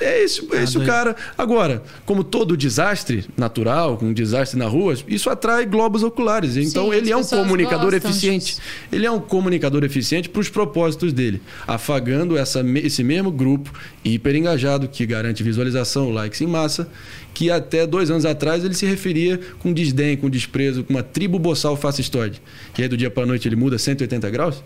é 0.00 0.22
esse, 0.22 0.46
é 0.52 0.62
esse 0.62 0.78
o 0.78 0.84
cara. 0.84 1.14
Agora, 1.36 1.82
como 2.04 2.22
todo 2.22 2.56
desastre 2.56 3.24
natural, 3.36 3.98
um 4.02 4.12
desastre 4.12 4.58
na 4.58 4.66
rua, 4.66 4.94
isso 5.06 5.30
atrai 5.30 5.66
globos 5.66 6.02
oculares. 6.02 6.56
Então, 6.56 6.90
Sim, 6.90 6.96
ele 6.96 7.10
é 7.10 7.16
um 7.16 7.24
comunicador 7.24 7.92
gostam 7.92 8.10
eficiente. 8.10 8.56
Ele 8.92 9.06
é 9.06 9.10
um 9.10 9.20
comunicador 9.20 9.84
eficiente 9.84 10.28
para 10.28 10.40
os 10.40 10.48
propósitos 10.48 11.12
dele, 11.12 11.40
afagando 11.66 12.36
essa, 12.36 12.64
esse 12.76 13.02
mesmo 13.02 13.30
grupo 13.30 13.72
hiper 14.04 14.36
engajado 14.36 14.88
que 14.88 15.04
garante 15.06 15.42
visualização, 15.42 16.10
likes 16.10 16.40
em 16.40 16.46
massa, 16.46 16.88
que 17.34 17.50
até 17.50 17.86
dois 17.86 18.10
anos 18.10 18.24
atrás 18.24 18.64
ele 18.64 18.74
se 18.74 18.86
referia 18.86 19.38
com 19.58 19.72
desdém, 19.72 20.16
com 20.16 20.28
desprezo, 20.28 20.82
com 20.84 20.92
uma 20.92 21.02
tribo 21.02 21.38
boçal 21.38 21.76
fascistoide. 21.76 22.40
E 22.76 22.82
aí 22.82 22.88
do 22.88 22.96
dia 22.96 23.10
para 23.10 23.26
noite 23.26 23.46
ele 23.46 23.56
muda 23.56 23.78
180 23.78 24.28
graus? 24.30 24.62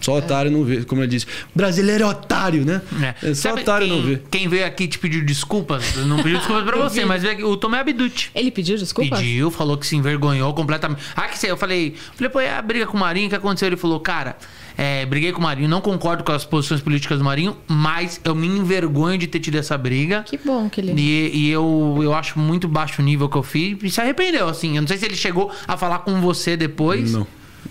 Só 0.00 0.16
otário 0.16 0.50
não 0.50 0.64
vê, 0.64 0.84
como 0.84 1.02
ele 1.02 1.08
disse. 1.08 1.26
Brasileiro 1.54 2.04
é 2.04 2.06
otário, 2.06 2.64
né? 2.64 2.80
É. 3.02 3.30
É, 3.30 3.34
só 3.34 3.50
Sabe 3.50 3.62
otário 3.62 3.86
quem, 3.86 3.96
não 3.96 4.02
vê. 4.04 4.22
Quem 4.30 4.48
veio 4.48 4.66
aqui 4.66 4.88
te 4.88 4.98
pediu 4.98 5.24
desculpas, 5.24 5.96
não 5.96 6.16
pediu 6.16 6.38
desculpas 6.38 6.64
pra 6.64 6.76
Eu 6.76 6.82
você, 6.82 7.04
mas 7.04 7.22
o 7.42 7.56
Tomé 7.56 7.80
Abducci. 7.80 8.30
Ele 8.34 8.50
pediu 8.50 8.76
desculpa? 8.76 9.16
Pediu, 9.16 9.50
falou 9.50 9.76
que 9.76 9.86
se 9.86 9.96
envergonhou 9.96 10.52
completamente. 10.54 11.02
Ah, 11.14 11.28
que 11.28 11.38
sei, 11.38 11.50
eu 11.50 11.56
falei, 11.56 11.94
falei, 12.14 12.30
pô, 12.30 12.40
é 12.40 12.54
a 12.54 12.62
briga 12.62 12.86
com 12.86 12.96
o 12.96 13.00
Marinho, 13.00 13.26
o 13.26 13.30
que 13.30 13.36
aconteceu? 13.36 13.66
Ele 13.66 13.76
falou, 13.76 14.00
cara, 14.00 14.36
é, 14.76 15.04
briguei 15.04 15.32
com 15.32 15.40
o 15.40 15.42
Marinho, 15.42 15.68
não 15.68 15.80
concordo 15.80 16.24
com 16.24 16.32
as 16.32 16.44
posições 16.44 16.80
políticas 16.80 17.18
do 17.18 17.24
Marinho, 17.24 17.56
mas 17.68 18.20
eu 18.24 18.34
me 18.34 18.46
envergonho 18.46 19.18
de 19.18 19.26
ter 19.26 19.40
tido 19.40 19.56
essa 19.56 19.76
briga. 19.76 20.22
Que 20.22 20.38
bom 20.38 20.68
que 20.70 20.80
ele. 20.80 20.94
E, 20.96 21.30
e 21.36 21.50
eu, 21.50 21.98
eu 22.02 22.14
acho 22.14 22.38
muito 22.38 22.66
baixo 22.66 23.02
o 23.02 23.04
nível 23.04 23.28
que 23.28 23.36
eu 23.36 23.42
fiz 23.42 23.76
e 23.82 23.90
se 23.90 24.00
arrependeu, 24.00 24.48
assim. 24.48 24.76
Eu 24.76 24.82
não 24.82 24.88
sei 24.88 24.96
se 24.96 25.04
ele 25.04 25.16
chegou 25.16 25.52
a 25.66 25.76
falar 25.76 26.00
com 26.00 26.20
você 26.20 26.56
depois. 26.56 27.12
Não. 27.12 27.26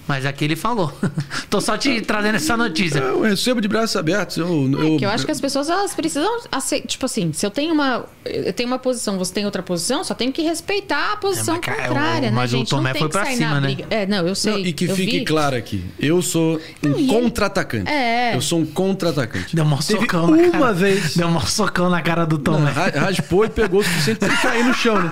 Mas 0.08 0.26
aqui 0.26 0.44
ele 0.46 0.56
falou. 0.56 0.92
Tô 1.50 1.62
só 1.62 1.78
te 1.78 2.02
trazendo 2.02 2.36
essa 2.36 2.58
notícia. 2.58 3.00
Eu 3.00 3.22
recebo 3.22 3.62
de 3.62 3.68
braços 3.68 3.96
abertos. 3.96 4.38
Eu, 4.38 4.70
É 4.96 4.98
que 4.98 5.06
eu 5.06 5.10
acho 5.10 5.26
que 5.26 5.32
as 5.32 5.40
pessoas 5.42 5.70
elas 5.70 5.94
precisam 5.94 6.30
aceitar. 6.52 6.88
Tipo 6.88 7.06
assim, 7.06 7.32
se 7.34 7.46
eu 7.46 7.52
tenho 7.52 7.74
uma. 7.74 8.06
Eu 8.26 8.54
tenho 8.54 8.68
uma 8.68 8.80
posição, 8.80 9.18
você 9.18 9.34
tem 9.34 9.46
outra 9.46 9.62
posição, 9.64 10.04
só 10.04 10.14
tenho 10.14 10.32
que 10.32 10.42
respeitar 10.42 11.14
a 11.14 11.18
posição 11.18 11.56
É, 11.56 11.58
contrária, 11.60 11.90
o- 11.90 12.22
né, 12.22 12.32
mas 12.32 12.54
o 12.54 12.58
gente? 12.58 12.72
Não 12.72 12.78
Tomé 12.80 12.94
foi 12.94 13.08
que 13.08 13.14
pra 13.14 13.26
cima, 13.26 13.60
né? 13.60 13.68
briga. 13.68 13.86
É, 13.90 14.06
não, 14.06 14.28
eu 14.28 14.36
sei. 14.36 14.52
Não, 14.54 14.60
e 14.60 14.74
que 14.74 14.86
eu 14.86 14.96
fique 14.96 15.20
vi. 15.20 15.26
claro 15.26 15.56
aqui, 15.56 15.84
eu 16.00 16.22
sou 16.22 16.60
um 16.84 17.08
contra-atacante. 17.08 17.90
É. 17.90 18.36
Eu 18.36 18.42
sou 18.42 18.60
um 18.60 18.66
contra-atacante. 18.66 19.56
Deu 19.56 19.66
um 19.66 19.82
socão 19.82 20.28
na 20.28 20.38
uma 20.38 20.52
cara. 20.52 20.74
vez. 20.74 21.16
Deu 21.16 21.28
um 21.28 21.40
socão 21.42 21.90
na 21.90 22.02
cara 22.02 22.26
do 22.26 22.38
Não, 22.38 22.44
Tomé. 22.44 22.72
ra- 22.72 22.92
raspou 22.96 23.46
e 23.46 23.50
pegou 23.50 23.80
o 23.82 23.84
suficiente 23.84 24.20
pra 24.20 24.28
ele 24.28 24.38
cair 24.38 24.64
no 24.66 24.74
chão, 24.74 25.02
né? 25.02 25.12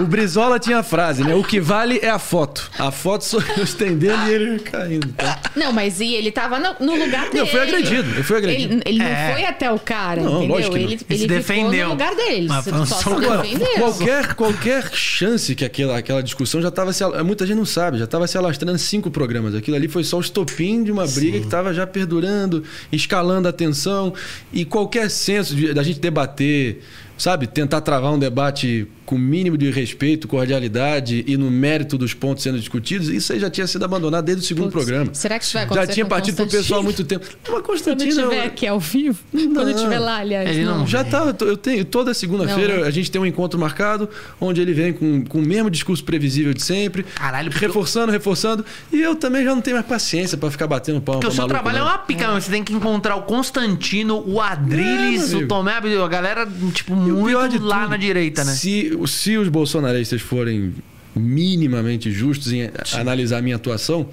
O 0.00 0.04
Brizola 0.04 0.58
tinha 0.58 0.78
a 0.78 0.82
frase, 0.82 1.22
né? 1.24 1.34
O 1.34 1.42
que 1.44 1.60
vale 1.60 1.98
é 2.02 2.10
a 2.10 2.18
foto. 2.18 2.70
A 2.78 2.90
foto 2.90 3.24
sou 3.24 3.42
eu 3.56 3.62
estendendo 4.06 4.30
e 4.30 4.34
ele 4.34 4.58
caindo. 4.60 5.08
tá? 5.14 5.40
Não, 5.56 5.72
mas 5.72 6.00
e 6.00 6.14
ele 6.14 6.30
tava 6.30 6.58
no, 6.58 6.74
no 6.86 6.92
lugar 7.04 7.24
dele. 7.30 7.34
Não, 7.34 7.40
eu 7.40 7.46
fui 7.46 7.60
agredido. 7.60 8.10
Eu 8.16 8.24
fui 8.24 8.36
agredido. 8.36 8.74
Ele, 8.74 8.82
ele 8.84 9.02
É. 9.02 9.26
não 9.28 9.34
foi 9.34 9.44
até 9.46 9.70
o 9.72 9.78
cara, 9.78 10.22
Não, 10.22 10.38
entendeu? 10.38 10.48
lógico 10.56 10.72
que 10.74 10.78
não. 10.80 10.84
Ele, 10.86 10.94
Ele 10.94 11.04
ele 11.08 11.18
se 11.18 11.24
ficou 11.24 11.36
defendeu. 11.36 11.84
no 11.86 11.90
lugar 11.92 12.14
dele. 12.14 12.48
Mas 12.48 12.64
Só 12.88 13.18
defendeu. 13.18 13.68
Qualquer, 13.78 14.34
qualquer 14.34 14.90
chance 14.94 15.54
que 15.54 15.64
aquela, 15.64 15.98
aquela 15.98 16.22
discussão 16.22 16.60
já 16.62 16.68
estava 16.68 16.92
se. 16.92 17.04
Muita 17.24 17.46
gente 17.46 17.56
não 17.56 17.66
sabe, 17.66 17.98
já 17.98 18.04
estava 18.04 18.26
se 18.26 18.36
alastrando 18.38 18.74
em 18.76 18.78
cinco 18.78 19.10
programas. 19.10 19.54
Aquilo 19.54 19.76
ali 19.76 19.88
foi 19.88 20.04
só 20.04 20.18
o 20.18 20.20
estopim 20.20 20.82
de 20.84 20.90
uma 20.92 21.06
briga 21.06 21.38
que 21.38 21.44
estava 21.44 21.72
já 21.72 21.86
perdurando, 21.86 22.62
escalando 22.92 23.48
a 23.48 23.52
tensão. 23.52 24.12
E 24.52 24.64
qualquer 24.64 25.10
senso 25.10 25.54
de, 25.54 25.72
da 25.74 25.82
gente 25.82 26.00
debater, 26.00 26.82
sabe, 27.16 27.46
tentar 27.46 27.80
travar 27.80 28.12
um 28.12 28.18
debate 28.18 28.86
com 29.06 29.16
o 29.16 29.18
mínimo 29.18 29.58
de 29.58 29.70
respeito, 29.70 30.26
cordialidade 30.26 31.24
e 31.26 31.36
no 31.36 31.50
mérito 31.50 31.98
dos 31.98 32.14
pontos 32.14 32.42
sendo 32.42 32.58
discutidos, 32.58 33.08
isso 33.10 33.34
aí 33.34 33.38
já 33.38 33.50
tinha 33.50 33.66
sido 33.66 33.84
abandonado 33.84 34.24
desde 34.24 34.42
o 34.42 34.46
segundo 34.46 34.70
Putz, 34.70 34.84
programa. 34.86 35.10
será 35.14 35.38
que 35.38 35.44
isso 35.44 35.52
vai 35.52 35.62
Já 35.64 35.66
acontecer 35.66 35.92
tinha 35.92 36.04
com 36.06 36.08
partido 36.10 36.36
pro 36.36 36.46
pessoal 36.48 36.80
há 36.80 36.82
muito 36.82 37.04
tempo. 37.04 37.26
Mas 37.44 37.50
Quando 37.50 37.62
Constantino. 37.64 38.10
estiver 38.10 38.44
aqui 38.46 38.66
ao 38.66 38.80
vivo? 38.80 39.18
Quando 39.30 39.70
estiver 39.70 39.98
lá, 39.98 40.16
aliás. 40.18 40.48
Ele 40.48 40.64
não- 40.64 40.86
Já 40.86 41.04
tá, 41.04 41.34
eu 41.40 41.56
tenho 41.56 41.84
toda 41.84 42.14
segunda-feira 42.14 42.74
Não, 42.76 42.80
né? 42.82 42.88
a 42.88 42.90
gente 42.90 43.10
tem 43.10 43.20
um 43.20 43.26
encontro 43.26 43.60
marcado 43.60 44.08
onde 44.40 44.60
ele 44.62 44.72
vem 44.72 44.92
com, 44.94 45.22
com 45.26 45.38
o 45.38 45.42
mesmo 45.42 45.68
discurso 45.70 46.02
previsível 46.02 46.54
de 46.54 46.62
sempre, 46.62 47.02
Caralho, 47.02 47.50
reforçando, 47.52 48.10
reforçando, 48.10 48.64
e 48.90 49.02
eu 49.02 49.14
também 49.14 49.44
já 49.44 49.54
não 49.54 49.60
tenho 49.60 49.76
mais 49.76 49.86
paciência 49.86 50.38
pra 50.38 50.50
ficar 50.50 50.66
batendo 50.66 51.00
palma 51.02 51.20
Porque 51.20 51.30
o 51.30 51.36
seu 51.36 51.42
maluco, 51.46 51.54
trabalho 51.54 51.76
é 51.76 51.80
não. 51.80 51.88
uma 51.88 51.98
pica, 51.98 52.26
mesmo. 52.26 52.40
Você 52.40 52.50
tem 52.50 52.64
que 52.64 52.72
encontrar 52.72 53.16
o 53.16 53.22
Constantino, 53.22 54.24
o 54.26 54.40
Adrilles, 54.40 55.32
É, 55.34 55.36
o. 55.36 55.46
Tomé, 55.48 55.72
a 55.74 56.08
galera, 56.08 56.48
tipo, 56.72 56.94
o 56.94 57.03
muito 57.12 57.64
lá 57.64 57.80
tudo, 57.80 57.90
na 57.90 57.96
direita, 57.96 58.44
né? 58.44 58.52
Se, 58.52 58.92
se 59.06 59.36
os 59.36 59.48
bolsonaristas 59.48 60.20
forem 60.20 60.74
minimamente 61.14 62.10
justos 62.10 62.52
em 62.52 62.70
analisar 62.92 63.38
a 63.38 63.42
minha 63.42 63.56
atuação, 63.56 64.08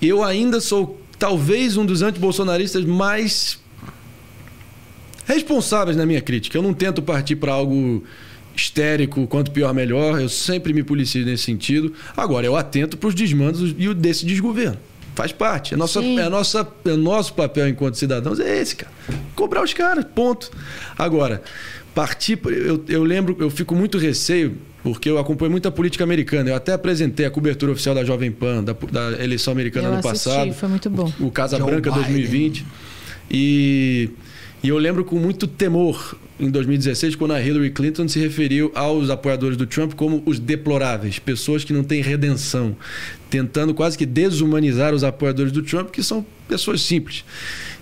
eu 0.00 0.22
ainda 0.22 0.60
sou 0.60 1.00
talvez 1.18 1.76
um 1.76 1.84
dos 1.84 2.02
antibolsonaristas 2.02 2.84
mais 2.84 3.58
responsáveis 5.26 5.96
na 5.96 6.06
minha 6.06 6.20
crítica. 6.20 6.56
Eu 6.56 6.62
não 6.62 6.72
tento 6.72 7.02
partir 7.02 7.36
para 7.36 7.52
algo 7.52 8.02
histérico, 8.56 9.26
quanto 9.26 9.50
pior 9.50 9.72
melhor. 9.74 10.20
Eu 10.20 10.28
sempre 10.28 10.72
me 10.72 10.82
policio 10.82 11.24
nesse 11.24 11.44
sentido. 11.44 11.92
Agora, 12.16 12.46
eu 12.46 12.56
atento 12.56 12.96
para 12.96 13.08
os 13.08 13.14
desmandos 13.14 13.74
e 13.76 13.88
o 13.88 13.94
desse 13.94 14.24
desgoverno. 14.24 14.78
Faz 15.18 15.32
parte. 15.32 15.74
É, 15.74 15.76
nossa, 15.76 16.00
Sim. 16.00 16.16
é, 16.16 16.28
nossa, 16.28 16.68
é 16.84 16.96
nosso 16.96 17.34
papel 17.34 17.66
enquanto 17.66 17.96
cidadãos 17.96 18.38
é 18.38 18.60
esse, 18.60 18.76
cara. 18.76 18.92
Cobrar 19.34 19.64
os 19.64 19.74
caras, 19.74 20.04
ponto. 20.14 20.48
Agora, 20.96 21.42
partir. 21.92 22.38
Eu, 22.44 22.84
eu 22.88 23.02
lembro, 23.02 23.36
eu 23.40 23.50
fico 23.50 23.74
muito 23.74 23.98
receio, 23.98 24.56
porque 24.80 25.10
eu 25.10 25.18
acompanho 25.18 25.50
muita 25.50 25.72
política 25.72 26.04
americana. 26.04 26.50
Eu 26.50 26.54
até 26.54 26.72
apresentei 26.72 27.26
a 27.26 27.32
cobertura 27.32 27.72
oficial 27.72 27.96
da 27.96 28.04
Jovem 28.04 28.30
Pan, 28.30 28.62
da, 28.62 28.72
da 28.72 29.24
eleição 29.24 29.50
americana 29.50 29.88
Eu 29.88 29.92
ano 29.94 30.08
assisti, 30.08 30.28
passado. 30.28 30.52
foi 30.54 30.68
muito 30.68 30.88
bom. 30.88 31.12
O 31.18 31.32
Casa 31.32 31.58
Joe 31.58 31.66
Branca 31.68 31.90
Biden. 31.90 32.04
2020. 32.12 32.64
E, 33.28 34.10
e 34.62 34.68
eu 34.68 34.78
lembro 34.78 35.04
com 35.04 35.16
muito 35.16 35.46
temor 35.46 36.16
em 36.38 36.50
2016 36.50 37.16
quando 37.16 37.32
a 37.32 37.42
Hillary 37.42 37.70
Clinton 37.70 38.08
se 38.08 38.18
referiu 38.18 38.70
aos 38.74 39.10
apoiadores 39.10 39.56
do 39.56 39.66
Trump 39.66 39.94
como 39.94 40.22
os 40.24 40.38
deploráveis, 40.38 41.18
pessoas 41.18 41.64
que 41.64 41.72
não 41.72 41.84
têm 41.84 42.02
redenção, 42.02 42.76
tentando 43.30 43.74
quase 43.74 43.96
que 43.96 44.06
desumanizar 44.06 44.94
os 44.94 45.04
apoiadores 45.04 45.52
do 45.52 45.62
Trump, 45.62 45.90
que 45.90 46.02
são 46.02 46.24
pessoas 46.48 46.80
simples. 46.80 47.24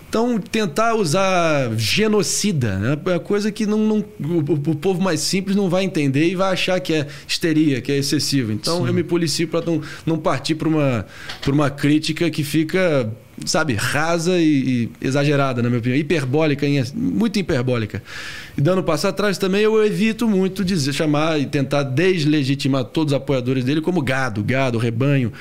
Então, 0.09 0.39
tentar 0.39 0.95
usar 0.95 1.77
genocida 1.77 2.79
né? 2.79 2.99
é 3.07 3.19
coisa 3.19 3.51
que 3.51 3.67
não, 3.67 3.79
não- 3.79 4.05
o, 4.21 4.75
povo 4.75 5.03
mais 5.03 5.21
simples 5.21 5.57
não 5.57 5.69
vai 5.69 5.85
entender 5.85 6.29
e 6.29 6.37
vai 6.37 6.53
achar 6.53 6.79
que 6.81 6.95
é 6.95 7.07
histeria, 7.27 7.81
que 7.81 7.91
é 7.91 7.99
excessivo. 7.99 8.53
Então, 8.53 8.87
eu 8.87 8.95
me 8.95 9.03
policio 9.03 9.49
para 9.49 9.67
não, 9.67 9.83
não 10.07 10.17
partir 10.17 10.55
para 10.55 10.69
uma, 10.69 11.07
pra 11.41 11.53
uma 11.53 11.69
crítica 11.71 12.31
que 12.31 12.45
fica, 12.45 13.12
sabe, 13.44 13.75
rasa 13.75 14.38
e, 14.38 14.88
e 15.01 15.07
exagerada, 15.07 15.62
na 15.62 15.68
minha 15.68 15.79
opinião. 15.79 15.99
Hiperbólica, 15.99 16.66
muito 16.94 17.38
hiperbólica. 17.38 18.03
E 18.57 18.61
dando 18.61 18.83
passo 18.83 19.07
atrás 19.07 19.37
também, 19.38 19.62
eu 19.62 19.85
evito 19.85 20.29
muito 20.29 20.64
dizer, 20.64 20.92
chamar 20.92 21.38
e 21.40 21.46
tentar 21.46 21.83
deslegitimar 21.83 22.85
todos 22.85 23.12
os 23.12 23.16
apoiadores 23.16 23.64
dele 23.64 23.81
como 23.81 24.01
gado, 24.01 24.42
gado, 24.42 24.79
rebanho. 24.79 25.33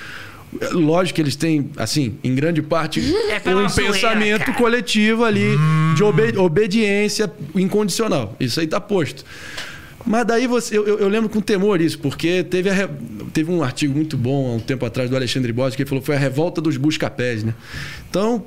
Lógico 0.72 1.16
que 1.16 1.22
eles 1.22 1.36
têm, 1.36 1.70
assim, 1.76 2.16
em 2.24 2.34
grande 2.34 2.62
parte, 2.62 3.00
É 3.44 3.56
um 3.56 3.68
zoeira, 3.68 3.94
pensamento 3.94 4.40
cara. 4.46 4.54
coletivo 4.58 5.24
ali 5.26 5.50
de 5.96 6.04
obe- 6.04 6.38
obediência 6.38 7.32
incondicional. 7.54 8.36
Isso 8.40 8.60
aí 8.60 8.68
tá 8.68 8.80
posto. 8.80 9.26
Mas 10.06 10.26
daí 10.26 10.46
você, 10.46 10.78
eu, 10.78 10.86
eu- 11.00 11.08
lembro 11.08 11.30
com 11.30 11.42
temor 11.42 11.82
isso, 11.82 11.98
porque 12.00 12.44
teve, 12.44 12.70
a 12.70 12.90
teve 13.34 13.52
um 13.52 13.64
artigo 13.64 13.94
muito 13.96 14.16
bom 14.16 14.52
há 14.52 14.56
um 14.56 14.60
tempo 14.60 14.86
atrás 14.86 15.10
do 15.10 15.16
Alexandre 15.16 15.52
Bosch 15.52 15.76
que 15.76 15.82
ele 15.82 15.90
falou 15.90 16.02
que 16.02 16.06
foi 16.06 16.16
a 16.16 16.20
revolta 16.20 16.62
dos 16.62 16.78
buscapés, 16.78 17.44
né? 17.44 17.54
Então, 18.10 18.44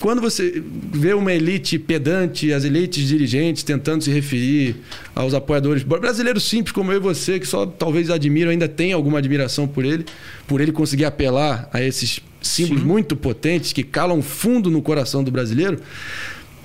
quando 0.00 0.20
você 0.20 0.60
vê 0.92 1.14
uma 1.14 1.32
elite 1.32 1.78
pedante, 1.78 2.52
as 2.52 2.64
elites 2.64 3.06
dirigentes 3.06 3.62
tentando 3.62 4.02
se 4.02 4.10
referir 4.10 4.74
aos 5.14 5.34
apoiadores 5.34 5.84
brasileiros 5.84 6.42
simples 6.48 6.72
como 6.72 6.90
eu 6.90 6.96
e 6.96 7.00
você, 7.00 7.38
que 7.38 7.46
só 7.46 7.64
talvez 7.64 8.10
admiram, 8.10 8.50
ainda 8.50 8.66
tem 8.68 8.92
alguma 8.92 9.18
admiração 9.18 9.68
por 9.68 9.84
ele, 9.84 10.04
por 10.48 10.60
ele 10.60 10.72
conseguir 10.72 11.04
apelar 11.04 11.70
a 11.72 11.80
esses 11.80 12.18
símbolos 12.42 12.82
muito 12.82 13.14
potentes 13.14 13.72
que 13.72 13.84
calam 13.84 14.20
fundo 14.20 14.68
no 14.68 14.82
coração 14.82 15.22
do 15.22 15.30
brasileiro. 15.30 15.78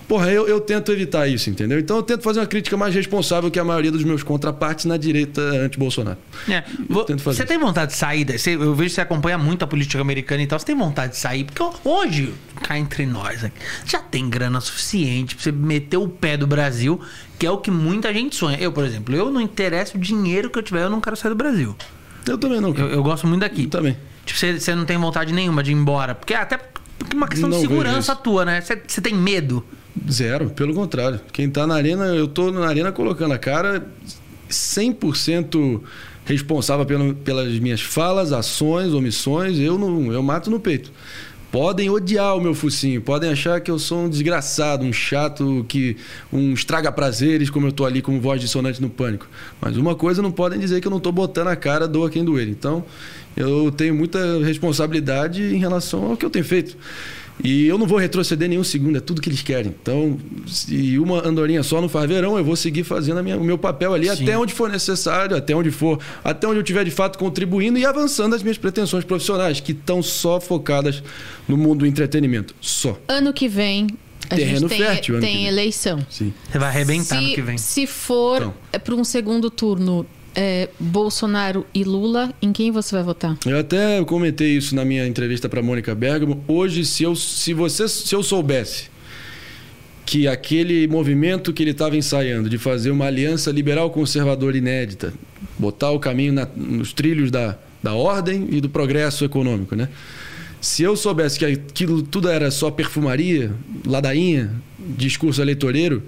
Porra, 0.08 0.30
eu, 0.32 0.48
eu 0.48 0.60
tento 0.60 0.92
evitar 0.92 1.28
isso, 1.28 1.50
entendeu? 1.50 1.80
Então 1.80 1.98
eu 1.98 2.04
tento 2.04 2.22
fazer 2.24 2.40
uma 2.40 2.46
crítica 2.46 2.76
mais 2.76 2.94
responsável 2.94 3.50
que 3.50 3.58
a 3.60 3.64
maioria 3.64 3.92
dos 3.92 4.04
meus 4.04 4.22
contrapartes 4.22 4.86
na 4.86 4.98
direita 4.98 5.42
anti-Bolsonaro. 5.42 6.18
É, 6.50 6.64
vo- 6.90 7.04
tento 7.06 7.22
fazer 7.22 7.38
Você 7.38 7.46
tem 7.46 7.58
vontade 7.58 7.92
de 7.92 7.98
sair? 7.98 8.26
Você- 8.38 8.56
eu 8.56 8.76
vejo 8.76 8.90
que 8.90 8.96
você 8.96 9.02
acompanha 9.02 9.38
muito 9.38 9.64
a 9.64 9.68
política 9.68 10.02
americana 10.02 10.44
e 10.44 10.48
tal. 10.48 10.60
Você 10.60 10.66
tem 10.66 10.76
vontade 10.76 11.14
de 11.14 11.18
sair? 11.20 11.46
Porque 11.46 11.64
hoje, 11.88 12.34
cá 12.62 12.78
entre 12.78 13.06
nós, 13.06 13.44
aqui, 13.44 13.56
já 13.86 14.00
tem 14.00 14.30
grana 14.30 14.60
suficiente 14.62 15.36
pra 15.36 15.44
você 15.44 15.52
meter 15.52 15.98
o 15.98 16.08
pé 16.08 16.36
do 16.38 16.46
Brasil, 16.46 17.00
que 17.40 17.46
é 17.46 17.52
o 17.52 17.58
que 17.58 17.72
muita 17.72 18.14
gente 18.14 18.36
sonha. 18.36 18.58
Eu, 18.60 18.72
por 18.72 18.84
exemplo, 18.86 19.16
eu 19.16 19.32
não 19.32 19.40
interessa 19.42 19.98
o 19.98 20.00
dinheiro 20.00 20.50
que 20.50 20.60
eu 20.60 20.64
tiver, 20.64 20.84
eu 20.84 20.90
não 20.90 21.00
quero 21.02 21.16
sair 21.16 21.30
do 21.30 21.36
Brasil. 21.36 21.76
Eu 22.28 22.38
também 22.38 22.60
não. 22.62 22.74
Eu, 22.74 22.88
eu 22.90 23.04
gosto 23.04 23.26
muito 23.28 23.42
daqui. 23.42 23.64
Eu 23.64 23.70
também. 23.70 23.98
Tipo, 24.26 24.40
você, 24.40 24.60
você 24.60 24.76
não 24.76 24.86
tem 24.86 24.98
vontade 24.98 25.34
nenhuma 25.34 25.62
de 25.64 25.72
ir 25.72 25.76
embora. 25.76 26.14
Porque 26.16 26.34
até 26.34 26.58
porque 26.98 27.16
é 27.16 27.18
uma 27.18 27.28
questão 27.28 27.50
Não 27.50 27.58
de 27.58 27.68
segurança 27.68 28.16
tua, 28.16 28.46
né? 28.46 28.62
Você, 28.62 28.82
você 28.88 29.02
tem 29.02 29.14
medo. 29.14 29.66
Zero, 30.10 30.50
pelo 30.50 30.74
contrário. 30.74 31.20
Quem 31.32 31.50
tá 31.50 31.68
na 31.68 31.76
arena, 31.76 32.06
eu 32.06 32.28
tô 32.28 32.52
na 32.52 32.68
arena 32.68 32.92
colocando 32.92 33.34
a 33.34 33.38
cara 33.38 33.86
100% 34.50 35.82
responsável 36.26 36.86
pelo, 36.86 37.14
pelas 37.16 37.60
minhas 37.60 37.82
falas, 37.82 38.32
ações, 38.32 38.94
omissões, 38.94 39.60
eu 39.60 39.78
não, 39.78 40.12
eu 40.12 40.24
mato 40.24 40.50
no 40.50 40.60
peito. 40.60 40.92
Podem 41.52 41.88
odiar 41.88 42.36
o 42.36 42.42
meu 42.42 42.56
focinho, 42.56 43.00
podem 43.00 43.30
achar 43.30 43.62
que 43.62 43.70
eu 43.70 43.78
sou 43.78 44.06
um 44.06 44.10
desgraçado, 44.10 44.84
um 44.84 44.92
chato, 44.92 45.64
que 45.70 45.96
um 46.32 46.54
estraga 46.54 46.92
prazeres, 46.92 47.52
como 47.52 47.68
eu 47.68 47.72
tô 47.72 47.86
ali 47.86 48.02
como 48.02 48.20
voz 48.20 48.42
dissonante 48.42 48.82
no 48.82 48.90
pânico. 48.90 49.28
Mas 49.62 49.78
uma 49.78 49.94
coisa 49.94 50.20
não 50.20 50.32
podem 50.32 50.58
dizer 50.58 50.82
que 50.82 50.88
eu 50.88 50.92
não 50.92 51.00
tô 51.00 51.12
botando 51.12 51.50
a 51.50 51.56
cara, 51.56 51.88
doa 51.88 52.10
quem 52.10 52.26
doer. 52.26 52.48
Então, 52.48 52.84
eu 53.38 53.72
tenho 53.72 53.94
muita 53.94 54.44
responsabilidade 54.44 55.44
em 55.44 55.60
relação 55.60 56.12
ao 56.12 56.18
que 56.18 56.26
eu 56.26 56.30
tenho 56.32 56.44
feito. 56.44 56.76
E 57.44 57.66
eu 57.68 57.78
não 57.78 57.88
vou 57.88 57.98
retroceder 57.98 58.48
nenhum 58.50 58.64
segundo, 58.64 58.98
é 58.98 59.00
tudo 59.00 59.22
que 59.22 59.28
eles 59.30 59.42
querem. 59.42 59.74
Então, 59.82 60.20
se 60.46 60.98
uma 61.00 61.26
andorinha 61.28 61.64
só 61.64 61.82
não 61.82 61.90
faz 61.90 62.08
verão, 62.08 62.38
eu 62.38 62.44
vou 62.44 62.56
seguir 62.56 62.84
fazendo 62.84 63.18
a 63.20 63.24
minha- 63.24 63.38
o 63.38 63.44
meu 63.44 63.58
papel 63.58 63.94
ali 63.94 64.08
Sim. 64.16 64.24
até 64.24 64.38
onde 64.38 64.54
for 64.54 64.70
necessário, 64.70 65.36
até 65.36 65.56
onde 65.56 65.72
for, 65.72 66.00
até 66.24 66.48
onde 66.48 66.58
eu 66.58 66.62
estiver 66.62 66.84
de 66.86 66.92
fato 66.92 67.18
contribuindo 67.18 67.80
e 67.80 67.86
avançando 67.86 68.36
as 68.36 68.44
minhas 68.44 68.58
pretensões 68.58 69.04
profissionais, 69.04 69.60
que 69.60 69.72
estão 69.72 70.02
só 70.04 70.40
focadas 70.40 71.02
no 71.48 71.58
mundo 71.58 71.80
do 71.80 71.86
entretenimento. 71.88 72.54
Só. 72.62 72.98
Ano 73.08 73.34
que 73.34 73.48
vem, 73.48 73.88
a 74.30 74.36
Terreno 74.36 74.70
tem, 74.70 74.78
fértil, 74.78 75.16
ano 75.16 75.24
tem 75.24 75.32
que 75.34 75.38
vem. 75.40 75.48
eleição. 75.48 76.06
Sim. 76.10 76.34
Você 76.52 76.60
vai 76.60 76.70
arrebentar 76.70 77.20
se, 77.20 77.28
no 77.30 77.34
que 77.36 77.42
vem. 77.42 77.58
Se 77.58 77.88
for 77.88 78.38
Então. 78.38 78.54
é, 78.72 78.78
para 78.78 78.94
um 78.96 79.04
segundo 79.04 79.50
turno, 79.50 80.06
é, 80.36 80.70
Bolsonaro 80.80 81.66
e 81.74 81.84
Lula, 81.84 82.34
em 82.42 82.52
quem 82.52 82.72
você 82.72 82.96
vai 82.96 83.04
votar? 83.04 83.38
Eu 83.46 83.60
até 83.60 84.04
comentei 84.06 84.58
isso 84.58 84.76
na 84.76 84.84
minha 84.86 85.06
entrevista 85.08 85.48
para 85.48 85.62
Mônica 85.62 85.94
Bergamo. 85.94 86.44
Hoje, 86.48 86.86
se 86.86 87.04
eu, 87.04 87.16
se 87.16 87.54
você, 87.54 87.88
se 87.88 88.14
eu 88.16 88.24
soubesse 88.24 88.92
que 90.06 90.28
aquele 90.28 90.88
movimento 90.88 91.54
que 91.54 91.64
ele 91.64 91.72
estava 91.72 91.96
ensaiando 91.96 92.50
de 92.50 92.58
fazer 92.58 92.92
uma 92.92 93.06
aliança 93.06 93.52
liberal-conservadora 93.52 94.58
inédita, 94.58 95.14
botar 95.58 95.92
o 95.92 96.00
caminho 96.00 96.34
na- 96.34 96.48
nos 96.56 96.92
trilhos 96.94 97.32
da, 97.32 97.58
da 97.82 97.94
ordem 97.94 98.48
e 98.52 98.60
do 98.60 98.70
progresso 98.70 99.24
econômico, 99.24 99.76
né? 99.76 99.88
Se 100.60 100.84
eu 100.84 100.96
soubesse 100.96 101.40
que 101.40 101.46
aquilo 101.46 102.02
tudo 102.02 102.30
era 102.30 102.50
só 102.52 102.70
perfumaria, 102.72 103.52
ladainha, 103.86 104.52
discurso 104.80 105.42
eleitoreiro, 105.42 106.04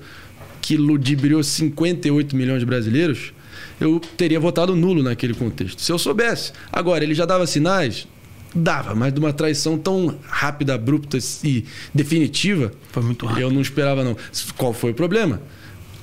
que 0.61 0.77
ludibriou 0.77 1.43
58 1.43 2.35
milhões 2.35 2.59
de 2.59 2.65
brasileiros, 2.65 3.33
eu 3.79 3.99
teria 4.17 4.39
votado 4.39 4.75
nulo 4.75 5.03
naquele 5.03 5.33
contexto. 5.33 5.81
Se 5.81 5.91
eu 5.91 5.97
soubesse. 5.99 6.51
Agora, 6.71 7.03
ele 7.03 7.13
já 7.13 7.25
dava 7.25 7.45
sinais? 7.47 8.07
Dava, 8.53 8.95
mas 8.95 9.13
de 9.13 9.19
uma 9.19 9.33
traição 9.33 9.77
tão 9.77 10.15
rápida, 10.27 10.75
abrupta 10.75 11.17
e 11.43 11.65
definitiva. 11.93 12.71
Foi 12.91 13.03
muito 13.03 13.25
rápido. 13.25 13.41
Eu 13.41 13.51
não 13.51 13.61
esperava, 13.61 14.03
não. 14.03 14.15
Qual 14.55 14.71
foi 14.73 14.91
o 14.91 14.93
problema? 14.93 15.41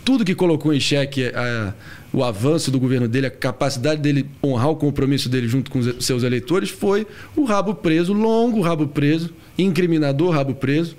Tudo 0.04 0.24
que 0.24 0.34
colocou 0.34 0.74
em 0.74 0.80
xeque 0.80 1.26
a- 1.34 1.72
o 2.12 2.22
avanço 2.22 2.70
do 2.70 2.78
governo 2.78 3.08
dele, 3.08 3.26
a 3.26 3.30
capacidade 3.30 4.02
dele 4.02 4.28
honrar 4.44 4.68
o 4.68 4.76
compromisso 4.76 5.28
dele 5.30 5.48
junto 5.48 5.70
com 5.70 5.78
os 5.78 6.04
seus 6.04 6.24
eleitores, 6.24 6.68
foi 6.68 7.06
o 7.34 7.44
rabo 7.44 7.74
preso, 7.74 8.12
longo 8.12 8.60
rabo 8.60 8.86
preso, 8.86 9.30
incriminador 9.56 10.30
rabo 10.34 10.54
preso, 10.54 10.94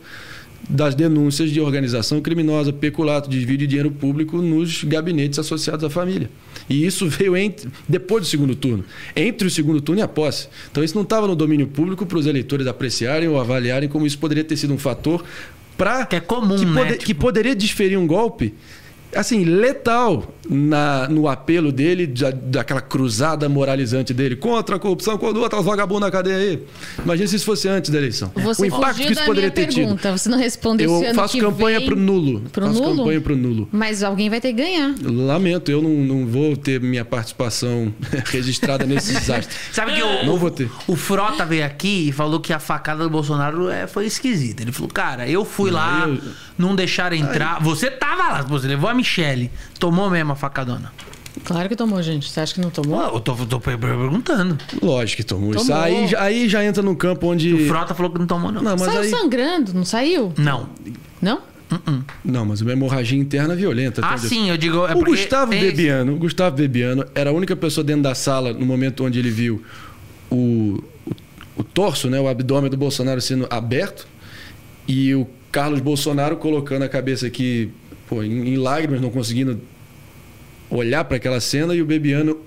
das 0.69 0.95
denúncias 0.95 1.51
de 1.51 1.59
organização 1.59 2.21
criminosa, 2.21 2.71
peculato, 2.71 3.29
desvio 3.29 3.57
de 3.57 3.67
dinheiro 3.67 3.91
público 3.91 4.37
nos 4.41 4.83
gabinetes 4.83 5.37
associados 5.39 5.83
à 5.83 5.89
família. 5.89 6.29
E 6.69 6.85
isso 6.85 7.07
veio 7.07 7.35
entre, 7.35 7.69
depois 7.87 8.23
do 8.23 8.27
segundo 8.29 8.55
turno, 8.55 8.83
entre 9.15 9.47
o 9.47 9.51
segundo 9.51 9.81
turno 9.81 9.99
e 9.99 10.03
a 10.03 10.07
posse. 10.07 10.47
Então 10.71 10.83
isso 10.83 10.95
não 10.95 11.03
estava 11.03 11.27
no 11.27 11.35
domínio 11.35 11.67
público 11.67 12.05
para 12.05 12.17
os 12.17 12.25
eleitores 12.25 12.65
apreciarem 12.67 13.27
ou 13.27 13.39
avaliarem 13.39 13.89
como 13.89 14.05
isso 14.07 14.17
poderia 14.17 14.43
ter 14.43 14.55
sido 14.55 14.73
um 14.73 14.77
fator 14.77 15.23
para 15.77 16.05
Que 16.05 16.15
é 16.15 16.19
comum, 16.19 16.55
que, 16.57 16.65
né? 16.65 16.73
pode- 16.81 16.91
Tipo- 16.93 17.05
que 17.05 17.13
poderia 17.13 17.55
desferir 17.55 17.97
um 17.97 18.07
golpe 18.07 18.53
assim 19.15 19.43
letal 19.43 20.33
na, 20.49 21.07
no 21.07 21.27
apelo 21.27 21.71
dele 21.71 22.05
da, 22.07 22.31
daquela 22.31 22.81
cruzada 22.81 23.47
moralizante 23.47 24.13
dele 24.13 24.35
contra 24.35 24.75
a 24.75 24.79
corrupção 24.79 25.17
quando 25.17 25.37
outras 25.37 25.63
vagabundas 25.63 26.07
na 26.07 26.11
cadeia 26.11 26.35
aí 26.37 26.63
imagina 27.03 27.27
se 27.27 27.35
isso 27.37 27.45
fosse 27.45 27.67
antes 27.69 27.89
da 27.89 27.97
eleição 27.97 28.31
Você 28.35 28.61
o 28.61 28.65
impacto 28.65 28.97
que 29.01 29.11
isso 29.13 29.23
poderia 29.25 29.49
minha 29.49 29.67
ter 29.67 29.73
pergunta. 29.73 30.11
Você 30.17 30.29
não 30.29 30.37
respondeu 30.37 30.89
se 30.89 30.95
tido 30.95 31.03
eu 31.05 31.09
ano 31.11 31.15
faço 31.15 31.33
que 31.33 31.39
campanha 31.41 31.79
vem... 31.79 31.87
pro 31.87 31.95
nulo 31.95 32.41
Pro 32.51 32.65
faço 32.65 32.81
nulo? 32.81 32.97
campanha 32.97 33.21
pro 33.21 33.35
nulo 33.37 33.69
Mas 33.71 34.03
alguém 34.03 34.29
vai 34.29 34.41
ter 34.41 34.49
que 34.53 34.61
ganhar. 34.61 34.93
lamento 35.01 35.71
eu 35.71 35.81
não, 35.81 35.89
não 35.89 36.25
vou 36.25 36.57
ter 36.57 36.81
minha 36.81 37.05
participação 37.05 37.93
registrada 38.25 38.85
nesse 38.85 39.13
desastre 39.17 39.55
Sabe 39.71 39.93
que 39.93 40.03
o, 40.03 40.25
Não 40.25 40.37
vou 40.37 40.51
ter. 40.51 40.69
o 40.87 40.95
Frota 40.95 41.45
veio 41.45 41.65
aqui 41.65 42.09
e 42.09 42.11
falou 42.11 42.39
que 42.39 42.51
a 42.51 42.59
facada 42.59 43.03
do 43.03 43.09
Bolsonaro 43.09 43.69
é, 43.69 43.87
foi 43.87 44.05
esquisita. 44.05 44.61
Ele 44.63 44.71
falou, 44.71 44.89
cara, 44.89 45.27
eu 45.27 45.45
fui 45.45 45.71
lá, 45.71 46.05
eu- 46.07 46.19
não 46.57 46.75
deixaram 46.75 47.15
entrar. 47.15 47.61
Você 47.61 47.89
tava 47.89 48.23
lá, 48.23 48.41
você 48.41 48.67
levou 48.67 48.89
a 48.89 48.93
Michelle, 49.07 49.51
tomou 49.77 50.09
mesmo 50.09 50.31
a 50.31 50.35
facadona. 50.35 50.91
Claro 51.43 51.67
que 51.67 51.75
tomou, 51.75 52.01
gente. 52.01 52.29
Você 52.29 52.39
acha 52.39 52.53
que 52.53 52.61
não 52.61 52.69
tomou? 52.69 52.97
Pô, 53.09 53.15
eu 53.17 53.19
tô, 53.19 53.35
tô 53.35 53.59
per- 53.59 53.77
perguntando. 53.77 54.57
lógico 54.81 55.17
que 55.21 55.27
tomou, 55.27 55.51
isso 55.53 55.67
Tomou. 55.67 55.81
aí, 55.83 56.07
já- 56.07 56.21
aí 56.21 56.47
já 56.47 56.63
entra 56.63 56.81
num 56.81 56.95
campo 56.95 57.27
onde 57.27 57.53
O 57.53 57.67
Frota 57.67 57.93
falou 57.93 58.11
que 58.11 58.19
não 58.19 58.27
tomou, 58.27 58.51
não. 58.51 58.61
não 58.61 58.71
mas 58.71 58.81
saiu 58.83 59.01
aí 59.01 59.09
sangrando, 59.09 59.73
não 59.73 59.83
saiu? 59.83 60.31
Não. 60.37 60.69
Não? 61.21 61.41
não 62.23 62.45
mas 62.45 62.61
uma 62.61 62.71
hemorragia 62.71 63.17
interna 63.19 63.55
violenta 63.55 63.99
Ah, 64.03 64.09
até 64.09 64.15
onde 64.15 64.23
eu 64.25 64.29
sim, 64.29 64.49
eu 64.51 64.57
digo. 64.57 64.85
É 64.85 64.91
o 64.93 64.99
porque 64.99 65.11
Gustavo 65.11 65.49
tem- 65.51 65.59
Bebiano, 65.61 66.13
o 66.13 66.17
Gustavo 66.17 66.55
Bebiano 66.55 67.03
era 67.15 67.31
a 67.31 67.33
única 67.33 67.55
pessoa 67.55 67.83
dentro 67.83 68.03
da 68.03 68.13
sala 68.13 68.53
no 68.53 68.65
momento 68.65 69.03
onde 69.03 69.17
ele 69.17 69.31
viu 69.31 69.63
o, 70.29 70.35
o, 71.07 71.13
o 71.57 71.63
torso, 71.63 72.09
né, 72.11 72.19
o 72.19 72.27
abdômen 72.27 72.69
do 72.69 72.77
Bolsonaro 72.77 73.19
sendo 73.19 73.47
aberto 73.49 74.07
e 74.87 75.15
o 75.15 75.27
Carlos 75.51 75.79
Bolsonaro 75.81 76.37
colocando 76.37 76.83
a 76.83 76.89
cabeça 76.89 77.25
aqui 77.25 77.71
pô, 78.13 78.23
em, 78.23 78.53
em 78.53 78.57
lágrimas, 78.57 79.01
não 79.01 79.09
conseguindo 79.09 79.59
olhar 80.69 81.03
para 81.03 81.17
aquela 81.17 81.39
cena 81.39 81.73
e 81.73 81.81
o 81.81 81.85
Bebiano 81.85 82.37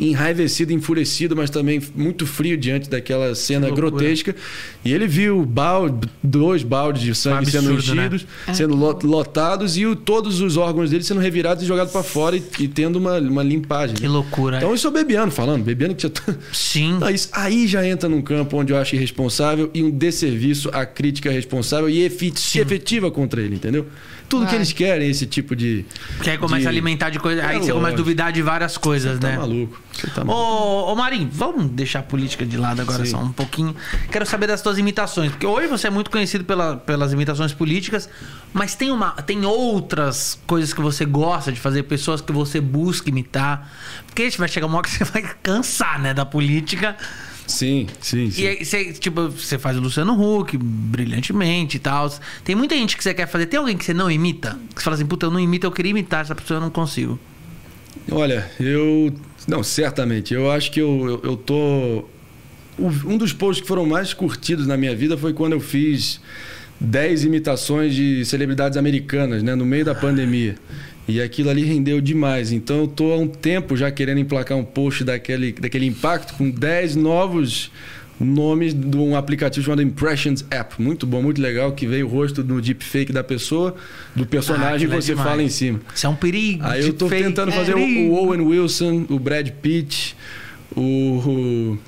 enraivecido, 0.00 0.72
enfurecido, 0.72 1.34
mas 1.36 1.50
também 1.50 1.80
muito 1.94 2.26
frio 2.26 2.56
diante 2.56 2.88
daquela 2.88 3.34
cena 3.34 3.68
grotesca. 3.70 4.34
E 4.84 4.92
ele 4.92 5.06
viu 5.06 5.44
balde, 5.44 6.08
dois 6.22 6.62
baldes 6.62 7.02
de 7.02 7.14
sangue 7.14 7.50
sendo 7.50 7.70
absurdo, 7.72 7.94
né? 7.94 8.06
enchidos, 8.06 8.26
sendo 8.54 8.74
lo- 8.76 8.98
lotados 9.02 9.76
e 9.76 9.84
o- 9.86 9.96
todos 9.96 10.40
os 10.40 10.56
órgãos 10.56 10.90
dele 10.90 11.02
sendo 11.04 11.20
revirados 11.20 11.62
e 11.64 11.66
jogados 11.66 11.92
para 11.92 12.02
fora 12.02 12.36
e, 12.36 12.42
e 12.60 12.68
tendo 12.68 12.96
uma, 12.96 13.18
uma 13.18 13.42
limpagem. 13.42 13.96
Que 13.96 14.02
né? 14.02 14.08
loucura. 14.08 14.58
Então 14.58 14.74
isso 14.74 14.86
é 14.86 14.90
o 14.90 14.92
Bebiano 14.92 15.30
falando, 15.32 15.64
Bebiano 15.64 15.94
que 15.94 16.08
tinha. 16.08 16.38
Sim. 16.52 16.98
Não, 17.00 17.10
isso- 17.10 17.28
aí 17.32 17.66
já 17.66 17.86
entra 17.86 18.08
num 18.08 18.22
campo 18.22 18.56
onde 18.56 18.72
eu 18.72 18.76
acho 18.78 18.94
irresponsável 18.94 19.70
e 19.74 19.82
um 19.82 19.90
desserviço 19.90 20.68
à 20.72 20.86
crítica 20.86 21.30
responsável 21.30 21.88
e 21.90 22.02
efetiva 22.02 23.10
contra 23.10 23.40
ele, 23.42 23.56
entendeu? 23.56 23.86
Tudo 24.28 24.42
que 24.44 24.50
Vai. 24.50 24.56
eles 24.56 24.72
querem 24.72 25.06
é 25.06 25.10
esse 25.10 25.24
tipo 25.24 25.56
de. 25.56 25.86
Porque 26.16 26.28
aí 26.28 26.36
começa 26.36 26.60
de- 26.60 26.66
a 26.66 26.70
alimentar 26.70 27.08
de 27.08 27.18
coisa. 27.18 27.40
É 27.40 27.46
aí 27.46 27.58
você 27.60 27.72
começa 27.72 27.94
a 27.94 27.96
duvidar 27.96 28.30
de 28.30 28.42
várias 28.42 28.76
coisas, 28.76 29.18
Tá 29.18 29.28
né? 29.30 29.38
maluco. 29.38 29.80
Tá. 30.14 30.22
Ô, 30.24 30.92
ô 30.92 30.94
Marinho, 30.94 31.28
vamos 31.32 31.66
deixar 31.70 32.00
a 32.00 32.02
política 32.02 32.46
de 32.46 32.56
lado 32.56 32.80
agora 32.80 33.04
Sim. 33.04 33.10
só 33.12 33.18
um 33.18 33.32
pouquinho. 33.32 33.74
Quero 34.10 34.24
saber 34.24 34.46
das 34.46 34.62
tuas 34.62 34.78
imitações, 34.78 35.30
porque 35.32 35.46
hoje 35.46 35.66
você 35.66 35.88
é 35.88 35.90
muito 35.90 36.10
conhecido 36.10 36.44
pela- 36.44 36.76
pelas 36.76 37.12
imitações 37.12 37.52
políticas, 37.52 38.08
mas 38.52 38.74
tem, 38.74 38.90
uma, 38.90 39.10
tem 39.22 39.44
outras 39.44 40.38
coisas 40.46 40.72
que 40.72 40.80
você 40.80 41.04
gosta 41.04 41.50
de 41.50 41.58
fazer, 41.58 41.82
pessoas 41.84 42.20
que 42.20 42.32
você 42.32 42.60
busca 42.60 43.08
imitar. 43.08 43.70
Porque 44.06 44.22
a 44.22 44.24
gente 44.26 44.38
vai 44.38 44.48
chegar 44.48 44.66
uma 44.66 44.78
hora 44.78 44.86
que 44.86 44.94
você 44.94 45.04
vai 45.04 45.22
cansar, 45.42 46.00
né, 46.00 46.14
da 46.14 46.24
política. 46.24 46.96
Sim, 47.46 47.86
sim, 48.00 48.30
sim. 48.30 48.42
E 48.42 48.46
aí, 48.46 48.64
você, 48.64 48.92
tipo, 48.92 49.28
você 49.30 49.58
faz 49.58 49.76
o 49.76 49.80
Luciano 49.80 50.12
Huck 50.12 50.56
brilhantemente 50.58 51.78
e 51.78 51.80
tal. 51.80 52.12
Tem 52.44 52.54
muita 52.54 52.74
gente 52.74 52.94
que 52.96 53.02
você 53.02 53.14
quer 53.14 53.26
fazer. 53.26 53.46
Tem 53.46 53.58
alguém 53.58 53.74
que 53.76 53.84
você 53.86 53.94
não 53.94 54.10
imita? 54.10 54.58
Que 54.74 54.80
você 54.80 54.84
fala 54.84 54.96
assim, 54.96 55.06
puta, 55.06 55.24
eu 55.26 55.30
não 55.30 55.40
imito, 55.40 55.66
eu 55.66 55.72
queria 55.72 55.90
imitar 55.90 56.20
essa 56.20 56.34
pessoa, 56.34 56.58
eu 56.58 56.60
não 56.60 56.68
consigo. 56.70 57.18
Olha, 58.10 58.50
eu. 58.60 59.14
Não, 59.48 59.62
certamente. 59.62 60.34
Eu 60.34 60.50
acho 60.50 60.70
que 60.70 60.78
eu, 60.78 61.20
eu, 61.24 61.30
eu 61.30 61.36
tô. 61.36 62.04
Um 62.78 63.16
dos 63.16 63.32
posts 63.32 63.62
que 63.62 63.66
foram 63.66 63.86
mais 63.86 64.12
curtidos 64.12 64.66
na 64.66 64.76
minha 64.76 64.94
vida 64.94 65.16
foi 65.16 65.32
quando 65.32 65.54
eu 65.54 65.60
fiz 65.60 66.20
10 66.78 67.24
imitações 67.24 67.94
de 67.94 68.24
celebridades 68.26 68.76
americanas, 68.76 69.42
né? 69.42 69.54
No 69.54 69.64
meio 69.64 69.86
da 69.86 69.94
pandemia. 69.94 70.54
E 71.08 71.22
aquilo 71.22 71.48
ali 71.48 71.64
rendeu 71.64 71.98
demais. 72.00 72.52
Então 72.52 72.80
eu 72.80 72.86
tô 72.86 73.12
há 73.12 73.16
um 73.16 73.26
tempo 73.26 73.74
já 73.74 73.90
querendo 73.90 74.18
emplacar 74.18 74.56
um 74.58 74.64
post 74.64 75.02
daquele, 75.02 75.52
daquele 75.52 75.86
impacto 75.86 76.34
com 76.34 76.50
10 76.50 76.94
novos 76.96 77.72
nomes 78.20 78.74
de 78.74 78.96
um 78.96 79.14
aplicativo 79.16 79.64
chamado 79.64 79.82
Impressions 79.82 80.44
App. 80.50 80.80
Muito 80.82 81.06
bom, 81.06 81.22
muito 81.22 81.40
legal, 81.40 81.72
que 81.72 81.86
veio 81.86 82.06
o 82.06 82.08
rosto 82.10 82.42
no 82.42 82.60
deepfake 82.60 83.12
da 83.12 83.22
pessoa, 83.22 83.74
do 84.14 84.26
personagem 84.26 84.88
é 84.90 84.94
você 84.94 85.12
demais. 85.12 85.28
fala 85.28 85.42
em 85.42 85.48
cima. 85.48 85.80
Isso 85.94 86.06
é 86.06 86.08
um 86.10 86.16
perigo. 86.16 86.64
Aí 86.64 86.80
eu 86.86 86.92
tô 86.92 87.06
deepfake. 87.08 87.22
tentando 87.24 87.50
É 87.50 87.54
fazer 87.54 87.72
o, 87.72 87.76
perigo. 87.76 88.12
o 88.12 88.16
Owen 88.16 88.40
Wilson, 88.40 89.06
o 89.08 89.18
Brad 89.18 89.48
Pitt, 89.62 90.16
o, 90.76 91.78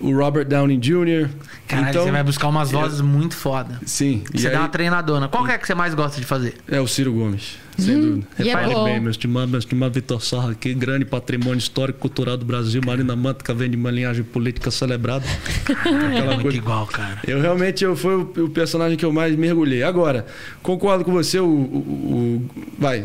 o 0.00 0.12
Robert 0.12 0.44
Downey 0.46 0.76
Jr. 0.76 1.28
Caralho, 1.68 1.90
então, 1.90 2.04
você 2.04 2.10
vai 2.10 2.24
buscar 2.24 2.48
umas 2.48 2.70
vozes 2.70 3.00
muito 3.00 3.36
foda. 3.36 3.78
Sim. 3.84 4.22
Você 4.34 4.46
e 4.46 4.50
dá 4.50 4.56
aí, 4.56 4.62
uma 4.62 4.68
treinadona. 4.68 5.28
Qual 5.28 5.44
que 5.44 5.52
é 5.52 5.58
que 5.58 5.66
você 5.66 5.74
mais 5.74 5.94
gosta 5.94 6.18
de 6.18 6.26
fazer? 6.26 6.54
É 6.66 6.80
o 6.80 6.86
Ciro 6.88 7.12
Gomes, 7.12 7.58
sem 7.78 8.00
dúvida. 8.00 8.26
e 8.38 8.42
é 8.42 8.44
Repare 8.54 8.74
bom. 8.74 8.84
bem, 8.84 9.00
meu 9.00 9.10
estimado, 9.10 9.48
meu 9.48 9.58
estimado 9.58 9.92
Vitor 9.94 10.22
Sarra, 10.22 10.54
que 10.54 10.72
grande 10.72 11.04
patrimônio 11.04 11.58
histórico 11.58 11.98
e 11.98 12.00
cultural 12.00 12.36
do 12.38 12.44
Brasil. 12.46 12.80
Marina 12.84 13.14
Mantica 13.14 13.52
vem 13.52 13.68
de 13.70 13.76
uma 13.76 13.90
linhagem 13.90 14.24
política 14.24 14.70
celebrada. 14.70 15.24
É 15.68 15.72
Aquela 16.16 16.24
muito 16.32 16.42
coisa. 16.42 16.56
igual, 16.56 16.86
cara. 16.86 17.18
Eu 17.26 17.40
realmente 17.40 17.84
eu, 17.84 17.94
foi 17.94 18.16
o, 18.16 18.22
o 18.44 18.48
personagem 18.48 18.96
que 18.96 19.04
eu 19.04 19.12
mais 19.12 19.36
mergulhei. 19.36 19.82
Agora, 19.82 20.26
concordo 20.62 21.04
com 21.04 21.12
você, 21.12 21.38
o, 21.38 21.44
o- 21.46 22.46
o- 22.46 22.50
vai, 22.78 23.04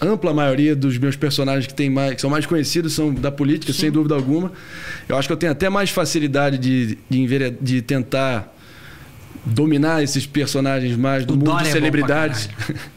a 0.00 0.04
ampla 0.04 0.34
maioria 0.34 0.76
dos 0.76 0.98
meus 0.98 1.16
personagens 1.16 1.66
que, 1.66 1.72
tem 1.74 1.88
mais, 1.88 2.14
que 2.16 2.20
são 2.20 2.28
mais 2.28 2.44
conhecidos 2.44 2.92
são 2.92 3.14
da 3.14 3.30
política, 3.30 3.72
sem 3.72 3.90
dúvida 3.90 4.14
alguma. 4.14 4.52
Eu 5.08 5.16
acho 5.16 5.26
que 5.28 5.32
eu 5.32 5.36
tenho 5.36 5.52
até 5.52 5.68
mais 5.70 5.88
facilidade 5.90 6.58
de, 6.58 6.98
de, 7.08 7.18
de 7.38 7.82
tentar 7.82 8.55
dominar 9.44 10.02
esses 10.02 10.26
personagens 10.26 10.96
mais 10.96 11.24
do 11.24 11.34
O 11.34 11.36
mundo 11.36 11.44
de 11.46 11.50
é 11.50 11.54
bom 11.54 11.62
pra 11.62 11.70
celebridades. 11.72 12.48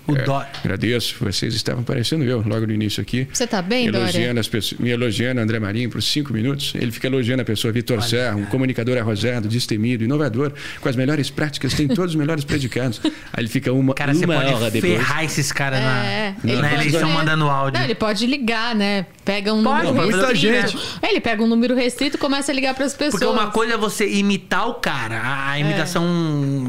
O 0.07 0.15
Dória. 0.15 0.49
Agradeço, 0.63 1.15
vocês 1.19 1.53
estavam 1.53 1.83
parecendo 1.83 2.23
eu 2.23 2.41
logo 2.45 2.65
no 2.65 2.73
início 2.73 2.99
aqui. 3.01 3.27
Você 3.31 3.45
tá 3.45 3.61
bem, 3.61 3.91
Dória? 3.91 4.05
Elogiando 4.05 4.39
as 4.39 4.47
pessoas, 4.47 4.79
me 4.81 4.89
elogiando 4.89 5.39
André 5.39 5.59
Marinho 5.59 5.89
por 5.89 6.01
cinco 6.01 6.33
minutos. 6.33 6.73
Ele 6.75 6.91
fica 6.91 7.05
elogiando 7.07 7.41
a 7.43 7.45
pessoa 7.45 7.71
Vitor 7.71 8.01
Serra, 8.01 8.35
um 8.35 8.45
comunicador 8.45 8.97
arrojado, 8.97 9.47
destemido, 9.47 10.03
inovador, 10.03 10.51
com 10.81 10.89
as 10.89 10.95
melhores 10.95 11.29
práticas, 11.29 11.73
tem 11.75 11.87
todos 11.87 12.11
os 12.11 12.15
melhores 12.15 12.43
predicados. 12.43 12.99
Aí 13.03 13.11
ele 13.43 13.47
fica 13.47 13.71
uma, 13.71 13.93
Cara, 13.93 14.13
você 14.13 14.25
uma 14.25 14.33
pode 14.35 14.53
hora 14.53 14.71
depois. 14.71 14.93
ferrar 14.93 15.23
esses 15.23 15.51
caras 15.51 15.79
É, 15.79 16.33
na, 16.43 16.53
na 16.55 16.69
pode- 16.69 16.73
eleição 16.87 17.09
é. 17.09 17.13
mandando 17.13 17.45
áudio. 17.45 17.77
Não, 17.79 17.85
ele 17.85 17.95
pode 17.95 18.25
ligar, 18.25 18.73
né? 18.73 19.05
Pega 19.23 19.53
um 19.53 19.63
Pode, 19.63 19.85
número 19.85 20.07
restrito. 20.07 20.35
gente. 20.35 20.77
É, 21.03 21.11
Ele 21.11 21.19
pega 21.21 21.43
um 21.43 21.47
número 21.47 21.75
restrito 21.75 22.17
e 22.17 22.19
começa 22.19 22.51
a 22.51 22.55
ligar 22.55 22.73
pras 22.73 22.95
pessoas. 22.95 23.11
Porque 23.21 23.25
uma 23.25 23.51
coisa 23.51 23.75
é 23.75 23.77
você 23.77 24.09
imitar 24.09 24.67
o 24.67 24.75
cara, 24.75 25.21
a 25.21 25.51
a 25.51 25.59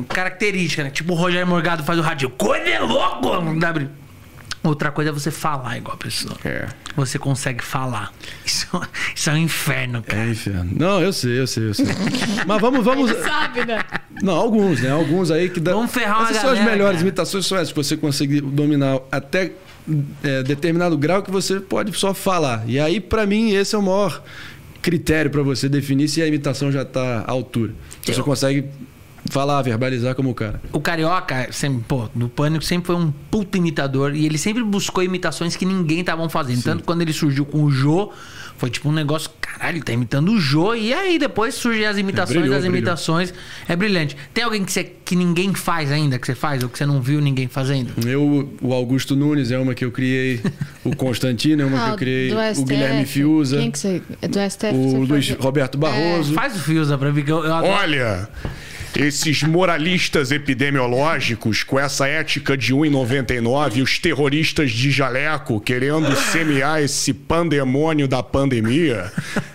característica, 0.08 0.84
né? 0.84 0.90
Tipo 0.90 1.12
o 1.12 1.16
Rogério 1.16 1.46
Morgado 1.46 1.84
faz 1.84 1.98
o 1.98 2.02
rádio. 2.02 2.30
Coisa 2.30 2.68
é 2.68 2.80
louco! 2.80 3.40
Não 3.40 3.58
dá 3.58 3.72
Outra 4.62 4.90
coisa 4.90 5.10
é 5.10 5.12
você 5.12 5.30
falar 5.30 5.78
igual 5.78 5.94
a 5.94 5.96
pessoa. 5.96 6.36
É. 6.44 6.68
Você 6.94 7.18
consegue 7.18 7.64
falar. 7.64 8.12
Isso, 8.44 8.66
isso 9.16 9.30
é 9.30 9.32
um 9.32 9.38
inferno, 9.38 10.02
cara. 10.02 10.22
É 10.22 10.30
inferno. 10.30 10.70
Não, 10.76 11.00
eu 11.00 11.14
sei, 11.14 11.40
eu 11.40 11.46
sei, 11.46 11.68
eu 11.68 11.74
sei. 11.74 11.86
Mas 12.46 12.60
vamos, 12.60 12.84
vamos. 12.84 13.10
Sabe, 13.22 13.64
né? 13.64 13.82
Não, 14.22 14.34
alguns, 14.34 14.82
né? 14.82 14.90
Alguns 14.90 15.30
aí 15.30 15.48
que 15.48 15.60
dá. 15.60 15.72
Vamos 15.72 15.90
ferrar 15.90 16.18
uma 16.18 16.28
Essas 16.28 16.42
são 16.42 16.50
as 16.50 16.58
galera, 16.58 16.72
melhores 16.72 16.98
cara. 16.98 17.08
imitações, 17.08 17.46
são 17.46 17.56
essas 17.56 17.72
que 17.72 17.76
você 17.76 17.96
consegue 17.96 18.38
dominar 18.42 19.00
até 19.10 19.52
é, 20.22 20.42
determinado 20.42 20.98
grau 20.98 21.22
que 21.22 21.30
você 21.30 21.58
pode 21.58 21.96
só 21.96 22.12
falar. 22.12 22.62
E 22.66 22.78
aí, 22.78 23.00
pra 23.00 23.24
mim, 23.24 23.52
esse 23.52 23.74
é 23.74 23.78
o 23.78 23.82
maior 23.82 24.22
critério 24.82 25.30
pra 25.30 25.42
você 25.42 25.70
definir 25.70 26.08
se 26.08 26.20
a 26.20 26.26
imitação 26.26 26.70
já 26.70 26.84
tá 26.84 27.24
à 27.26 27.30
altura. 27.30 27.72
Se 28.02 28.12
você 28.12 28.22
consegue 28.22 28.66
falar, 29.30 29.62
verbalizar 29.62 30.14
como 30.14 30.30
o 30.30 30.34
cara. 30.34 30.60
O 30.72 30.80
Carioca, 30.80 31.48
sempre, 31.52 31.84
pô, 31.86 32.08
no 32.14 32.28
Pânico 32.28 32.64
sempre 32.64 32.86
foi 32.88 32.96
um 32.96 33.10
puto 33.30 33.56
imitador 33.56 34.14
e 34.14 34.26
ele 34.26 34.38
sempre 34.38 34.62
buscou 34.62 35.02
imitações 35.02 35.56
que 35.56 35.64
ninguém 35.64 36.00
estavam 36.00 36.28
fazendo. 36.28 36.62
Tanto 36.62 36.84
quando 36.84 37.02
ele 37.02 37.12
surgiu 37.12 37.44
com 37.46 37.62
o 37.64 37.70
Jô, 37.70 38.12
foi 38.58 38.68
tipo 38.68 38.90
um 38.90 38.92
negócio, 38.92 39.30
caralho, 39.40 39.76
ele 39.76 39.82
tá 39.82 39.92
imitando 39.92 40.32
o 40.32 40.38
Jô. 40.38 40.74
E 40.74 40.92
aí 40.92 41.18
depois 41.18 41.54
surgem 41.54 41.86
as 41.86 41.96
imitações 41.96 42.40
brilhou, 42.40 42.54
das 42.54 42.64
brilhou. 42.64 42.76
imitações. 42.78 43.32
É 43.66 43.74
brilhante. 43.74 44.16
Tem 44.34 44.44
alguém 44.44 44.64
que, 44.64 44.70
você, 44.70 44.84
que 44.84 45.16
ninguém 45.16 45.54
faz 45.54 45.90
ainda, 45.90 46.18
que 46.18 46.26
você 46.26 46.34
faz, 46.34 46.62
ou 46.62 46.68
que 46.68 46.76
você 46.76 46.84
não 46.84 47.00
viu 47.00 47.22
ninguém 47.22 47.48
fazendo? 47.48 47.92
Eu, 48.06 48.52
o 48.60 48.74
Augusto 48.74 49.16
Nunes 49.16 49.50
é 49.50 49.58
uma 49.58 49.74
que 49.74 49.84
eu 49.84 49.90
criei, 49.90 50.42
o 50.84 50.94
Constantino 50.94 51.62
é 51.62 51.64
uma 51.64 51.84
que 51.84 51.90
eu 51.90 51.96
criei, 51.96 52.32
o 52.32 52.64
Guilherme 52.64 53.06
Fiuza, 53.06 53.56
Quem 53.56 53.70
que 53.70 53.78
você... 53.78 54.02
É 54.20 54.28
do 54.28 54.38
STF? 54.38 54.74
o 54.74 54.90
você 54.90 54.96
Luiz 55.12 55.30
Roberto 55.30 55.78
Barroso. 55.78 56.34
Faz 56.34 56.54
o 56.54 56.58
Fiuza 56.58 56.98
pra 56.98 57.10
mim, 57.10 57.22
que 57.22 57.32
eu, 57.32 57.42
eu 57.44 57.54
adoro. 57.54 58.28
Esses 58.96 59.42
moralistas 59.44 60.30
epidemiológicos 60.32 61.62
com 61.62 61.78
essa 61.78 62.06
ética 62.08 62.56
de 62.56 62.74
1,99 62.74 63.76
e 63.76 63.82
os 63.82 63.98
terroristas 63.98 64.70
de 64.72 64.90
jaleco 64.90 65.60
querendo 65.60 66.14
semear 66.16 66.80
esse 66.82 67.12
pandemônio 67.14 68.08
da 68.08 68.22
pandemia 68.22 69.10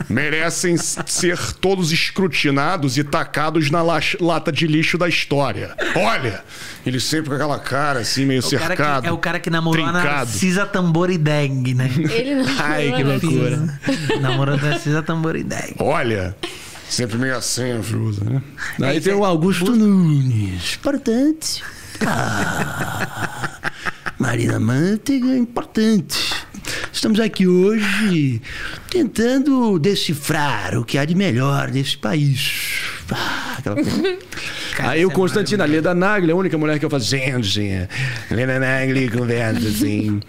merecem 0.10 0.78
ser 0.78 1.38
todos 1.56 1.92
escrutinados 1.92 2.98
e 2.98 3.04
tacados 3.04 3.70
na 3.70 3.82
la- 3.82 4.00
lata 4.22 4.52
de 4.52 4.68
lixo 4.68 4.98
da 4.98 5.10
história. 5.10 5.76
Olha, 5.96 6.44
ele 6.86 7.00
sempre 7.00 7.30
com 7.30 7.36
aquela 7.36 7.60
cara 7.60 8.00
assim 8.00 8.26
meio 8.26 8.42
cara 8.42 8.68
cercado. 8.68 9.04
que, 9.04 9.10
é 9.10 9.12
o 9.12 9.18
cara 9.18 9.40
que 9.40 9.50
namorou 9.50 9.86
a 9.86 9.92
trincado. 9.92 10.16
Narcisa 10.16 10.66
Tamborideg, 10.66 11.74
né? 11.74 11.90
Ele 12.10 12.36
não 12.36 12.46
Ai, 12.60 12.92
que 12.94 13.04
namorou, 13.04 13.30
loucura. 13.32 13.80
namorou 14.22 14.56
a 14.56 14.58
Narcisa 14.58 15.04
Tamborideg. 15.04 15.76
Olha, 15.80 16.36
sempre 16.90 17.18
meio 17.18 17.36
assim, 17.36 17.82
Fiuza, 17.82 18.24
né? 18.24 18.42
Aí 18.82 19.02
tem 19.02 19.14
o 19.14 19.26
Augusto 19.26 19.76
Nunes. 19.76 20.76
Importante. 20.76 21.64
Ah, 22.06 23.72
Marina 24.20 24.60
Manteiga, 24.60 25.36
importante. 25.36 26.34
Estamos 26.92 27.20
aqui 27.20 27.48
hoje 27.48 28.42
tentando 28.90 29.78
decifrar 29.78 30.78
o 30.78 30.86
que 30.86 30.98
há 30.98 31.06
de 31.06 31.16
melhor 31.16 31.70
nesse 31.72 31.98
país. 31.98 32.82
Ah, 33.12 33.56
aquela 33.60 33.76
coisa. 33.76 34.18
Aí 34.80 35.06
o 35.06 35.12
Constantino, 35.12 35.64
a 35.64 35.66
Leda 35.66 35.94
Nagli, 35.94 36.32
a 36.32 36.36
única 36.36 36.58
mulher 36.58 36.80
que 36.80 36.86
eu 36.86 36.90
faço. 36.90 37.06
Gente, 37.06 37.88
Leda 38.30 38.60
Nagli 38.60 39.10
conversa 39.10 39.68
assim. 39.68 40.20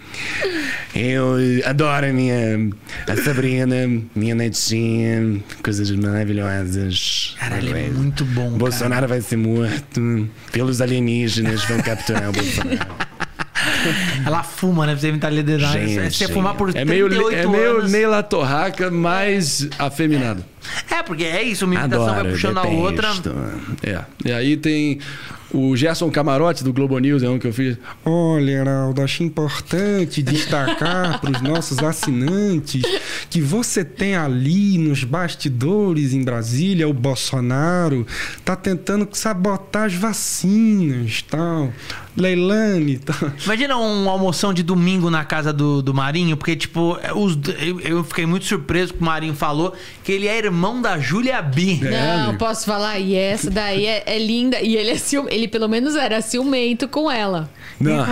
Eu 0.95 1.35
adoro 1.65 2.07
a 2.07 2.13
minha. 2.13 2.69
A 3.07 3.15
Sabrina, 3.17 3.75
minha 4.15 4.35
netinha, 4.35 5.39
coisas 5.61 5.89
maravilhosas. 5.91 7.35
Caralho, 7.39 7.75
é 7.75 7.89
muito 7.89 8.25
bom, 8.25 8.45
cara. 8.45 8.57
Bolsonaro 8.57 9.07
vai 9.07 9.21
ser 9.21 9.37
morto 9.37 10.29
pelos 10.51 10.81
alienígenas, 10.81 11.63
vão 11.65 11.81
capturar 11.81 12.29
o 12.29 12.33
Bolsonaro. 12.33 12.87
Ela 14.27 14.43
fuma, 14.43 14.85
né? 14.85 14.93
Pra 14.93 15.01
você 15.01 15.09
imitar 15.09 15.31
a 15.31 15.35
Lady 15.35 15.57
Gaga. 15.57 15.87
Gente, 15.87 16.17
você 16.17 16.27
fumar 16.27 16.55
por 16.55 16.75
é 16.75 16.83
meio, 16.83 17.09
38 17.09 17.37
é 17.37 17.47
meio 17.47 17.77
anos... 17.77 17.91
Neila 17.91 18.21
Torraca, 18.23 18.91
mais 18.91 19.67
afeminado. 19.79 20.43
É, 20.91 21.01
porque 21.01 21.23
é 21.23 21.41
isso, 21.41 21.65
uma 21.65 21.75
imitação 21.75 22.13
vai 22.13 22.29
puxando 22.29 22.57
a 22.57 22.67
outra. 22.67 23.09
É. 23.83 24.01
E 24.25 24.31
aí 24.31 24.57
tem 24.57 24.99
o 25.53 25.75
Gerson 25.75 26.11
Camarote 26.11 26.63
do 26.63 26.73
Globo 26.73 26.97
News, 26.99 27.23
é 27.23 27.29
um 27.29 27.39
que 27.39 27.47
eu 27.47 27.53
fiz. 27.53 27.77
Olha, 28.03 28.51
Heraldo, 28.51 29.01
acho 29.01 29.23
importante 29.23 30.21
destacar 30.21 31.19
para 31.21 31.31
os 31.31 31.41
nossos 31.41 31.79
assinantes 31.79 32.83
que 33.29 33.39
você 33.39 33.85
tem 33.85 34.15
ali 34.15 34.77
nos 34.77 35.03
bastidores 35.03 36.13
em 36.13 36.21
Brasília 36.21 36.87
o 36.87 36.93
Bolsonaro 36.93 38.05
tá 38.43 38.55
tentando 38.55 39.07
sabotar 39.13 39.85
as 39.85 39.93
vacinas, 39.93 41.21
tal. 41.21 41.71
Leilane, 42.17 42.97
tal. 42.97 43.31
Imagina 43.45 43.77
um 43.77 44.09
almoção 44.09 44.51
de 44.53 44.63
domingo 44.63 45.09
na 45.11 45.23
casa 45.23 45.53
do, 45.53 45.81
do 45.81 45.93
Marinho, 45.93 46.35
porque, 46.35 46.55
tipo, 46.55 46.97
os, 47.15 47.37
eu, 47.61 47.79
eu 47.81 48.03
fiquei 48.03 48.25
muito 48.25 48.45
surpreso 48.45 48.93
que 48.93 49.01
o 49.01 49.05
Marinho 49.05 49.35
falou 49.35 49.73
que 50.03 50.11
ele 50.11 50.27
é 50.27 50.37
irmão 50.37 50.81
da 50.81 50.97
Júlia 50.99 51.41
B. 51.41 51.79
É, 51.83 52.15
Não, 52.17 52.23
amigo. 52.25 52.39
posso 52.39 52.65
falar. 52.65 52.97
E 52.99 53.15
essa 53.15 53.49
daí 53.51 53.85
é, 53.85 54.03
é 54.05 54.17
linda. 54.17 54.59
E 54.61 54.75
ele 54.75 54.89
é 54.91 54.95
cium... 54.97 55.27
ele 55.29 55.47
pelo 55.47 55.67
menos 55.67 55.95
era 55.95 56.19
ciumento 56.21 56.87
com 56.87 57.09
ela. 57.11 57.49
Não. 57.79 58.03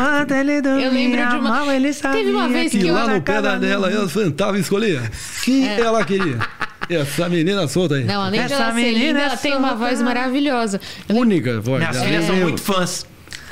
Eu 0.80 0.92
lembro 0.92 1.18
de 1.30 1.36
uma- 1.36 1.50
mal 1.50 1.72
ele 1.72 1.92
Teve 1.94 2.30
uma 2.32 2.48
vez 2.48 2.74
E 2.74 2.80
que 2.80 2.88
eu- 2.88 2.94
lá 2.94 3.08
no 3.08 3.22
pé 3.22 3.42
da 3.42 3.58
dela, 3.58 3.92
ela 3.92 4.08
tentava 4.08 4.60
escolher 4.60 5.10
quem 5.44 5.68
ela 5.68 6.04
queria. 6.06 6.38
Essa 6.88 7.28
menina 7.28 7.68
solta 7.68 7.96
aí. 7.96 8.04
Não, 8.04 8.22
além 8.22 8.42
de 8.46 8.54
Essa 8.54 8.64
ela 8.64 8.74
ser 8.74 8.82
menina 8.82 9.00
linda, 9.08 9.20
é 9.20 9.24
ela 9.24 9.38
tem 9.38 9.56
uma 9.58 9.74
voz 9.74 10.00
maravilhosa. 10.04 10.80
Única 11.10 11.60
voz 11.60 11.80
Minhas 11.80 11.96
dela. 11.96 12.06
filhas 12.08 12.26
são 12.26 12.36
É. 12.36 12.40
muito 12.42 12.62
fãs. 12.62 13.08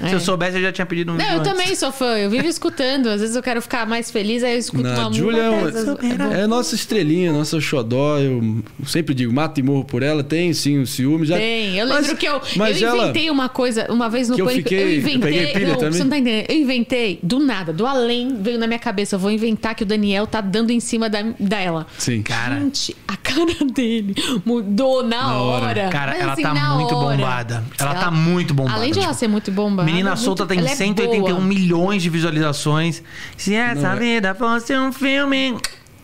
Se 0.09 0.13
eu 0.15 0.19
soubesse, 0.19 0.57
eu 0.57 0.61
já 0.63 0.71
tinha 0.71 0.85
pedido 0.85 1.11
um 1.11 1.15
Não, 1.15 1.25
eu 1.25 1.39
antes. 1.39 1.51
também 1.51 1.75
sou 1.75 1.91
fã. 1.91 2.17
Eu 2.17 2.29
vivo 2.29 2.47
escutando. 2.47 3.07
Às 3.07 3.21
vezes 3.21 3.35
eu 3.35 3.43
quero 3.43 3.61
ficar 3.61 3.85
mais 3.87 4.09
feliz, 4.11 4.43
aí 4.43 4.53
eu 4.53 4.59
escuto 4.59 4.83
Na 4.83 5.07
uma 5.07 5.13
Júlia 5.13 5.41
é, 5.43 5.49
música. 5.49 5.97
uma- 6.25 6.33
é 6.33 6.47
nossa 6.47 6.75
estrelinha, 6.75 7.31
nossa 7.31 7.59
xodó. 7.59 8.17
Eu 8.19 8.63
sempre 8.85 9.13
digo, 9.13 9.31
mato 9.33 9.59
e 9.59 9.63
morro 9.63 9.85
por 9.85 10.03
ela. 10.03 10.23
Tem 10.23 10.53
sim 10.53 10.79
o 10.79 10.87
ciúme. 10.87 11.25
Já... 11.25 11.37
Tem. 11.37 11.77
Eu 11.77 11.87
Mas- 11.87 12.01
lembro 12.01 12.17
que 12.17 12.25
eu, 12.27 12.41
mas 12.55 12.81
eu 12.81 12.89
ela- 12.89 13.03
inventei 13.03 13.29
uma 13.29 13.49
coisa, 13.49 13.87
uma 13.91 14.09
vez 14.09 14.29
no 14.29 14.35
Que 14.35 14.41
eu 14.41 14.45
Pânico, 14.45 14.69
fiquei- 14.69 14.83
eu 14.83 14.89
eu 14.91 14.97
inventei. 14.97 15.47
pilha 15.53 15.67
não, 15.69 15.75
também. 15.75 15.91
você 15.93 16.03
não 16.03 16.09
tá 16.09 16.17
entendendo. 16.17 16.45
Eu 16.49 16.55
inventei 16.57 17.19
do 17.23 17.39
nada, 17.39 17.71
do 17.73 17.85
além, 17.85 18.35
veio 18.41 18.57
na 18.59 18.67
minha 18.67 18.79
cabeça. 18.79 19.15
Eu 19.15 19.19
vou 19.19 19.31
inventar 19.31 19.75
que 19.75 19.83
o 19.83 19.85
Daniel 19.85 20.27
tá 20.27 20.41
dando 20.41 20.71
em 20.71 20.79
cima 20.79 21.09
da, 21.09 21.21
dela. 21.39 21.87
Sim. 21.97 22.21
Cara, 22.21 22.59
Gente, 22.59 22.95
a 23.07 23.15
cara 23.17 23.45
dele 23.73 24.15
mudou 24.45 25.03
na, 25.03 25.09
Na 25.27 25.37
hora. 25.41 25.65
hora. 25.65 25.89
Cara, 25.89 26.11
Mas, 26.13 26.21
ela 26.21 26.33
assim, 26.33 26.41
tá 26.43 26.53
muito 26.53 26.95
hora. 26.95 27.17
bombada. 27.17 27.63
Ela 27.79 27.95
tá 27.95 28.11
muito 28.11 28.53
bombada, 28.53 28.75
Além 28.77 28.91
de 28.91 28.99
ela 28.99 29.07
tipo, 29.07 29.19
ser 29.19 29.27
muito 29.27 29.51
bombada. 29.51 29.89
Menina 29.93 30.09
ela 30.09 30.19
é 30.19 30.21
Solta 30.21 30.43
muito- 30.43 30.49
tem 30.49 30.59
ela 30.59 30.69
é 30.69 30.75
181 30.75 31.35
boa. 31.35 31.41
milhões 31.41 32.01
de 32.03 32.09
visualizações. 32.09 33.01
Se 33.37 33.53
essa 33.55 33.81
Não, 33.81 33.91
é- 33.93 33.95
vida 33.99 34.35
fosse 34.35 34.77
um 34.77 34.91
filme, 34.91 35.55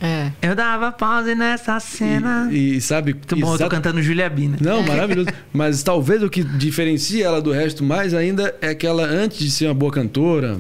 É. 0.02 0.32
eu 0.42 0.56
dava 0.56 0.92
pause 0.92 1.36
nessa 1.36 1.80
cena. 1.80 2.48
E, 2.52 2.78
e 2.78 2.82
sabe. 2.82 3.14
Muito 3.14 3.36
bom, 3.36 3.42
eu 3.42 3.48
tô 3.50 3.56
exato- 3.56 3.72
cantando 3.76 4.02
Julia 4.02 4.30
B, 4.30 4.48
né? 4.48 4.58
Não, 4.62 4.82
maravilhoso. 4.84 5.30
Mas 5.52 5.84
talvez 5.84 6.24
o 6.24 6.30
que 6.30 6.44
diferencia 6.44 7.26
ela 7.26 7.42
do 7.42 7.52
resto 7.52 7.84
mais 7.84 8.14
ainda 8.14 8.56
é 8.62 8.74
que 8.74 8.88
ela, 8.88 9.04
antes 9.04 9.40
de 9.40 9.52
ser 9.52 9.66
uma 9.66 9.74
boa 9.74 9.92
cantora, 9.92 10.58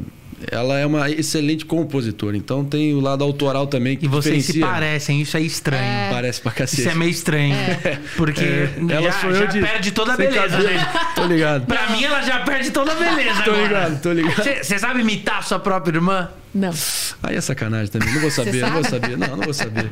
ela 0.51 0.77
é 0.79 0.85
uma 0.85 1.09
excelente 1.09 1.65
compositora. 1.65 2.35
Então 2.37 2.63
tem 2.63 2.93
o 2.93 2.99
lado 2.99 3.23
autoral 3.23 3.67
também 3.67 3.97
que 3.97 4.05
E 4.05 4.07
vocês 4.09 4.45
se 4.45 4.53
diferencia. 4.53 4.73
parecem, 4.73 5.21
isso 5.21 5.37
é 5.37 5.41
estranho. 5.41 6.11
Parece 6.11 6.41
pra 6.41 6.51
cacete. 6.51 6.81
Isso 6.81 6.89
é 6.89 6.95
meio 6.95 7.11
estranho. 7.11 7.55
Porque 8.17 8.43
É, 8.43 8.69
ela 8.91 9.11
já, 9.11 9.31
já 9.33 9.45
de- 9.45 9.59
perde 9.61 9.91
toda 9.91 10.13
a 10.13 10.15
sem 10.15 10.27
beleza 10.27 10.47
cabelo. 10.49 10.63
dele. 10.69 10.85
Tô 11.15 11.25
ligado. 11.25 11.65
Pra 11.65 11.89
mim, 11.89 12.03
ela 12.03 12.21
já 12.21 12.39
perde 12.39 12.71
toda 12.71 12.91
a 12.91 12.95
beleza 12.95 13.41
Tô 13.43 13.51
agora. 13.51 13.63
ligado, 13.67 14.01
tô 14.01 14.13
ligado. 14.13 14.43
Você 14.63 14.79
sabe 14.79 15.01
imitar 15.01 15.39
a 15.39 15.41
sua 15.41 15.59
própria 15.59 15.95
irmã? 15.97 16.29
Não. 16.53 16.73
Aí 17.21 17.35
é 17.35 17.41
sacanagem 17.41 17.87
também. 17.91 18.11
Não 18.13 18.21
vou 18.21 18.31
saber, 18.31 18.61
não 18.61 18.71
vou 18.71 18.83
sabe? 18.83 19.01
saber. 19.07 19.17
Não, 19.17 19.27
não 19.37 19.43
vou 19.43 19.53
saber. 19.53 19.91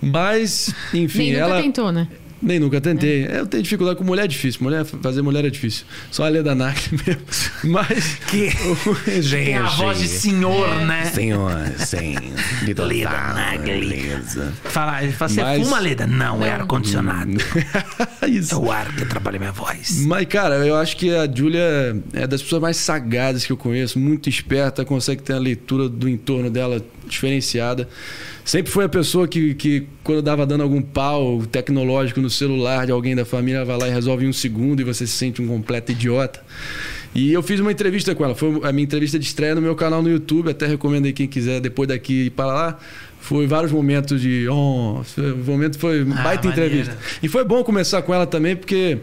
Mas, 0.00 0.74
enfim, 0.94 1.18
Nem 1.18 1.32
nunca 1.34 1.44
ela. 1.44 1.62
tentou, 1.62 1.92
né? 1.92 2.08
Nem 2.40 2.58
nunca 2.60 2.80
tentei. 2.80 3.26
Eu 3.26 3.46
tenho 3.46 3.62
dificuldade 3.62 3.98
com 3.98 4.04
mulher 4.04 4.24
é 4.24 4.28
difícil. 4.28 4.60
Mulher, 4.62 4.84
fazer 4.84 5.22
mulher 5.22 5.44
é 5.44 5.50
difícil. 5.50 5.84
Só 6.10 6.24
a 6.24 6.28
Leda 6.28 6.54
Nagli 6.54 6.98
mesmo. 7.06 7.22
Mas. 7.64 8.14
Que 8.28 8.50
tem 9.30 9.56
a 9.56 9.66
voz 9.66 9.98
de 9.98 10.06
senhor, 10.08 10.68
né? 10.86 11.06
Senhor, 11.06 11.52
sim. 11.78 12.14
De 12.64 12.74
Leda 12.74 13.10
Nagli. 13.10 13.80
beleza. 13.80 14.52
Fala, 14.64 15.02
ele 15.02 15.12
fala, 15.12 15.28
você 15.28 15.42
Mas- 15.42 15.64
fuma, 15.64 15.80
Leda? 15.80 16.06
Não, 16.06 16.44
é 16.44 16.52
ar-condicionado. 16.52 17.32
Isso. 18.28 18.54
É 18.54 18.58
o 18.58 18.70
ar 18.70 18.94
que 18.94 19.02
atrapalha 19.02 19.38
minha 19.38 19.52
voz. 19.52 20.04
Mas, 20.06 20.26
cara, 20.26 20.56
eu 20.66 20.76
acho 20.76 20.96
que 20.96 21.14
a 21.14 21.28
Júlia 21.32 21.96
é 22.12 22.26
das 22.26 22.40
pessoas 22.42 22.62
mais 22.62 22.76
sagadas 22.76 23.44
que 23.44 23.52
eu 23.52 23.56
conheço, 23.56 23.98
muito 23.98 24.28
esperta, 24.28 24.84
consegue 24.84 25.22
ter 25.22 25.32
a 25.32 25.38
leitura 25.38 25.88
do 25.88 26.08
entorno 26.08 26.50
dela 26.50 26.80
diferenciada. 27.06 27.88
Sempre 28.48 28.72
foi 28.72 28.86
a 28.86 28.88
pessoa 28.88 29.28
que, 29.28 29.52
que 29.52 29.86
quando 30.02 30.22
dava 30.22 30.46
dando 30.46 30.62
algum 30.62 30.80
pau 30.80 31.44
tecnológico 31.52 32.18
no 32.18 32.30
celular 32.30 32.86
de 32.86 32.92
alguém 32.92 33.14
da 33.14 33.26
família, 33.26 33.62
vai 33.62 33.76
lá 33.76 33.86
e 33.86 33.90
resolve 33.90 34.24
em 34.24 34.28
um 34.30 34.32
segundo 34.32 34.80
e 34.80 34.84
você 34.84 35.06
se 35.06 35.12
sente 35.12 35.42
um 35.42 35.46
completo 35.46 35.92
idiota. 35.92 36.42
E 37.14 37.30
eu 37.30 37.42
fiz 37.42 37.60
uma 37.60 37.70
entrevista 37.70 38.14
com 38.14 38.24
ela, 38.24 38.34
foi 38.34 38.58
a 38.62 38.72
minha 38.72 38.84
entrevista 38.84 39.18
de 39.18 39.26
estreia 39.26 39.54
no 39.54 39.60
meu 39.60 39.76
canal 39.76 40.02
no 40.02 40.08
YouTube, 40.08 40.50
até 40.50 40.66
recomendo 40.66 41.04
aí 41.04 41.12
quem 41.12 41.28
quiser 41.28 41.60
depois 41.60 41.90
daqui 41.90 42.24
ir 42.24 42.30
para 42.30 42.46
lá. 42.46 42.78
Foi 43.20 43.46
vários 43.46 43.70
momentos 43.70 44.18
de. 44.18 44.48
Oh, 44.48 45.02
o 45.18 45.44
momento 45.44 45.78
foi 45.78 46.06
Ah, 46.10 46.22
baita 46.22 46.48
entrevista. 46.48 46.96
E 47.22 47.28
foi 47.28 47.44
bom 47.44 47.62
começar 47.62 48.00
com 48.00 48.14
ela 48.14 48.26
também, 48.26 48.56
porque, 48.56 48.96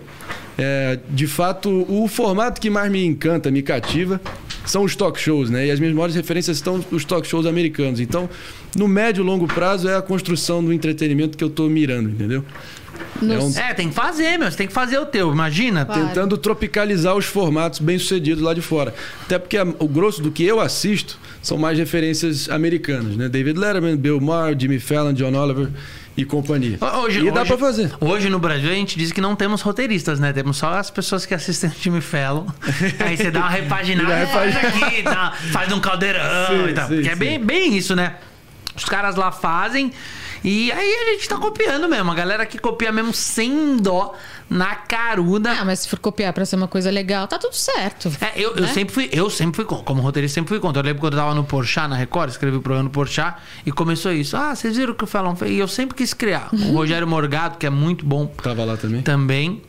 é, 0.58 0.98
de 1.08 1.28
fato, 1.28 1.86
o 1.88 2.08
formato 2.08 2.60
que 2.60 2.72
mais 2.72 2.92
me 2.92 3.06
encanta, 3.06 3.52
me 3.52 3.62
cativa, 3.62 4.20
são 4.66 4.84
os 4.84 4.96
talk 4.96 5.20
shows, 5.20 5.50
né? 5.50 5.68
E 5.68 5.72
as 5.72 5.80
minhas 5.80 5.94
maiores 5.96 6.16
referências 6.16 6.58
estão 6.58 6.84
nos 6.92 7.06
talk 7.06 7.28
shows 7.28 7.46
americanos. 7.46 8.00
Então, 8.00 8.30
no 8.76 8.88
médio 8.88 9.24
e 9.24 9.26
longo 9.26 9.48
prazo 9.48 9.88
é 9.88 9.96
a 9.96 10.02
construção 10.02 10.64
do 10.64 10.74
entretenimento 10.74 11.38
que 11.38 11.44
eu 11.44 11.48
estou 11.50 11.70
mirando, 11.70 12.10
entendeu? 12.10 12.44
É 13.22 13.38
um- 13.40 13.58
É, 13.58 13.74
tem 13.74 13.90
que 13.90 13.96
fazer, 13.96 14.38
meu. 14.38 14.50
Você 14.50 14.58
tem 14.58 14.68
que 14.68 14.74
fazer 14.74 14.98
o 15.00 15.06
teu, 15.06 15.32
imagina. 15.32 15.86
Claro. 15.86 16.08
tentando 16.08 16.38
tropicalizar 16.38 17.16
os 17.16 17.26
formatos 17.26 17.80
bem-sucedidos 17.80 18.42
lá 18.44 18.54
de 18.54 18.62
fora. 18.62 18.94
Até 19.24 19.38
porque 19.38 19.58
a- 19.58 19.64
o 19.80 19.88
grosso 19.88 20.22
do 20.22 20.32
que 20.32 20.44
eu 20.44 20.60
assisto 20.60 21.18
são 21.42 21.58
mais 21.58 21.78
referências 21.78 22.50
americanas, 22.50 23.16
né? 23.16 23.28
David 23.30 23.60
Letterman, 23.60 23.96
Bill 23.98 24.20
Maher, 24.22 24.56
Jimmy 24.60 24.80
Fallon, 24.80 25.14
John 25.14 25.34
Oliver 25.36 25.70
e 26.18 26.24
companhia. 26.24 26.78
Hoje, 27.04 27.20
e 27.26 27.32
dá 27.32 27.42
hoje- 27.42 27.48
pra 27.50 27.58
fazer. 27.58 27.92
Hoje 28.00 28.30
no 28.30 28.40
Brasil 28.40 28.70
a 28.70 28.74
gente 28.74 28.98
diz 28.98 29.12
que 29.12 29.20
não 29.20 29.36
temos 29.36 29.62
roteiristas, 29.62 30.20
né? 30.20 30.32
Temos 30.32 30.58
só 30.58 30.70
as 30.74 30.90
pessoas 30.90 31.26
que 31.26 31.34
assistem 31.34 31.70
o 31.70 31.74
time 31.74 32.00
Fellow. 32.02 32.48
Aí 33.06 33.18
você 33.18 33.30
dá 33.32 33.40
uma 33.42 33.50
repaginada, 33.50 34.10
Dá 34.26 34.28
faz 34.28 34.54
repagina- 34.56 35.28
aqui, 35.28 35.52
faz 35.52 35.72
um 35.74 35.80
caldeirão 35.80 36.24
Sim, 36.48 36.70
e 36.70 36.74
tal. 36.74 36.88
sim, 36.88 36.94
Porque 36.96 37.10
é 37.10 37.14
sim. 37.14 37.20
bem, 37.20 37.40
bem 37.44 37.78
isso, 37.78 37.96
né? 37.96 38.16
Os 38.76 38.86
caras 38.86 39.16
lá 39.16 39.32
fazem 39.32 39.92
e 40.44 40.72
aí 40.72 40.94
a 40.94 41.14
gente 41.14 41.28
tá 41.30 41.38
copiando 41.38 41.88
mesmo. 41.90 42.12
A 42.12 42.16
galera 42.16 42.46
que 42.46 42.58
copia 42.58 42.92
mesmo 42.92 43.14
sem 43.14 43.78
dó 43.78 44.14
na 44.50 44.76
caruda. 44.76 45.52
Ah, 45.52 45.66
mas 45.66 45.80
se 45.80 45.90
for 45.90 45.98
copiar 46.00 46.32
pra 46.34 46.46
ser 46.46 46.56
uma 46.56 46.68
coisa 46.68 46.92
legal, 46.92 47.28
tá 47.28 47.40
tudo 47.40 47.56
certo. 47.56 48.12
É, 48.22 48.34
eu, 48.36 48.56
eu 48.56 48.62
né? 48.62 48.68
sempre 48.68 48.94
fui, 48.94 49.10
eu 49.12 49.30
sempre 49.30 49.56
fui, 49.56 49.66
como 49.66 50.02
roteirista, 50.02 50.36
sempre 50.36 50.50
fui 50.50 50.60
contra. 50.60 50.82
Eu 50.82 50.86
lembro 50.86 51.02
quando 51.02 51.14
eu 51.14 51.20
tava 51.20 51.34
no 51.34 51.44
Porchat, 51.44 51.88
na 51.88 51.96
Record, 51.96 52.30
escrevi 52.30 52.58
o 52.58 52.62
programa 52.62 52.84
no 52.84 52.90
Porchat 52.92 53.38
e 53.66 53.72
começou 53.72 54.12
isso. 54.12 54.38
Ah, 54.38 54.56
vocês 54.56 54.78
viram 54.78 54.94
o 54.94 54.96
que 54.96 55.04
o 55.04 55.08
Felon 55.08 55.36
fez? 55.36 55.52
E 55.52 55.58
eu 55.58 55.68
sempre 55.68 55.96
quis 55.96 56.14
criar. 56.14 56.50
O 56.54 56.74
Rogério 56.74 57.08
Morgado, 57.08 57.58
que 57.58 57.66
é 57.66 57.70
muito 57.70 58.06
bom 58.06 58.28
Tava 58.28 58.64
lá 58.64 58.78
também. 58.78 59.02
também. 59.02 59.62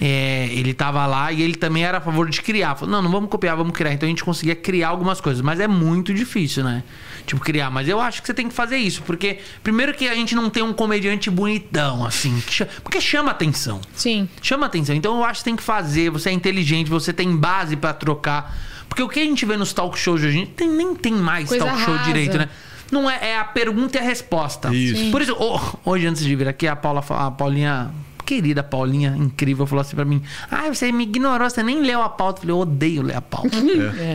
é, 0.00 0.48
ele 0.52 0.74
tava 0.74 1.04
lá 1.06 1.32
e 1.32 1.42
ele 1.42 1.54
também 1.56 1.84
era 1.84 1.98
a 1.98 2.00
favor 2.00 2.28
de 2.28 2.40
criar. 2.42 2.76
Falou, 2.76 2.92
não, 2.92 3.02
não 3.02 3.10
vamos 3.10 3.30
copiar, 3.30 3.56
vamos 3.56 3.72
criar. 3.72 3.92
Então 3.92 4.06
a 4.06 4.10
gente 4.10 4.22
conseguia 4.24 4.54
criar 4.54 4.88
algumas 4.88 5.20
coisas. 5.20 5.42
Mas 5.42 5.58
é 5.58 5.66
muito 5.66 6.12
difícil, 6.14 6.62
né? 6.62 6.84
Tipo, 7.28 7.40
criar. 7.42 7.70
Mas 7.70 7.88
eu 7.88 8.00
acho 8.00 8.20
que 8.22 8.26
você 8.26 8.34
tem 8.34 8.48
que 8.48 8.54
fazer 8.54 8.76
isso. 8.78 9.02
Porque, 9.02 9.38
primeiro 9.62 9.92
que 9.94 10.08
a 10.08 10.14
gente 10.14 10.34
não 10.34 10.48
tem 10.50 10.62
um 10.62 10.72
comediante 10.72 11.30
bonitão, 11.30 12.04
assim. 12.04 12.42
Porque 12.82 13.00
chama 13.00 13.30
atenção. 13.30 13.80
Sim. 13.94 14.28
Chama 14.42 14.66
atenção. 14.66 14.96
Então 14.96 15.16
eu 15.18 15.24
acho 15.24 15.40
que 15.40 15.44
tem 15.44 15.56
que 15.56 15.62
fazer. 15.62 16.10
Você 16.10 16.30
é 16.30 16.32
inteligente, 16.32 16.88
você 16.88 17.12
tem 17.12 17.36
base 17.36 17.76
pra 17.76 17.92
trocar. 17.92 18.56
Porque 18.88 19.02
o 19.02 19.08
que 19.08 19.20
a 19.20 19.24
gente 19.24 19.44
vê 19.44 19.56
nos 19.56 19.72
talk 19.72 19.98
shows 19.98 20.20
de 20.22 20.26
hoje, 20.28 20.46
tem- 20.56 20.70
nem 20.70 20.94
tem 20.94 21.12
mais 21.12 21.48
Coisa 21.48 21.66
talk 21.66 21.80
show 21.82 21.94
rasa. 21.94 22.06
direito, 22.06 22.38
né? 22.38 22.48
Não 22.90 23.08
é, 23.10 23.32
é 23.32 23.38
a 23.38 23.44
pergunta 23.44 23.98
e 23.98 24.00
a 24.00 24.02
resposta. 24.04 24.74
Isso. 24.74 24.96
Sim. 24.96 25.10
Por 25.10 25.20
isso, 25.20 25.34
ho- 25.38 25.78
hoje 25.84 26.06
antes 26.06 26.24
de 26.24 26.34
vir 26.34 26.48
aqui, 26.48 26.66
a 26.66 26.74
Paula, 26.74 27.04
a 27.10 27.30
Paulinha, 27.30 27.90
querida 28.28 28.62
Paulinha, 28.62 29.14
incrível, 29.18 29.66
falou 29.66 29.80
assim 29.80 29.96
pra 29.96 30.04
mim: 30.04 30.20
Ah, 30.50 30.68
você 30.68 30.92
me 30.92 31.04
ignorou, 31.04 31.48
você 31.48 31.62
nem 31.62 31.80
leu 31.80 32.02
a 32.02 32.10
pauta. 32.10 32.38
Eu 32.38 32.42
falei, 32.42 32.54
eu 32.54 32.58
odeio 32.60 33.02
ler 33.02 33.16
a 33.16 33.22
pauta. 33.22 33.56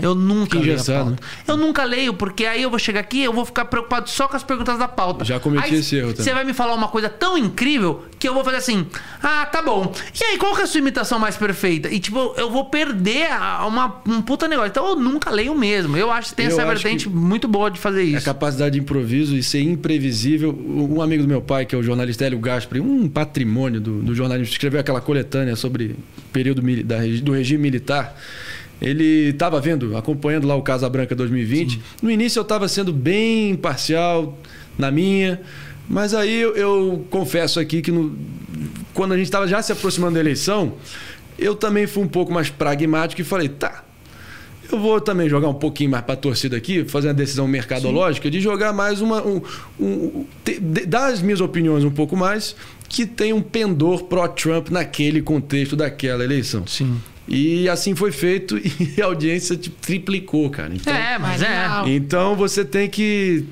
Eu 0.04 0.14
nunca 0.14 0.60
leio 0.60 0.80
a 0.80 0.84
pauta. 0.84 1.16
Eu 1.48 1.58
nunca 1.58 1.84
leio, 1.84 2.14
porque 2.14 2.46
aí 2.46 2.62
eu 2.62 2.70
vou 2.70 2.78
chegar 2.78 3.00
aqui 3.00 3.24
eu 3.24 3.34
vou 3.34 3.44
ficar 3.44 3.66
preocupado 3.66 4.08
só 4.10 4.28
com 4.28 4.36
as 4.36 4.44
perguntas 4.44 4.78
da 4.78 4.88
pauta. 4.88 5.26
Já 5.26 5.40
cometi 5.40 5.66
Aí 5.74 5.80
esse 5.80 5.96
erro 5.96 6.10
Você 6.10 6.18
também. 6.18 6.34
vai 6.36 6.44
me 6.44 6.54
falar 6.54 6.76
uma 6.76 6.88
coisa 6.90 7.10
tão 7.10 7.36
incrível 7.38 8.04
que 8.20 8.28
eu 8.30 8.34
vou 8.36 8.44
fazer 8.44 8.58
assim: 8.58 8.86
Ah, 9.22 9.48
tá 9.52 9.62
bom. 9.64 9.92
E 10.20 10.24
aí, 10.24 10.38
qual 10.38 10.54
que 10.54 10.62
é 10.62 10.64
a 10.66 10.68
sua 10.68 10.80
imitação 10.80 11.18
mais 11.18 11.36
perfeita? 11.36 11.90
E 11.90 12.00
tipo, 12.00 12.36
eu 12.38 12.52
vou 12.52 12.66
perder 12.66 13.32
a- 13.32 13.66
uma, 13.66 14.02
um 14.08 14.22
puta 14.22 14.48
negócio. 14.48 14.70
Então 14.70 14.90
eu 14.90 14.96
nunca 14.96 15.32
leio 15.32 15.56
mesmo. 15.56 15.98
Eu 15.98 16.12
acho 16.12 16.30
que 16.30 16.36
tem 16.36 16.46
Eu 16.46 16.52
essa 16.52 16.66
vertente 16.66 17.10
muito 17.10 17.48
boa 17.48 17.72
de 17.72 17.80
fazer 17.80 18.02
A 18.02 18.04
isso. 18.04 18.26
capacidade 18.26 18.74
de 18.76 18.80
improviso 18.80 19.36
e 19.36 19.42
ser 19.42 19.62
imprevisível. 19.62 20.54
Um 20.68 21.02
amigo 21.02 21.24
do 21.24 21.30
meu 21.30 21.42
pai, 21.42 21.66
que 21.66 21.74
é 21.74 21.78
o 21.78 21.84
jornalista 21.84 22.26
Hélio 22.26 22.40
Gaspari, 22.40 22.80
um 22.82 23.08
patrimônio 23.10 23.80
do, 23.82 24.02
do 24.04 24.14
jornalismo, 24.16 24.52
escreveu 24.52 24.80
aquela 24.80 25.02
coletânea 25.02 25.56
sobre 25.56 25.96
o 26.18 26.22
período 26.32 26.62
da 26.84 26.98
do 27.22 27.32
regime 27.32 27.62
militar. 27.62 28.16
Ele 28.82 29.30
estava 29.30 29.62
vendo, 29.62 29.96
acompanhando 29.96 30.46
lá 30.48 30.56
o 30.56 30.62
Casa 30.62 30.90
Branca 30.90 31.16
2020. 31.16 31.80
No 32.02 32.12
início 32.12 32.40
eu 32.40 32.44
estava 32.44 32.68
sendo 32.68 32.92
bem 32.92 33.52
imparcial 33.52 34.38
na 34.78 34.92
minha, 34.92 35.40
mas 35.88 36.14
aí 36.14 36.42
eu, 36.42 36.56
eu 36.56 37.06
confesso 37.10 37.60
aqui 37.60 37.82
que 37.82 37.92
no- 37.92 38.18
quando 38.94 39.14
a 39.14 39.18
gente 39.18 39.26
estava 39.28 39.48
já 39.48 39.62
se 39.62 39.72
aproximando 39.72 40.16
da 40.16 40.20
eleição, 40.20 40.74
eu 41.40 41.56
também 41.56 41.88
fui 41.88 42.04
um 42.04 42.08
pouco 42.08 42.32
mais 42.34 42.50
pragmático 42.50 43.22
e 43.22 43.24
falei, 43.24 43.48
tá, 43.48 43.84
eu 44.76 44.80
vou 44.80 45.00
também 45.02 45.30
jogar 45.30 45.48
um 45.50 45.54
pouquinho 45.54 45.90
mais 45.92 46.04
para 46.04 46.14
a 46.14 46.18
torcida 46.18 46.58
aqui, 46.58 46.84
fazer 46.86 47.08
uma 47.08 47.14
decisão 47.14 47.48
mercadológica 47.48 48.30
de 48.30 48.40
jogar 48.42 48.74
mais 48.74 49.02
uma. 49.02 49.22
Um, 49.26 49.42
um, 49.80 50.26
te- 50.44 50.60
de- 50.60 50.86
dar 50.86 51.08
as 51.12 51.22
minhas 51.22 51.42
opiniões 51.42 51.84
um 51.84 51.92
pouco 51.92 52.16
mais, 52.18 52.56
que 52.90 53.06
tem 53.06 53.34
um 53.34 53.42
pendor 53.42 54.04
pró-Trump 54.04 54.70
naquele 54.70 55.22
contexto 55.22 55.76
daquela 55.76 56.24
eleição. 56.24 56.66
Sim. 56.68 56.98
E 57.28 57.70
assim 57.70 57.96
foi 57.96 58.12
feito 58.12 58.58
e 58.60 59.02
a 59.02 59.06
audiência 59.06 59.56
tipo, 59.56 59.76
triplicou, 59.82 60.50
cara. 60.50 60.74
Então, 60.76 60.94
É, 60.94 61.18
mas 61.18 61.42
é. 61.42 61.68
Então 61.88 62.36
você 62.36 62.66
tem 62.66 62.90
que. 62.90 63.46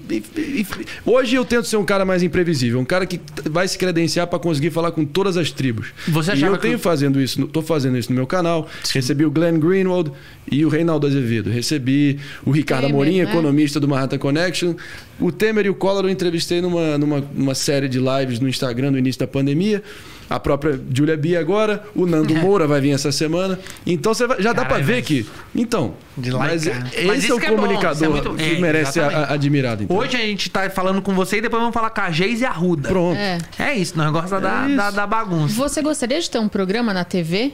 Hoje 1.05 1.35
eu 1.35 1.45
tento 1.45 1.67
ser 1.67 1.77
um 1.77 1.85
cara 1.85 2.03
mais 2.05 2.21
imprevisível, 2.23 2.79
um 2.79 2.85
cara 2.85 3.05
que 3.05 3.19
vai 3.49 3.67
se 3.67 3.77
credenciar 3.77 4.27
para 4.27 4.39
conseguir 4.39 4.71
falar 4.71 4.91
com 4.91 5.05
todas 5.05 5.37
as 5.37 5.51
tribos. 5.51 5.87
Você 6.07 6.33
e 6.35 6.41
eu 6.41 6.57
tenho 6.57 6.77
que- 6.77 6.83
fazendo 6.83 7.19
isso, 7.21 7.39
no- 7.39 7.47
tô 7.47 7.61
fazendo 7.61 7.97
isso 7.97 8.09
no 8.09 8.15
meu 8.15 8.27
canal. 8.27 8.67
Recebi 8.93 9.25
o 9.25 9.31
Glenn 9.31 9.57
Greenwald 9.59 10.11
e 10.51 10.65
o 10.65 10.69
Reinaldo 10.69 11.07
Azevedo. 11.07 11.49
Recebi 11.49 12.19
o 12.45 12.51
Ricardo 12.51 12.81
Temer, 12.87 12.95
Amorim, 12.95 13.17
né? 13.23 13.29
economista 13.31 13.79
do 13.79 13.87
Manhattan 13.87 14.17
Connection. 14.17 14.73
O 15.21 15.31
Temer 15.31 15.65
e 15.65 15.69
o 15.69 15.75
Collor 15.75 16.05
eu 16.05 16.09
entrevistei 16.09 16.61
numa, 16.61 16.97
numa, 16.97 17.23
numa 17.33 17.55
série 17.55 17.87
de 17.87 17.99
lives 17.99 18.39
no 18.39 18.49
Instagram 18.49 18.91
no 18.91 18.97
início 18.97 19.19
da 19.19 19.27
pandemia. 19.27 19.81
A 20.29 20.39
própria 20.39 20.79
Julia 20.93 21.17
Bia 21.17 21.41
agora, 21.41 21.83
o 21.93 22.05
Nando 22.05 22.33
Moura 22.39 22.65
vai 22.65 22.79
vir 22.79 22.91
essa 22.91 23.11
semana. 23.11 23.59
Então 23.85 24.13
você 24.13 24.25
vai- 24.25 24.41
já 24.41 24.53
dá 24.53 24.63
para 24.63 24.77
ver 24.77 24.83
velho. 25.01 25.03
que. 25.05 25.25
Então, 25.53 25.93
De 26.17 26.31
mas 26.31 26.65
esse 26.65 27.05
Mas 27.05 27.29
é 27.29 27.33
o 27.33 27.37
que 27.39 27.45
é 27.45 27.49
bom, 27.49 27.57
comunicador 27.57 28.03
é 28.03 28.09
muito- 28.09 28.33
que 28.35 28.43
é, 28.55 28.59
merece 28.59 28.93
ser 28.93 29.01
admirado. 29.03 29.83
Então. 29.83 29.95
Hoje 29.97 30.15
a 30.15 30.21
gente 30.21 30.49
tá 30.49 30.69
falando 30.69 31.01
com 31.01 31.13
você 31.13 31.37
e 31.37 31.41
depois 31.41 31.61
vamos 31.61 31.73
falar 31.73 31.89
com 31.89 31.99
a 32.01 32.09
Geis 32.11 32.39
e 32.41 32.45
a 32.45 32.51
Ruda. 32.51 32.87
Pronto. 32.87 33.17
É. 33.17 33.37
É 33.59 33.75
isso, 33.75 33.97
nós 33.97 34.09
gosta 34.11 34.39
da, 34.39 34.67
isso. 34.67 34.77
da, 34.77 34.89
da 34.91 35.05
bagunça. 35.05 35.53
Você 35.55 35.81
gostaria 35.81 36.19
de 36.21 36.29
ter 36.29 36.39
um 36.39 36.47
programa 36.47 36.93
na 36.93 37.03
TV? 37.03 37.51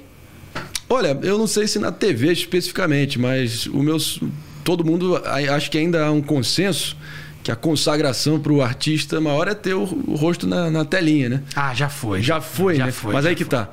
Olha, 0.88 1.18
eu 1.24 1.38
não 1.38 1.48
sei 1.48 1.68
se 1.68 1.80
na 1.80 1.92
TV 1.92 2.32
especificamente, 2.32 3.20
mas 3.20 3.66
o 3.66 3.82
meu, 3.84 3.98
todo 4.64 4.86
mundo 4.86 5.20
acho 5.54 5.70
que 5.72 5.78
ainda 5.80 6.06
há 6.06 6.12
um 6.12 6.22
consenso 6.22 6.96
que 7.48 7.52
a 7.52 7.56
consagração 7.56 8.38
para 8.38 8.52
o 8.52 8.62
artista 8.62 9.22
maior 9.22 9.48
é 9.48 9.54
ter 9.56 9.74
o, 9.74 9.84
o 10.06 10.16
rosto 10.16 10.46
na, 10.46 10.70
na 10.70 10.84
telinha, 10.84 11.30
né? 11.30 11.44
Ah, 11.56 11.74
já 11.74 11.88
foi. 11.88 12.22
Já 12.22 12.42
foi, 12.42 12.76
Já 12.76 12.88
né? 12.88 12.92
foi, 12.92 13.14
Mas 13.14 13.24
já 13.24 13.30
aí 13.30 13.38
que 13.38 13.46
tá. 13.46 13.70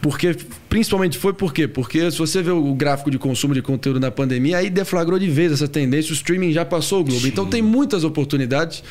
Porque, 0.00 0.34
principalmente 0.68 1.16
foi 1.18 1.32
por 1.32 1.52
quê? 1.52 1.66
Porque 1.66 2.10
se 2.10 2.18
você 2.18 2.42
vê 2.42 2.50
o 2.50 2.74
gráfico 2.74 3.10
de 3.10 3.18
consumo 3.18 3.54
de 3.54 3.62
conteúdo 3.62 3.98
na 4.00 4.10
pandemia, 4.10 4.58
aí 4.58 4.68
deflagrou 4.70 5.18
de 5.18 5.28
vez 5.28 5.52
essa 5.52 5.66
tendência, 5.68 6.10
o 6.10 6.14
streaming 6.14 6.52
já 6.52 6.64
passou 6.64 7.00
o 7.00 7.04
Globo. 7.04 7.26
Então 7.26 7.46
tem 7.46 7.62
muitas 7.62 8.04
oportunidades 8.04 8.82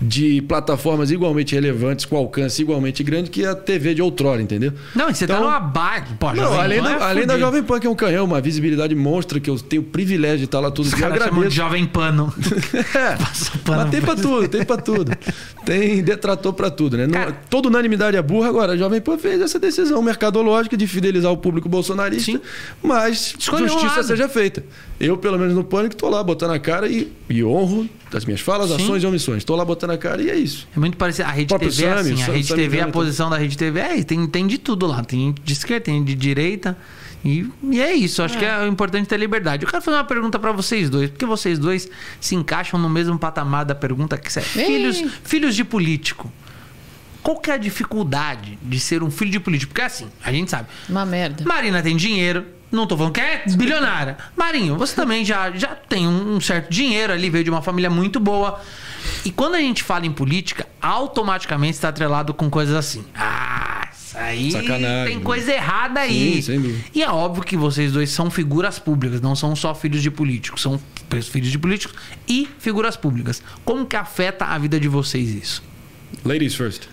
de 0.00 0.42
plataformas 0.42 1.10
igualmente 1.10 1.54
relevantes, 1.54 2.04
com 2.04 2.16
alcance 2.16 2.60
igualmente 2.62 3.02
grande 3.02 3.30
que 3.30 3.44
a 3.44 3.54
TV 3.54 3.94
de 3.94 4.02
outrora, 4.02 4.40
entendeu? 4.42 4.72
Não, 4.94 5.12
você 5.12 5.26
tá 5.26 5.34
Então- 5.34 5.46
numa 5.46 5.60
bike. 5.60 6.14
Pô, 6.14 6.32
Não, 6.32 6.60
além, 6.60 6.80
Pan 6.82 6.90
é 6.90 7.02
além 7.02 7.26
da. 7.26 7.38
Jovem 7.38 7.62
Pan, 7.62 7.80
que 7.80 7.86
é 7.86 7.90
um 7.90 7.94
canhão, 7.94 8.24
uma 8.24 8.40
visibilidade 8.40 8.94
monstra, 8.94 9.38
que 9.40 9.50
eu 9.50 9.58
tenho 9.58 9.82
o 9.82 9.84
privilégio 9.84 10.38
de 10.38 10.44
estar 10.44 10.60
lá 10.60 10.70
todo 10.70 10.84
Os 10.86 10.90
dia. 10.90 11.00
Chamam 11.00 11.16
de 11.18 11.22
agradeço. 11.24 11.56
Jovem 11.56 11.86
Pano. 11.86 12.32
É, 12.94 13.16
pano 13.64 13.82
mas 13.82 13.90
tem 13.90 14.00
pra 14.00 14.14
tudo, 14.14 14.48
tem 14.48 14.64
pra 14.64 14.76
tudo. 14.76 15.12
Tem 15.64 16.02
detrator 16.02 16.52
pra 16.52 16.70
tudo, 16.70 16.96
né? 16.96 17.06
Cara- 17.08 17.32
toda 17.50 17.68
unanimidade 17.68 18.16
é 18.16 18.22
burra. 18.22 18.48
Agora, 18.48 18.72
a 18.72 18.76
Jovem 18.76 19.00
Pan 19.00 19.18
fez 19.18 19.40
essa 19.40 19.58
decisão 19.58 20.00
mercadológica 20.02 20.76
de 20.76 20.86
fidelizar 20.86 21.23
o 21.30 21.36
público 21.36 21.68
bolsonarista, 21.68 22.32
Sim. 22.32 22.40
mas 22.82 23.34
Escolheu 23.38 23.66
um 23.66 23.68
justiça 23.68 24.02
seja 24.02 24.28
feita. 24.28 24.64
Eu, 24.98 25.16
pelo 25.16 25.38
menos 25.38 25.54
no 25.54 25.64
Pânico, 25.64 25.96
tô 25.96 26.08
lá 26.08 26.22
botando 26.22 26.52
a 26.52 26.58
cara 26.58 26.88
e, 26.88 27.12
e 27.28 27.42
honro 27.42 27.88
das 28.10 28.24
minhas 28.24 28.40
falas, 28.40 28.70
Sim. 28.70 28.76
ações 28.76 29.02
e 29.02 29.06
omissões. 29.06 29.44
Tô 29.44 29.56
lá 29.56 29.64
botando 29.64 29.90
a 29.90 29.98
cara 29.98 30.22
e 30.22 30.30
é 30.30 30.36
isso. 30.36 30.68
É 30.74 30.78
muito 30.78 30.96
parecido. 30.96 31.28
A 31.28 31.32
Rede 31.32 31.58
TV 31.58 31.84
é 31.84 31.92
assim. 31.92 32.22
A 32.22 32.26
Rede 32.26 32.46
Sami 32.46 32.62
TV, 32.62 32.80
a 32.80 32.88
posição 32.88 33.28
da 33.28 33.36
Rede 33.36 33.58
TV 33.58 33.80
é 33.80 34.02
tem, 34.02 34.26
tem 34.26 34.46
de 34.46 34.58
tudo 34.58 34.86
lá. 34.86 35.02
Tem 35.02 35.34
de 35.42 35.52
esquerda, 35.52 35.86
tem 35.86 36.02
de 36.04 36.14
direita. 36.14 36.76
E, 37.24 37.48
e 37.70 37.80
é 37.80 37.92
isso. 37.94 38.22
Acho 38.22 38.38
que 38.38 38.44
é 38.44 38.66
importante 38.66 39.08
ter 39.08 39.16
liberdade. 39.16 39.64
Eu 39.64 39.70
quero 39.70 39.82
fazer 39.82 39.96
uma 39.96 40.04
pergunta 40.04 40.38
pra 40.38 40.52
vocês 40.52 40.90
dois. 40.90 41.10
Porque 41.10 41.24
vocês 41.24 41.58
dois 41.58 41.88
se 42.20 42.34
encaixam 42.34 42.78
no 42.78 42.88
mesmo 42.88 43.18
patamar 43.18 43.64
da 43.64 43.74
pergunta 43.74 44.18
que 44.18 44.38
é 44.38 44.42
filhos, 44.42 45.02
filhos 45.24 45.56
de 45.56 45.64
político. 45.64 46.30
Qual 47.24 47.38
que 47.38 47.50
é 47.50 47.54
a 47.54 47.56
dificuldade 47.56 48.58
de 48.60 48.78
ser 48.78 49.02
um 49.02 49.10
filho 49.10 49.30
de 49.30 49.40
político? 49.40 49.72
Porque 49.72 49.80
assim, 49.80 50.08
a 50.22 50.30
gente 50.30 50.50
sabe. 50.50 50.68
Uma 50.86 51.06
merda. 51.06 51.42
Marina 51.42 51.82
tem 51.82 51.96
dinheiro. 51.96 52.44
Não 52.70 52.86
tô 52.86 52.98
falando 52.98 53.14
que 53.14 53.20
é 53.20 53.44
bilionária. 53.56 54.18
Marinho, 54.36 54.76
você 54.76 54.94
também 54.94 55.24
já, 55.24 55.50
já 55.52 55.68
tem 55.68 56.06
um, 56.06 56.38
certo 56.38 56.70
dinheiro 56.70 57.14
ali, 57.14 57.30
veio 57.30 57.42
de 57.42 57.48
uma 57.48 57.62
família 57.62 57.88
muito 57.88 58.20
boa. 58.20 58.60
E 59.24 59.30
quando 59.30 59.54
a 59.54 59.58
gente 59.58 59.82
fala 59.82 60.04
em 60.04 60.12
política, 60.12 60.66
automaticamente 60.82 61.72
está 61.72 61.88
atrelado 61.88 62.34
com 62.34 62.50
coisas 62.50 62.74
assim. 62.74 63.02
Ah, 63.14 63.88
isso 63.90 64.18
aí 64.18 64.50
Sacanagem, 64.50 65.06
tem 65.06 65.16
né? 65.16 65.24
coisa 65.24 65.50
errada 65.50 66.00
aí. 66.00 66.42
Sim. 66.42 66.78
E 66.94 67.02
é 67.02 67.08
óbvio 67.08 67.42
que 67.42 67.56
vocês 67.56 67.90
dois 67.90 68.10
são 68.10 68.30
figuras 68.30 68.78
públicas, 68.78 69.22
não 69.22 69.34
são 69.34 69.56
só 69.56 69.74
filhos 69.74 70.02
de 70.02 70.10
políticos, 70.10 70.60
são 70.60 70.78
filhos 71.22 71.50
de 71.50 71.58
políticos 71.58 71.96
e 72.28 72.46
figuras 72.58 72.98
públicas. 72.98 73.42
Como 73.64 73.86
que 73.86 73.96
afeta 73.96 74.44
a 74.44 74.58
vida 74.58 74.78
de 74.78 74.88
vocês 74.88 75.30
isso? 75.30 75.62
Ladies 76.22 76.54
first. 76.54 76.88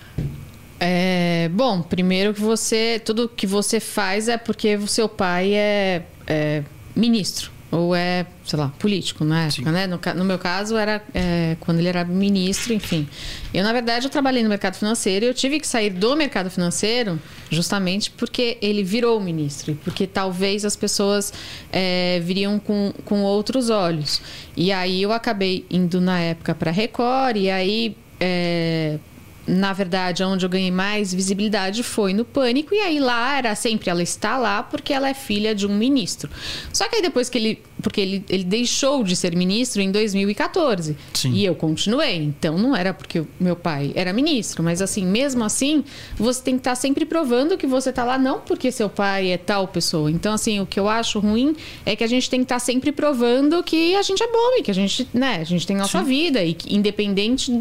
É, 0.80 1.50
bom, 1.54 1.82
primeiro 1.82 2.34
que 2.34 2.42
você. 2.42 3.00
Tudo 3.04 3.30
que 3.30 3.46
você 3.46 3.80
faz 3.80 4.28
é 4.28 4.38
porque 4.38 4.76
o 4.76 4.88
seu 4.88 5.08
pai 5.08 5.54
é, 5.54 6.04
é 6.26 6.64
ministro. 6.96 7.52
ou 7.72 7.96
é, 7.96 8.26
sei 8.44 8.60
lá, 8.60 8.68
político 8.78 9.24
na 9.24 9.46
época, 9.46 9.72
né? 9.72 9.88
No, 9.88 10.00
no 10.16 10.26
meu 10.26 10.38
caso, 10.38 10.76
era 10.76 11.02
é, 11.14 11.56
quando 11.62 11.80
ele 11.80 11.88
era 11.88 12.04
ministro, 12.04 12.74
enfim. 12.74 13.08
Eu, 13.54 13.64
na 13.64 13.72
verdade, 13.72 14.08
eu 14.08 14.10
trabalhei 14.10 14.44
no 14.44 14.50
mercado 14.50 14.76
financeiro 14.76 15.24
e 15.26 15.28
eu 15.28 15.34
tive 15.34 15.60
que 15.60 15.68
sair 15.68 15.90
do 15.90 16.16
mercado 16.16 16.50
financeiro 16.50 17.18
justamente 17.50 18.12
porque 18.12 18.58
ele 18.62 18.84
virou 18.84 19.22
ministro. 19.22 19.78
Porque 19.84 20.06
talvez 20.06 20.66
as 20.66 20.76
pessoas 20.76 21.32
é, 21.72 22.20
viriam 22.24 22.60
com, 22.60 22.92
com 23.06 23.22
outros 23.24 23.70
olhos. 23.70 24.22
E 24.58 24.72
aí 24.72 25.02
eu 25.02 25.14
acabei 25.14 25.66
indo 25.70 26.02
na 26.02 26.20
época 26.20 26.54
para 26.54 26.72
Record 26.72 27.38
e 27.38 27.50
aí... 27.50 27.96
é, 28.20 29.00
na 29.48 29.74
verdade, 29.74 30.24
onde 30.24 30.46
eu 30.46 30.50
ganhei 30.50 30.72
mais 30.72 31.14
visibilidade 31.14 31.84
foi 31.84 32.14
no 32.14 32.24
Pânico, 32.24 32.74
e 32.74 32.80
aí 32.80 33.00
lá 33.00 33.38
era 33.38 33.56
sempre 33.56 33.90
ela 33.90 34.04
está 34.04 34.38
lá 34.38 34.62
porque 34.64 34.94
ela 34.94 35.10
é 35.10 35.14
filha 35.14 35.56
de 35.56 35.66
um 35.66 35.76
ministro. 35.76 36.30
Só 36.72 36.88
que 36.88 36.98
aí 36.98 37.02
depois 37.02 37.30
que 37.30 37.38
ele. 37.38 37.64
Porque 37.82 38.00
ele, 38.02 38.26
ele 38.30 38.44
deixou 38.44 39.04
de 39.04 39.16
ser 39.16 39.36
ministro 39.36 39.82
em 39.82 39.92
2014. 39.92 40.96
Sim. 41.14 41.32
E 41.34 41.46
eu 41.46 41.56
continuei. 41.56 42.18
Então 42.18 42.58
não 42.58 42.76
era 42.76 42.94
porque 42.94 43.20
o 43.20 43.28
meu 43.40 43.56
pai 43.56 43.92
era 43.96 44.14
ministro, 44.14 44.64
mas 44.64 44.82
assim, 44.82 45.06
mesmo 45.06 45.44
assim, 45.44 45.84
você 46.16 46.42
tem 46.42 46.56
que 46.56 46.60
estar 46.62 46.76
sempre 46.76 47.06
provando 47.06 47.58
que 47.58 47.68
você 47.68 47.90
está 47.90 48.04
lá 48.04 48.18
não 48.18 48.40
porque 48.40 48.72
seu 48.72 48.90
pai 48.90 49.32
é 49.32 49.38
tal 49.38 49.68
pessoa. 49.68 50.10
Então, 50.12 50.34
assim, 50.34 50.60
o 50.60 50.66
que 50.66 50.80
eu 50.80 50.88
acho 50.88 51.20
ruim 51.20 51.56
é 51.86 51.96
que 51.96 52.04
a 52.04 52.08
gente 52.08 52.30
tem 52.30 52.40
que 52.42 52.46
estar 52.46 52.60
sempre 52.60 52.92
provando 52.92 53.62
que 53.64 53.96
a 53.96 54.02
gente 54.02 54.22
é 54.22 54.28
bom 54.28 54.58
e 54.60 54.64
que 54.64 54.72
a 54.72 54.74
gente, 54.74 55.08
né, 55.14 55.38
a 55.42 55.44
gente 55.44 55.66
tem 55.66 55.76
nossa 55.76 56.02
vida 56.04 56.44
e 56.44 56.54
que, 56.54 56.76
independente 56.76 57.52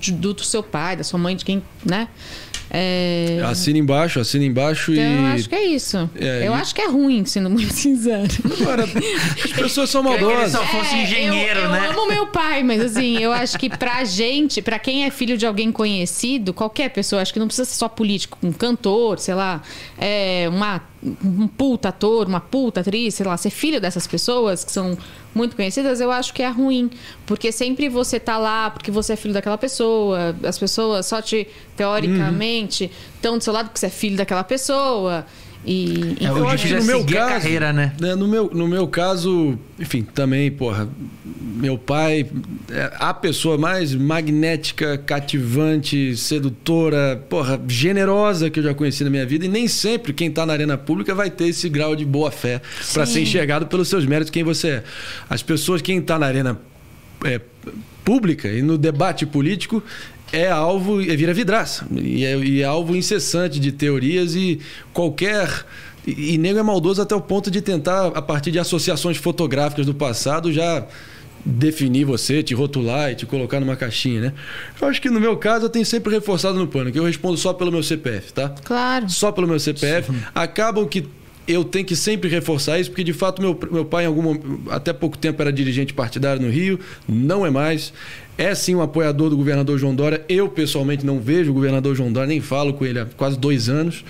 de- 0.00 0.12
do, 0.12 0.34
do 0.34 0.44
seu 0.44 0.62
pai, 0.62 0.96
da 0.96 1.04
sua 1.04 1.18
mãe, 1.18 1.36
de 1.36 1.44
quem, 1.44 1.62
né? 1.84 2.08
É, 2.70 3.40
Assina 3.44 3.78
embaixo, 3.78 4.20
assina 4.20 4.44
embaixo 4.44 4.92
então, 4.92 5.02
eu 5.04 5.22
e. 5.22 5.32
acho 5.32 5.48
que 5.48 5.54
é 5.54 5.64
isso. 5.64 6.10
É, 6.14 6.46
eu 6.46 6.52
e- 6.52 6.54
acho 6.54 6.74
que 6.74 6.80
é 6.82 6.86
ruim, 6.88 7.24
sendo 7.24 7.48
muito 7.48 7.72
sincero. 7.74 8.28
Agora, 8.60 8.84
as 8.84 9.52
pessoas 9.52 9.88
são 9.90 10.02
maldosas. 10.02 10.52
só 10.52 10.64
fosse 10.66 10.94
É, 10.94 11.02
engenheiro, 11.02 11.60
eu, 11.60 11.68
né? 11.70 11.86
Eu 11.86 11.90
amo 11.92 12.08
meu 12.08 12.26
pai, 12.26 12.62
mas 12.62 12.80
assim, 12.80 13.18
eu 13.18 13.32
acho 13.32 13.58
que 13.58 13.70
pra 13.70 14.04
gente, 14.06 14.60
pra 14.60 14.78
quem 14.78 15.04
é 15.04 15.10
filho 15.10 15.36
de 15.38 15.46
alguém 15.46 15.72
conhecido, 15.72 16.52
qualquer 16.52 16.90
pessoa, 16.90 17.22
acho 17.22 17.32
que 17.32 17.38
não 17.38 17.46
precisa 17.46 17.64
ser 17.68 17.76
só 17.76 17.88
político, 17.88 18.36
um 18.42 18.52
cantor, 18.52 19.18
sei 19.18 19.34
lá, 19.34 19.62
é, 19.98 20.46
uma, 20.50 20.82
um 21.02 21.46
puta 21.46 21.90
ator, 21.90 22.26
uma 22.26 22.40
puta 22.40 22.80
atriz, 22.80 23.14
sei 23.14 23.26
lá, 23.26 23.36
ser 23.36 23.50
filho 23.50 23.80
dessas 23.80 24.06
pessoas 24.06 24.64
que 24.64 24.72
são 24.72 24.98
muito 25.34 25.54
conhecidas, 25.54 26.00
eu 26.00 26.10
acho 26.10 26.34
que 26.34 26.42
é 26.42 26.48
ruim. 26.48 26.90
Porque 27.26 27.52
sempre 27.52 27.88
você 27.88 28.18
tá 28.18 28.36
lá 28.36 28.70
porque 28.70 28.90
você 28.90 29.12
é 29.12 29.16
filho 29.16 29.34
daquela 29.34 29.58
pessoa, 29.58 30.34
as 30.42 30.58
pessoas 30.58 31.06
só 31.06 31.22
te, 31.22 31.46
teoricamente, 31.76 32.90
estão 33.14 33.38
do 33.38 33.44
seu 33.44 33.52
lado 33.52 33.66
porque 33.66 33.78
você 33.78 33.86
é 33.86 33.90
filho 33.90 34.16
daquela 34.16 34.44
pessoa. 34.44 35.24
E, 35.68 36.16
É, 36.18 36.24
enfim, 36.24 36.28
o 36.30 36.38
Eu 36.38 36.48
acho 36.48 36.66
que 36.66 36.72
no 36.72 36.80
é 36.80 36.82
meu 36.82 37.04
caso, 37.04 37.28
carreira, 37.28 37.72
né? 37.74 37.92
No 38.00 38.26
meu, 38.26 38.50
no 38.54 38.66
meu 38.66 38.88
caso, 38.88 39.58
enfim, 39.78 40.02
também, 40.02 40.50
porra, 40.50 40.88
meu 41.36 41.76
pai 41.76 42.26
é 42.70 42.90
a 42.98 43.12
pessoa 43.12 43.58
mais 43.58 43.94
magnética, 43.94 44.96
cativante, 44.96 46.16
sedutora, 46.16 47.22
porra, 47.28 47.60
generosa 47.68 48.48
que 48.48 48.60
eu 48.60 48.64
já 48.64 48.72
conheci 48.72 49.04
na 49.04 49.10
minha 49.10 49.26
vida. 49.26 49.44
E 49.44 49.48
nem 49.48 49.68
sempre 49.68 50.14
quem 50.14 50.30
tá 50.30 50.46
na 50.46 50.54
arena 50.54 50.78
pública 50.78 51.14
vai 51.14 51.28
ter 51.28 51.48
esse 51.48 51.68
grau 51.68 51.94
de 51.94 52.06
boa 52.06 52.30
fé 52.30 52.62
para 52.94 53.04
ser 53.04 53.20
enxergado 53.20 53.66
pelos 53.66 53.88
seus 53.88 54.06
méritos, 54.06 54.30
quem 54.30 54.42
você 54.42 54.68
é. 54.68 54.84
As 55.28 55.42
pessoas, 55.42 55.82
quem 55.82 56.00
tá 56.00 56.18
na 56.18 56.24
arena 56.24 56.58
é, 57.26 57.38
pública 58.02 58.48
e 58.48 58.62
no 58.62 58.78
debate 58.78 59.26
político 59.26 59.82
é 60.32 60.48
alvo, 60.48 61.00
é 61.00 61.16
vira 61.16 61.32
vidraça. 61.32 61.86
E 61.92 62.24
é, 62.24 62.36
e 62.36 62.62
é 62.62 62.64
alvo 62.64 62.96
incessante 62.96 63.58
de 63.58 63.72
teorias 63.72 64.34
e 64.34 64.60
qualquer. 64.92 65.64
E, 66.06 66.34
e 66.34 66.38
nego 66.38 66.58
é 66.58 66.62
maldoso 66.62 67.02
até 67.02 67.14
o 67.14 67.20
ponto 67.20 67.50
de 67.50 67.60
tentar, 67.60 68.08
a 68.08 68.22
partir 68.22 68.50
de 68.50 68.58
associações 68.58 69.16
fotográficas 69.16 69.86
do 69.86 69.94
passado, 69.94 70.52
já 70.52 70.86
definir 71.44 72.04
você, 72.04 72.42
te 72.42 72.54
rotular 72.54 73.10
e 73.12 73.14
te 73.14 73.24
colocar 73.24 73.60
numa 73.60 73.76
caixinha, 73.76 74.20
né? 74.20 74.32
Eu 74.80 74.88
acho 74.88 75.00
que 75.00 75.08
no 75.08 75.20
meu 75.20 75.36
caso 75.36 75.66
eu 75.66 75.70
tenho 75.70 75.86
sempre 75.86 76.12
reforçado 76.12 76.58
no 76.58 76.66
pano, 76.66 76.92
que 76.92 76.98
eu 76.98 77.04
respondo 77.04 77.36
só 77.38 77.52
pelo 77.52 77.70
meu 77.70 77.82
CPF, 77.82 78.32
tá? 78.32 78.54
Claro. 78.64 79.08
só 79.08 79.32
pelo 79.32 79.46
meu 79.46 79.58
CPF, 79.58 80.12
acabam 80.34 80.86
que 80.86 81.06
eu 81.46 81.64
tenho 81.64 81.84
que 81.84 81.96
sempre 81.96 82.28
reforçar 82.28 82.78
isso, 82.78 82.90
porque 82.90 83.02
de 83.02 83.14
fato 83.14 83.40
meu, 83.40 83.58
meu 83.70 83.84
pai, 83.84 84.04
em 84.04 84.06
algum 84.06 84.20
momento, 84.20 84.60
até 84.68 84.92
pouco 84.92 85.16
tempo, 85.16 85.40
era 85.40 85.50
dirigente 85.50 85.94
partidário 85.94 86.42
no 86.42 86.50
Rio, 86.50 86.78
não 87.08 87.46
é 87.46 87.50
mais. 87.50 87.92
É 88.38 88.54
sim 88.54 88.74
um 88.76 88.80
apoiador 88.80 89.28
do 89.30 89.36
governador 89.36 89.76
João 89.78 89.92
Dória. 89.94 90.24
Eu, 90.28 90.48
pessoalmente, 90.48 91.04
não 91.04 91.18
vejo 91.18 91.50
o 91.50 91.54
governador 91.54 91.94
João 91.96 92.12
Dória, 92.12 92.28
nem 92.28 92.40
falo 92.40 92.72
com 92.72 92.86
ele 92.86 93.00
há 93.00 93.06
quase 93.16 93.36
dois 93.36 93.68
anos. 93.68 94.04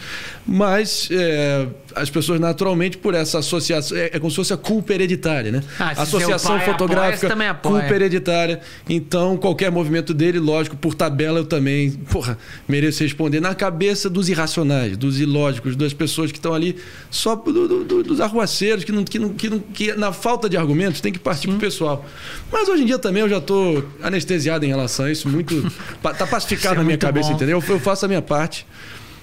Mas 0.46 1.08
é, 1.10 1.66
as 1.94 2.08
pessoas, 2.10 2.38
naturalmente, 2.38 2.96
por 2.98 3.14
essa 3.14 3.38
associação. 3.38 3.96
É, 3.96 4.10
é 4.12 4.18
como 4.18 4.30
se 4.30 4.36
fosse 4.36 4.52
a 4.52 4.56
culpa 4.56 4.92
hereditária, 4.94 5.50
né? 5.50 5.62
Ah, 5.78 5.92
associação 6.02 6.56
fotográfica, 6.72 7.26
apoia. 7.48 7.80
culpa 7.80 7.94
hereditária. 7.94 8.60
Então, 8.88 9.36
qualquer 9.36 9.70
movimento 9.70 10.12
dele, 10.12 10.38
lógico, 10.38 10.76
por 10.76 10.94
tabela, 10.94 11.38
eu 11.38 11.44
também, 11.46 11.90
porra, 11.90 12.36
mereço 12.68 13.02
responder. 13.02 13.40
Na 13.40 13.54
cabeça 13.54 14.08
dos 14.10 14.28
irracionais, 14.28 14.96
dos 14.96 15.20
ilógicos, 15.20 15.74
das 15.76 15.92
pessoas 15.94 16.30
que 16.30 16.38
estão 16.38 16.52
ali 16.54 16.76
só 17.10 17.34
do- 17.34 17.66
do- 17.68 17.84
do- 17.84 18.02
dos 18.02 18.20
arruaceiros, 18.20 18.84
que, 18.84 18.92
não, 18.92 19.04
que, 19.04 19.18
não, 19.18 19.30
que, 19.30 19.48
não, 19.50 19.58
que 19.58 19.92
na 19.94 20.12
falta 20.12 20.48
de 20.48 20.56
argumentos 20.56 21.00
tem 21.00 21.12
que 21.12 21.18
partir 21.18 21.48
pro 21.48 21.56
pessoal. 21.58 22.04
Mas 22.52 22.68
hoje 22.68 22.82
em 22.82 22.86
dia 22.86 22.98
também 22.98 23.22
eu 23.22 23.28
já 23.28 23.40
tô 23.40 23.82
anestesiado 24.18 24.64
em 24.64 24.68
relação 24.68 25.06
a 25.06 25.10
isso, 25.12 25.28
muito. 25.28 25.70
tá 26.02 26.26
pacificado 26.26 26.74
é 26.74 26.78
na 26.78 26.84
minha 26.84 26.98
cabeça, 26.98 27.30
bom. 27.30 27.36
entendeu? 27.36 27.62
Eu, 27.66 27.74
eu 27.74 27.80
faço 27.80 28.04
a 28.04 28.08
minha 28.08 28.22
parte, 28.22 28.66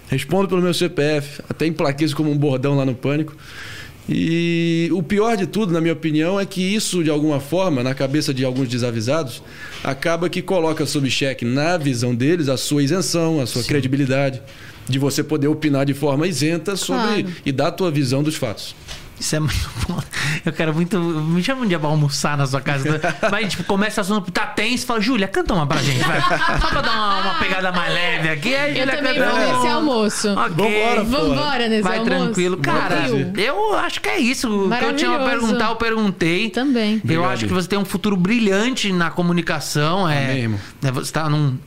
respondo 0.09 0.47
pelo 0.47 0.61
meu 0.61 0.73
CPF, 0.73 1.41
até 1.49 1.65
emplaquei 1.67 2.05
isso 2.05 2.15
como 2.15 2.31
um 2.31 2.37
bordão 2.37 2.75
lá 2.75 2.85
no 2.85 2.95
Pânico. 2.95 3.35
E 4.07 4.87
o 4.93 5.01
pior 5.01 5.35
de 5.35 5.47
tudo, 5.47 5.73
na 5.73 5.81
minha 5.81 5.93
opinião, 5.93 6.39
é 6.39 6.45
que 6.45 6.61
isso, 6.61 7.03
de 7.03 7.09
alguma 7.09 7.39
forma, 7.39 7.81
na 7.81 7.95
cabeça 7.95 8.31
de 8.33 8.45
alguns 8.45 8.67
desavisados, 8.67 9.41
acaba 9.83 10.29
que 10.29 10.43
coloca 10.43 10.85
sob 10.85 11.09
xeque, 11.09 11.43
na 11.43 11.75
visão 11.75 12.13
deles, 12.13 12.47
a 12.47 12.55
sua 12.55 12.83
isenção, 12.83 13.41
a 13.41 13.47
sua 13.47 13.63
credibilidade, 13.63 14.43
de 14.87 14.99
você 14.99 15.23
poder 15.23 15.47
opinar 15.47 15.87
de 15.87 15.95
forma 15.95 16.27
isenta 16.27 16.75
sobre 16.75 17.23
Claro. 17.23 17.35
e 17.43 17.51
dar 17.51 17.67
a 17.67 17.71
tua 17.71 17.89
visão 17.89 18.21
dos 18.21 18.35
fatos. 18.35 18.75
Isso 19.19 19.35
é 19.35 19.39
muito 19.39 19.69
bom. 19.87 20.01
Eu 20.45 20.51
quero 20.51 20.73
muito. 20.73 20.99
Me 20.99 21.41
chama 21.41 21.61
um 21.61 21.65
dia 21.67 21.79
pra 21.79 21.87
almoçar 21.89 22.37
na 22.37 22.45
sua 22.45 22.59
casa. 22.61 22.99
Mas 23.21 23.33
a 23.33 23.41
gente 23.41 23.63
começa 23.63 24.01
assunto, 24.01 24.31
tá 24.31 24.45
tenso 24.47 24.83
e 24.83 24.87
fala, 24.87 24.99
Júlia, 25.01 25.27
canta 25.27 25.53
uma 25.53 25.65
pra 25.65 25.77
gente, 25.81 26.03
vai. 26.03 26.19
Só 26.59 26.67
pra 26.67 26.81
dar 26.81 26.91
uma, 26.91 27.21
uma 27.21 27.33
pegada 27.35 27.71
mais 27.71 27.93
leve 27.93 28.29
aqui. 28.29 28.53
Aí, 28.53 28.71
Eu 28.77 28.85
Júlia 28.85 28.97
também 28.97 29.15
canta 29.15 29.31
vou 29.31 29.39
nesse 29.55 29.67
almoço. 29.67 30.29
Ok. 30.33 30.49
Vambora. 30.55 31.03
Vambora 31.03 31.67
nesse 31.69 31.81
Vai 31.83 31.99
almoço. 31.99 32.23
tranquilo. 32.23 32.57
Cara, 32.57 33.05
eu 33.37 33.75
acho 33.77 34.01
que 34.01 34.09
é 34.09 34.19
isso. 34.19 34.65
O 34.65 34.69
que 34.69 34.83
eu 34.83 34.95
tinha 34.95 35.17
pra 35.17 35.29
perguntar, 35.29 35.69
eu 35.69 35.75
perguntei. 35.77 36.49
Também. 36.49 36.95
Eu 36.95 36.99
Obrigado. 37.03 37.31
acho 37.31 37.45
que 37.47 37.53
você 37.53 37.67
tem 37.69 37.79
um 37.79 37.85
futuro 37.85 38.17
brilhante 38.17 38.91
na 38.91 39.09
comunicação. 39.09 40.09
É, 40.09 40.39
irmão. 40.39 40.59
né, 40.81 40.91
você 40.91 41.11
tá 41.11 41.29
num, 41.29 41.57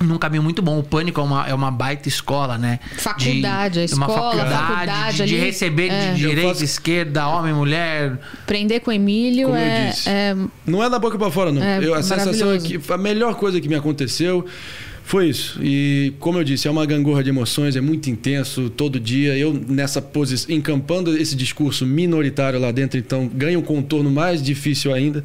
num 0.00 0.16
caminho 0.18 0.42
muito 0.42 0.62
bom. 0.62 0.78
O 0.78 0.82
Pânico 0.82 1.20
é 1.20 1.24
uma, 1.24 1.48
é 1.48 1.54
uma 1.54 1.70
baita 1.70 2.08
escola, 2.08 2.56
né? 2.56 2.80
Faculdade, 2.96 3.80
a 3.80 3.86
de, 3.86 3.94
uma 3.94 4.06
escola, 4.06 4.30
faculdade, 4.38 4.66
faculdade 4.66 5.16
de, 5.18 5.24
de 5.26 5.34
ali. 5.34 5.44
receber 5.44 5.88
É. 5.90 6.12
de 6.12 6.18
direita, 6.18 6.48
faço- 6.48 6.64
esquerda, 6.64 7.28
homem, 7.28 7.52
mulher. 7.52 8.18
Aprender 8.42 8.80
com 8.80 8.90
o 8.90 8.94
Emílio 8.94 9.48
Como 9.48 9.58
eu 9.58 9.62
é, 9.62 9.88
disse. 9.90 10.08
é 10.08 10.34
Não 10.66 10.82
é 10.82 10.88
da 10.88 10.98
boca 10.98 11.18
pra 11.18 11.30
fora, 11.30 11.52
não. 11.52 11.62
É, 11.62 11.84
Eu- 11.84 11.94
a 11.94 12.02
sensação 12.02 12.52
é 12.52 12.58
que 12.58 12.80
a 12.92 12.96
melhor 12.98 13.34
coisa 13.34 13.60
que 13.60 13.68
me 13.68 13.74
aconteceu 13.74 14.44
foi 15.04 15.28
isso. 15.28 15.58
E 15.62 16.14
como 16.20 16.38
eu 16.38 16.44
disse, 16.44 16.66
é 16.68 16.70
uma 16.70 16.86
gangorra 16.86 17.22
de 17.22 17.28
emoções, 17.30 17.74
é 17.76 17.80
muito 17.80 18.08
intenso 18.08 18.70
todo 18.70 18.98
dia. 18.98 19.36
Eu 19.36 19.52
nessa 19.52 20.00
posição, 20.00 20.54
encampando 20.54 21.16
esse 21.16 21.34
discurso 21.36 21.84
minoritário 21.84 22.58
lá 22.60 22.70
dentro, 22.70 22.98
então 22.98 23.26
ganha 23.26 23.58
um 23.58 23.62
contorno 23.62 24.10
mais 24.10 24.42
difícil 24.42 24.94
ainda. 24.94 25.24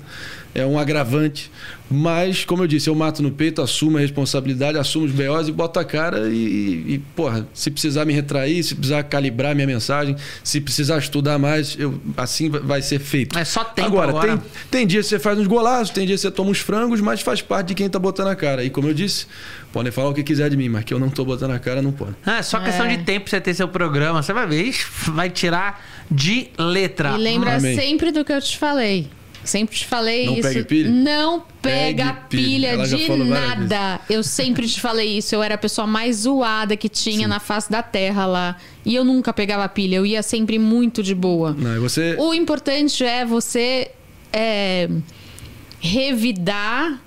É 0.56 0.66
um 0.66 0.80
agravante. 0.80 1.52
Mas, 1.92 2.46
como 2.46 2.64
eu 2.64 2.68
disse, 2.68 2.90
eu 2.90 2.96
mato 2.96 3.22
no 3.22 3.30
peito, 3.30 3.62
assumo 3.62 3.98
a 3.98 4.00
responsabilidade, 4.00 4.78
assumo 4.78 5.06
os 5.06 5.12
BOs 5.12 5.50
e 5.50 5.52
boto 5.52 5.80
a 5.80 5.84
cara 5.86 6.30
e, 6.30 6.94
e, 6.96 7.02
porra, 7.16 7.46
se 7.54 7.70
precisar 7.70 8.06
me 8.06 8.14
retrair, 8.14 8.64
se 8.64 8.74
precisar 8.74 9.04
calibrar 9.04 9.54
minha 9.54 9.68
mensagem, 9.68 10.16
se 10.44 10.60
precisar 10.62 10.98
estudar 10.98 11.38
mais, 11.38 11.76
eu, 11.78 12.00
assim 12.18 12.50
vai- 12.50 12.82
ser 12.82 13.00
feito. 13.00 13.38
É 13.38 13.44
só 13.46 13.64
tempo 13.66 13.88
Agora, 13.90 14.10
agora. 14.10 14.38
Tem, 14.38 14.42
tem 14.72 14.88
dia 14.88 15.02
que 15.02 15.06
você 15.08 15.20
faz 15.20 15.38
uns 15.38 15.46
golaços, 15.46 15.90
tem 15.92 16.08
dia 16.08 16.16
que 16.16 16.22
você 16.22 16.32
toma 16.32 16.50
uns 16.50 16.60
frangos, 16.60 17.02
mas 17.02 17.22
faz 17.22 17.42
parte 17.42 17.68
de 17.68 17.76
quem 17.76 17.90
tá 17.90 18.00
botando 18.00 18.30
a 18.30 18.36
cara. 18.36 18.64
E 18.64 18.70
como 18.70 18.88
eu 18.88 18.94
disse, 18.94 19.28
podem 19.74 19.92
falar 19.92 20.10
o 20.10 20.14
que 20.14 20.24
quiser 20.24 20.50
de 20.50 20.56
mim, 20.58 20.70
mas 20.70 20.86
que 20.86 20.94
eu 20.94 21.00
não 21.00 21.10
tô 21.10 21.24
botando 21.26 21.52
a 21.52 21.60
cara, 21.60 21.82
não 21.82 21.92
pode. 21.92 22.16
Ah, 22.26 22.38
é 22.38 22.42
só 22.42 22.60
questão 22.62 22.86
É. 22.86 22.96
de 22.96 23.04
tempo 23.04 23.26
pra 23.26 23.32
você 23.32 23.42
ter 23.42 23.54
seu 23.54 23.68
programa. 23.68 24.24
Você 24.24 24.32
vai 24.34 24.48
ver, 24.48 24.74
vai 25.10 25.30
tirar 25.30 25.86
de 26.10 26.48
letra. 26.58 27.12
E 27.12 27.18
lembra 27.18 27.58
Amém. 27.58 27.76
sempre 27.76 28.12
do 28.12 28.24
que 28.26 28.32
eu 28.34 28.42
te 28.42 28.58
falei. 28.58 29.08
Sempre 29.46 29.78
te 29.78 29.86
falei 29.86 30.26
Não 30.26 30.34
isso. 30.34 30.42
pegue 30.42 30.64
pilha? 30.64 30.90
Não 30.90 31.44
pega 31.62 32.14
pilha. 32.30 32.78
pilha, 32.78 32.88
de 32.88 33.24
nada. 33.24 34.00
Eu 34.10 34.24
sempre 34.24 34.68
te 34.68 34.82
falei 34.82 35.18
isso. 35.18 35.34
Eu 35.36 35.44
era 35.44 35.56
a 35.56 35.58
pessoa 35.58 35.88
mais 35.88 36.18
zoada 36.18 36.76
que 36.76 36.90
tinha 36.90 37.28
na 37.28 37.40
face 37.40 37.72
da 37.72 37.82
terra 37.84 38.26
lá. 38.26 38.58
E 38.84 38.96
eu 38.96 39.04
nunca 39.04 39.32
pegava 39.32 39.68
pilha. 39.70 39.96
Eu 39.98 40.06
ia 40.06 40.24
sempre 40.24 40.60
muito 40.60 41.02
de 41.02 41.16
boa. 41.16 41.54
Não, 41.58 41.80
você. 41.82 42.16
O 42.20 42.34
importante 42.34 43.04
é 43.04 43.26
você 43.26 43.92
é, 44.34 44.90
revidar 45.80 47.02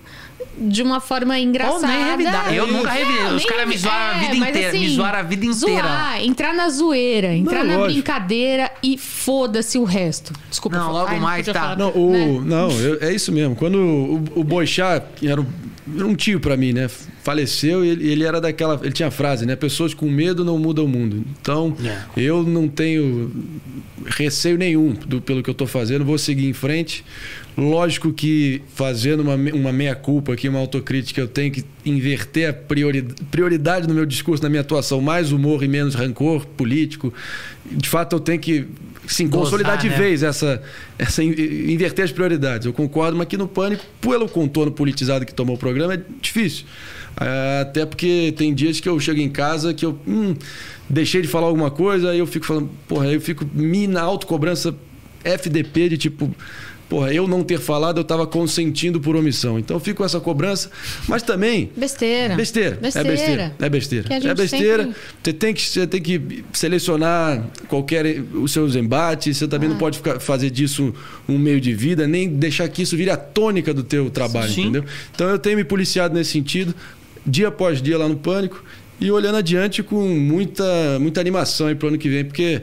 de 0.61 0.83
uma 0.83 1.01
forma 1.01 1.39
engraçada. 1.39 1.87
Ou 1.87 1.87
nem 1.87 2.05
revidar. 2.11 2.53
Eu 2.55 2.67
nunca 2.67 2.91
revidei. 2.91 3.25
Os 3.27 3.37
nem 3.37 3.47
caras 3.47 3.69
me 3.69 3.77
zoaram 3.79 4.07
a 4.17 4.19
vida 4.19 4.35
mas 4.37 4.49
assim, 4.49 4.49
inteira, 4.59 4.79
me 4.79 4.89
zoaram 4.91 5.19
a 5.19 5.23
vida 5.23 5.47
inteira. 5.47 5.83
Zoar, 5.89 6.25
entrar 6.25 6.55
na 6.55 6.69
zoeira, 6.69 7.35
entrar 7.35 7.65
Não, 7.65 7.71
na 7.73 7.77
lógico. 7.79 7.93
brincadeira 7.95 8.71
e 8.83 8.99
foda-se 8.99 9.79
o 9.79 9.85
resto. 9.85 10.33
Desculpa. 10.51 10.77
Não, 10.79 10.93
logo 10.93 11.09
Ai, 11.11 11.21
mais 11.21 11.39
podia 11.47 11.53
tá. 11.55 11.61
falar. 11.61 11.77
Não, 11.77 11.91
o, 11.91 12.11
Né? 12.13 12.41
não 12.45 12.71
eu- 12.73 12.99
é 13.01 13.13
isso 13.13 13.31
mesmo. 13.33 13.55
Quando 13.57 13.77
o, 13.79 14.41
o 14.41 14.45
Boixá, 14.45 15.01
que 15.01 15.29
era 15.29 15.41
um, 15.41 15.47
era 15.97 16.07
um 16.07 16.15
tio 16.15 16.41
pra 16.41 16.57
mim, 16.57 16.73
né? 16.73 16.89
Faleceu 17.23 17.85
e 17.85 17.89
ele, 17.89 18.09
ele 18.11 18.25
era 18.25 18.41
daquela. 18.41 18.79
Ele 18.83 18.93
tinha 18.93 19.09
a 19.09 19.11
frase, 19.11 19.45
né? 19.47 19.55
Pessoas 19.57 19.95
com 19.95 20.09
medo 20.11 20.45
não 20.45 20.59
mudam 20.59 20.85
o 20.85 20.89
mundo. 20.89 21.25
Então, 21.41 21.77
É. 21.85 21.99
eu 22.17 22.43
não 22.43 22.69
tenho 22.69 23.31
receio 24.07 24.57
nenhum 24.57 24.93
do, 24.93 25.21
pelo 25.21 25.43
que 25.43 25.51
eu 25.51 25.55
tô 25.55 25.67
fazendo, 25.67 26.05
vou 26.05 26.19
seguir 26.19 26.49
em 26.49 26.53
frente. 26.53 27.05
Lógico 27.57 28.13
que 28.13 28.63
fazendo 28.75 29.21
uma, 29.21 29.35
uma 29.35 29.73
meia-culpa 29.73 30.33
aqui, 30.33 30.49
uma 30.49 30.61
autocrítica, 30.61 31.21
eu 31.21 31.27
tenho 31.27 31.51
que 31.53 31.65
inverter 31.85 32.49
a 32.51 32.53
priori- 32.53 33.05
prioridade 33.31 33.89
no 33.89 33.95
meu 33.95 34.07
discurso, 34.07 34.43
na 34.43 34.49
minha 34.49 34.61
atuação, 34.61 35.01
mais 35.01 35.33
humor 35.33 35.63
e 35.65 35.69
menos 35.69 35.95
rancor 35.97 36.47
político. 36.47 37.13
De 37.71 37.89
fato, 37.89 38.15
eu 38.15 38.21
tenho 38.21 38.39
que 38.39 38.67
sim, 39.09 39.27
Dosar, 39.27 39.45
consolidar 39.45 39.79
de 39.79 39.89
né? 39.89 39.97
vez 39.97 40.23
essa, 40.23 40.63
essa 40.99 41.23
in- 41.23 41.73
inverter 41.73 42.05
as 42.05 42.13
prioridades. 42.13 42.67
Eu 42.67 42.73
concordo, 42.73 43.17
mas 43.17 43.27
que 43.27 43.37
no 43.37 43.49
pânico, 43.49 43.85
pelo 44.01 44.29
contorno 44.29 44.71
politizado 44.73 45.25
que 45.27 45.35
tomou 45.35 45.57
o 45.57 45.59
programa, 45.59 45.95
é 45.95 46.01
difícil. 46.21 46.65
Ah, 47.17 47.61
Até 47.63 47.85
porque 47.85 48.33
tem 48.37 48.55
dias 48.55 48.79
que 48.81 48.89
eu 48.89 48.99
chego 49.01 49.21
em 49.21 49.29
casa 49.29 49.75
que 49.75 49.85
eu 49.85 49.99
hum, 50.07 50.35
deixei 50.89 51.21
de 51.23 51.29
falar 51.29 51.47
alguma 51.49 51.71
coisa, 51.71 52.11
aí 52.11 52.19
eu 52.19 52.27
fico 52.27 52.47
falando, 52.47 52.71
porra, 52.87 53.07
aí 53.07 53.15
eu 53.15 53.21
fico 53.21 53.45
me 53.53 53.87
na 53.87 54.03
autocobrança 54.03 54.75
FDP 55.25 55.89
de 55.91 55.99
tipo. 55.99 56.33
Porra, 56.89 57.13
eu 57.13 57.29
não 57.29 57.43
ter 57.45 57.59
falado, 57.61 57.99
eu 57.99 58.03
estava 58.03 58.27
consentindo 58.27 58.99
por 58.99 59.15
omissão. 59.15 59.59
Então 59.59 59.77
eu 59.77 59.81
fico 59.81 59.99
com 59.99 60.05
essa 60.07 60.19
cobrança, 60.21 60.71
mas 61.07 61.23
também 61.23 61.71
Besteira. 61.77 62.35
Besteira. 62.35 62.79
Besteira. 62.81 63.09
É 63.09 63.11
besteira. 63.13 63.55
É 63.61 63.69
besteira. 63.69 64.09
Que 64.09 64.15
a 64.15 64.21
gente 64.21 64.31
É 64.31 64.35
besteira. 64.35 64.83
sempre- 64.85 65.01
Você, 65.23 65.33
tem 65.35 65.55
que, 65.55 65.63
você 65.63 65.87
tem 65.87 66.01
que 66.03 66.45
selecionar 66.53 67.45
qualquer 67.69 68.23
os 68.35 68.53
seus 68.53 68.75
embates. 68.75 69.37
Você 69.37 69.47
também 69.47 69.69
não 69.69 69.77
Ah. 69.77 69.81
pode 69.81 69.99
ficar, 69.99 70.19
fazer 70.19 70.51
disso 70.51 70.95
um 71.29 71.39
meio 71.39 71.61
de 71.61 71.75
vida, 71.75 72.07
nem 72.07 72.29
deixar 72.29 72.67
que 72.69 72.83
isso 72.83 72.97
vire 72.97 73.11
a 73.11 73.17
tônica 73.19 73.75
do 73.75 73.83
teu 73.83 74.09
trabalho, 74.11 74.51
Sim. 74.51 74.63
entendeu? 74.63 74.85
Então 75.15 75.29
eu 75.29 75.39
tenho 75.39 75.57
me 75.57 75.65
policiado 75.65 76.15
nesse 76.15 76.31
sentido, 76.31 76.75
dia 77.27 77.49
após 77.49 77.83
dia 77.83 77.99
lá 77.99 78.09
no 78.09 78.17
Pânico, 78.17 78.65
e 79.01 79.11
olhando 79.11 79.37
adiante 79.37 79.83
com 79.83 80.09
muita, 80.09 80.99
muita 80.99 81.21
animação 81.21 81.67
aí 81.67 81.75
pro 81.75 81.89
ano 81.89 81.99
que 81.99 82.09
vem, 82.09 82.25
porque, 82.25 82.63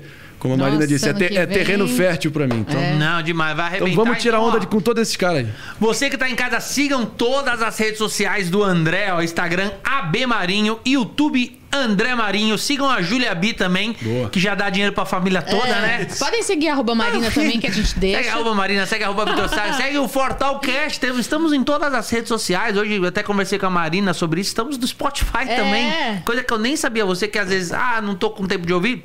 como 0.50 0.54
a 0.54 0.58
Nossa, 0.58 0.70
Marina 0.72 0.88
disse, 0.88 1.10
é, 1.10 1.14
te- 1.14 1.38
é 1.38 1.46
terreno 1.46 1.88
fértil 1.88 2.32
para 2.32 2.48
mim. 2.48 2.60
Então, 2.68 2.80
Não, 2.98 3.22
demais. 3.22 3.56
Vai 3.56 3.68
então 3.76 3.86
arrebentar. 3.88 4.04
vamos 4.04 4.22
tirar 4.22 4.39
onda 4.39 4.58
ó, 4.58 4.60
de, 4.60 4.68
com 4.68 4.80
todos 4.80 5.02
esses 5.02 5.16
caras 5.16 5.39
aí. 5.39 5.48
Você 5.80 6.10
que 6.10 6.18
tá 6.18 6.30
em 6.30 6.36
casa, 6.36 6.60
sigam 6.60 7.06
todas 7.06 7.62
as 7.62 7.78
redes 7.78 7.98
sociais 7.98 8.50
do 8.50 8.64
André, 8.64 9.12
ó, 9.14 9.22
Instagram 9.22 9.72
AB 9.84 10.26
Marinho, 10.26 10.80
YouTube 10.86 11.60
André 11.74 12.16
Marinho. 12.16 12.58
Sigam 12.58 12.89
a 12.89 13.02
Júlia 13.02 13.36
Bi 13.36 13.52
também, 13.52 13.96
Boa. 14.02 14.30
que 14.30 14.39
já 14.39 14.56
dá 14.56 14.70
dinheiro 14.70 14.93
pra 14.93 15.04
família 15.06 15.41
toda, 15.41 15.68
É, 15.68 15.82
né? 16.00 16.08
Podem 16.18 16.41
seguir 16.41 16.70
arroba 16.70 16.96
Marina 16.96 17.30
também, 17.30 17.60
que 17.60 17.68
a 17.68 17.72
gente 17.72 17.88
Segue 17.89 18.00
deixa. 18.00 18.32
arroba 18.32 18.54
Marina, 18.56 18.86
segue 18.86 19.04
arroba 19.04 19.26
Vitor 19.26 19.50
segue 19.76 19.98
o 19.98 20.08
Fortalcast. 20.08 21.06
Estamos 21.20 21.52
em 21.52 21.64
todas 21.64 21.93
as 21.93 22.10
redes 22.10 22.30
sociais. 22.30 22.78
Hoje 22.78 22.93
eu 22.96 23.06
até 23.06 23.22
conversei 23.24 23.60
com 23.60 23.66
a 23.66 23.70
Marina 23.70 24.14
sobre 24.14 24.39
isso. 24.39 24.50
Estamos 24.52 24.78
no 24.78 24.88
Spotify 24.88 25.43
É. 25.48 25.56
também. 25.58 26.22
Coisa 26.24 26.43
que 26.43 26.54
eu 26.54 26.58
nem 26.60 26.76
sabia. 26.78 27.06
Você 27.06 27.28
que 27.28 27.38
às 27.38 27.50
vezes, 27.50 27.74
ah, 27.74 28.02
não 28.02 28.16
tô 28.16 28.30
com 28.30 28.46
tempo 28.48 28.66
de 28.66 28.74
ouvir. 28.74 29.04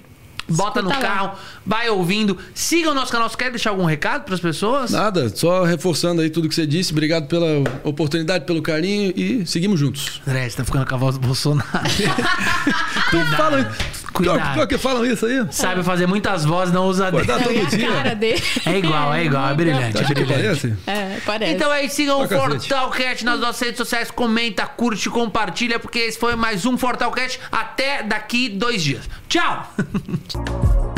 Bota 0.51 0.83
no 0.83 0.91
Escuta 0.91 1.09
lá. 1.09 1.15
carro, 1.15 1.39
vai 1.65 1.89
ouvindo. 1.89 2.37
Siga 2.55 2.91
o 2.91 2.95
nosso 2.95 3.13
canal. 3.13 3.29
Você 3.29 3.37
quer 3.37 3.51
deixar 3.51 3.71
algum 3.71 3.85
recado 3.85 4.25
pras 4.25 4.41
pessoas? 4.41 4.91
Nada, 4.91 5.29
só 5.35 5.65
reforçando 5.65 6.21
aí 6.23 6.31
tudo 6.31 6.49
que 6.49 6.55
você 6.55 6.67
disse. 6.67 6.93
Obrigado 6.93 7.27
pela 7.27 7.47
oportunidade, 7.85 8.45
pelo 8.45 8.63
carinho 8.63 9.13
e 9.17 9.47
seguimos 9.47 9.79
juntos. 9.79 10.21
André, 10.27 10.49
você 10.49 10.57
tá 10.57 10.65
ficando 10.65 10.87
com 10.87 10.95
a 10.95 10.99
voz 10.99 11.17
do 11.19 11.27
Bolsonaro. 11.27 11.69
Cuidado. 13.11 13.37
Falam, 13.37 13.67
Cuidado. 14.29 14.55
Pior 14.55 14.67
que 14.67 14.79
falam 14.79 15.05
isso 15.07 15.27
aí? 15.27 15.47
Sabe 15.51 15.83
fazer 15.83 16.07
muitas 16.07 16.45
vozes, 16.45 16.73
não 16.73 16.87
usa 16.87 17.11
dele. 17.11 17.27
todo 17.27 17.41
a 17.51 17.65
dia. 17.65 17.91
cara 17.91 18.15
dele. 18.15 18.43
É 18.67 18.79
igual, 18.79 19.15
é 19.15 19.25
igual, 19.25 19.49
é 19.49 19.55
brilhante. 19.55 19.99
Acha 19.99 20.15
que 20.15 20.25
parece? 20.25 20.77
É, 20.87 21.19
parece. 21.25 21.53
Então 21.53 21.73
é 21.73 21.85
isso, 21.85 21.97
sigam 21.97 22.23
o. 22.23 22.29
Fortalcast 22.29 23.25
nas 23.25 23.41
nossas 23.41 23.61
redes 23.61 23.79
sociais, 23.79 24.11
comenta, 24.11 24.67
curte, 24.67 25.09
compartilha, 25.11 25.79
porque 25.79 25.99
esse 25.99 26.19
foi 26.19 26.37
mais 26.37 26.65
um 26.67 26.77
Fortalcast. 26.79 27.41
Até 27.51 28.03
daqui 28.03 28.49
dois 28.49 28.83
dias. 28.83 29.09
Tchau! 29.29 29.75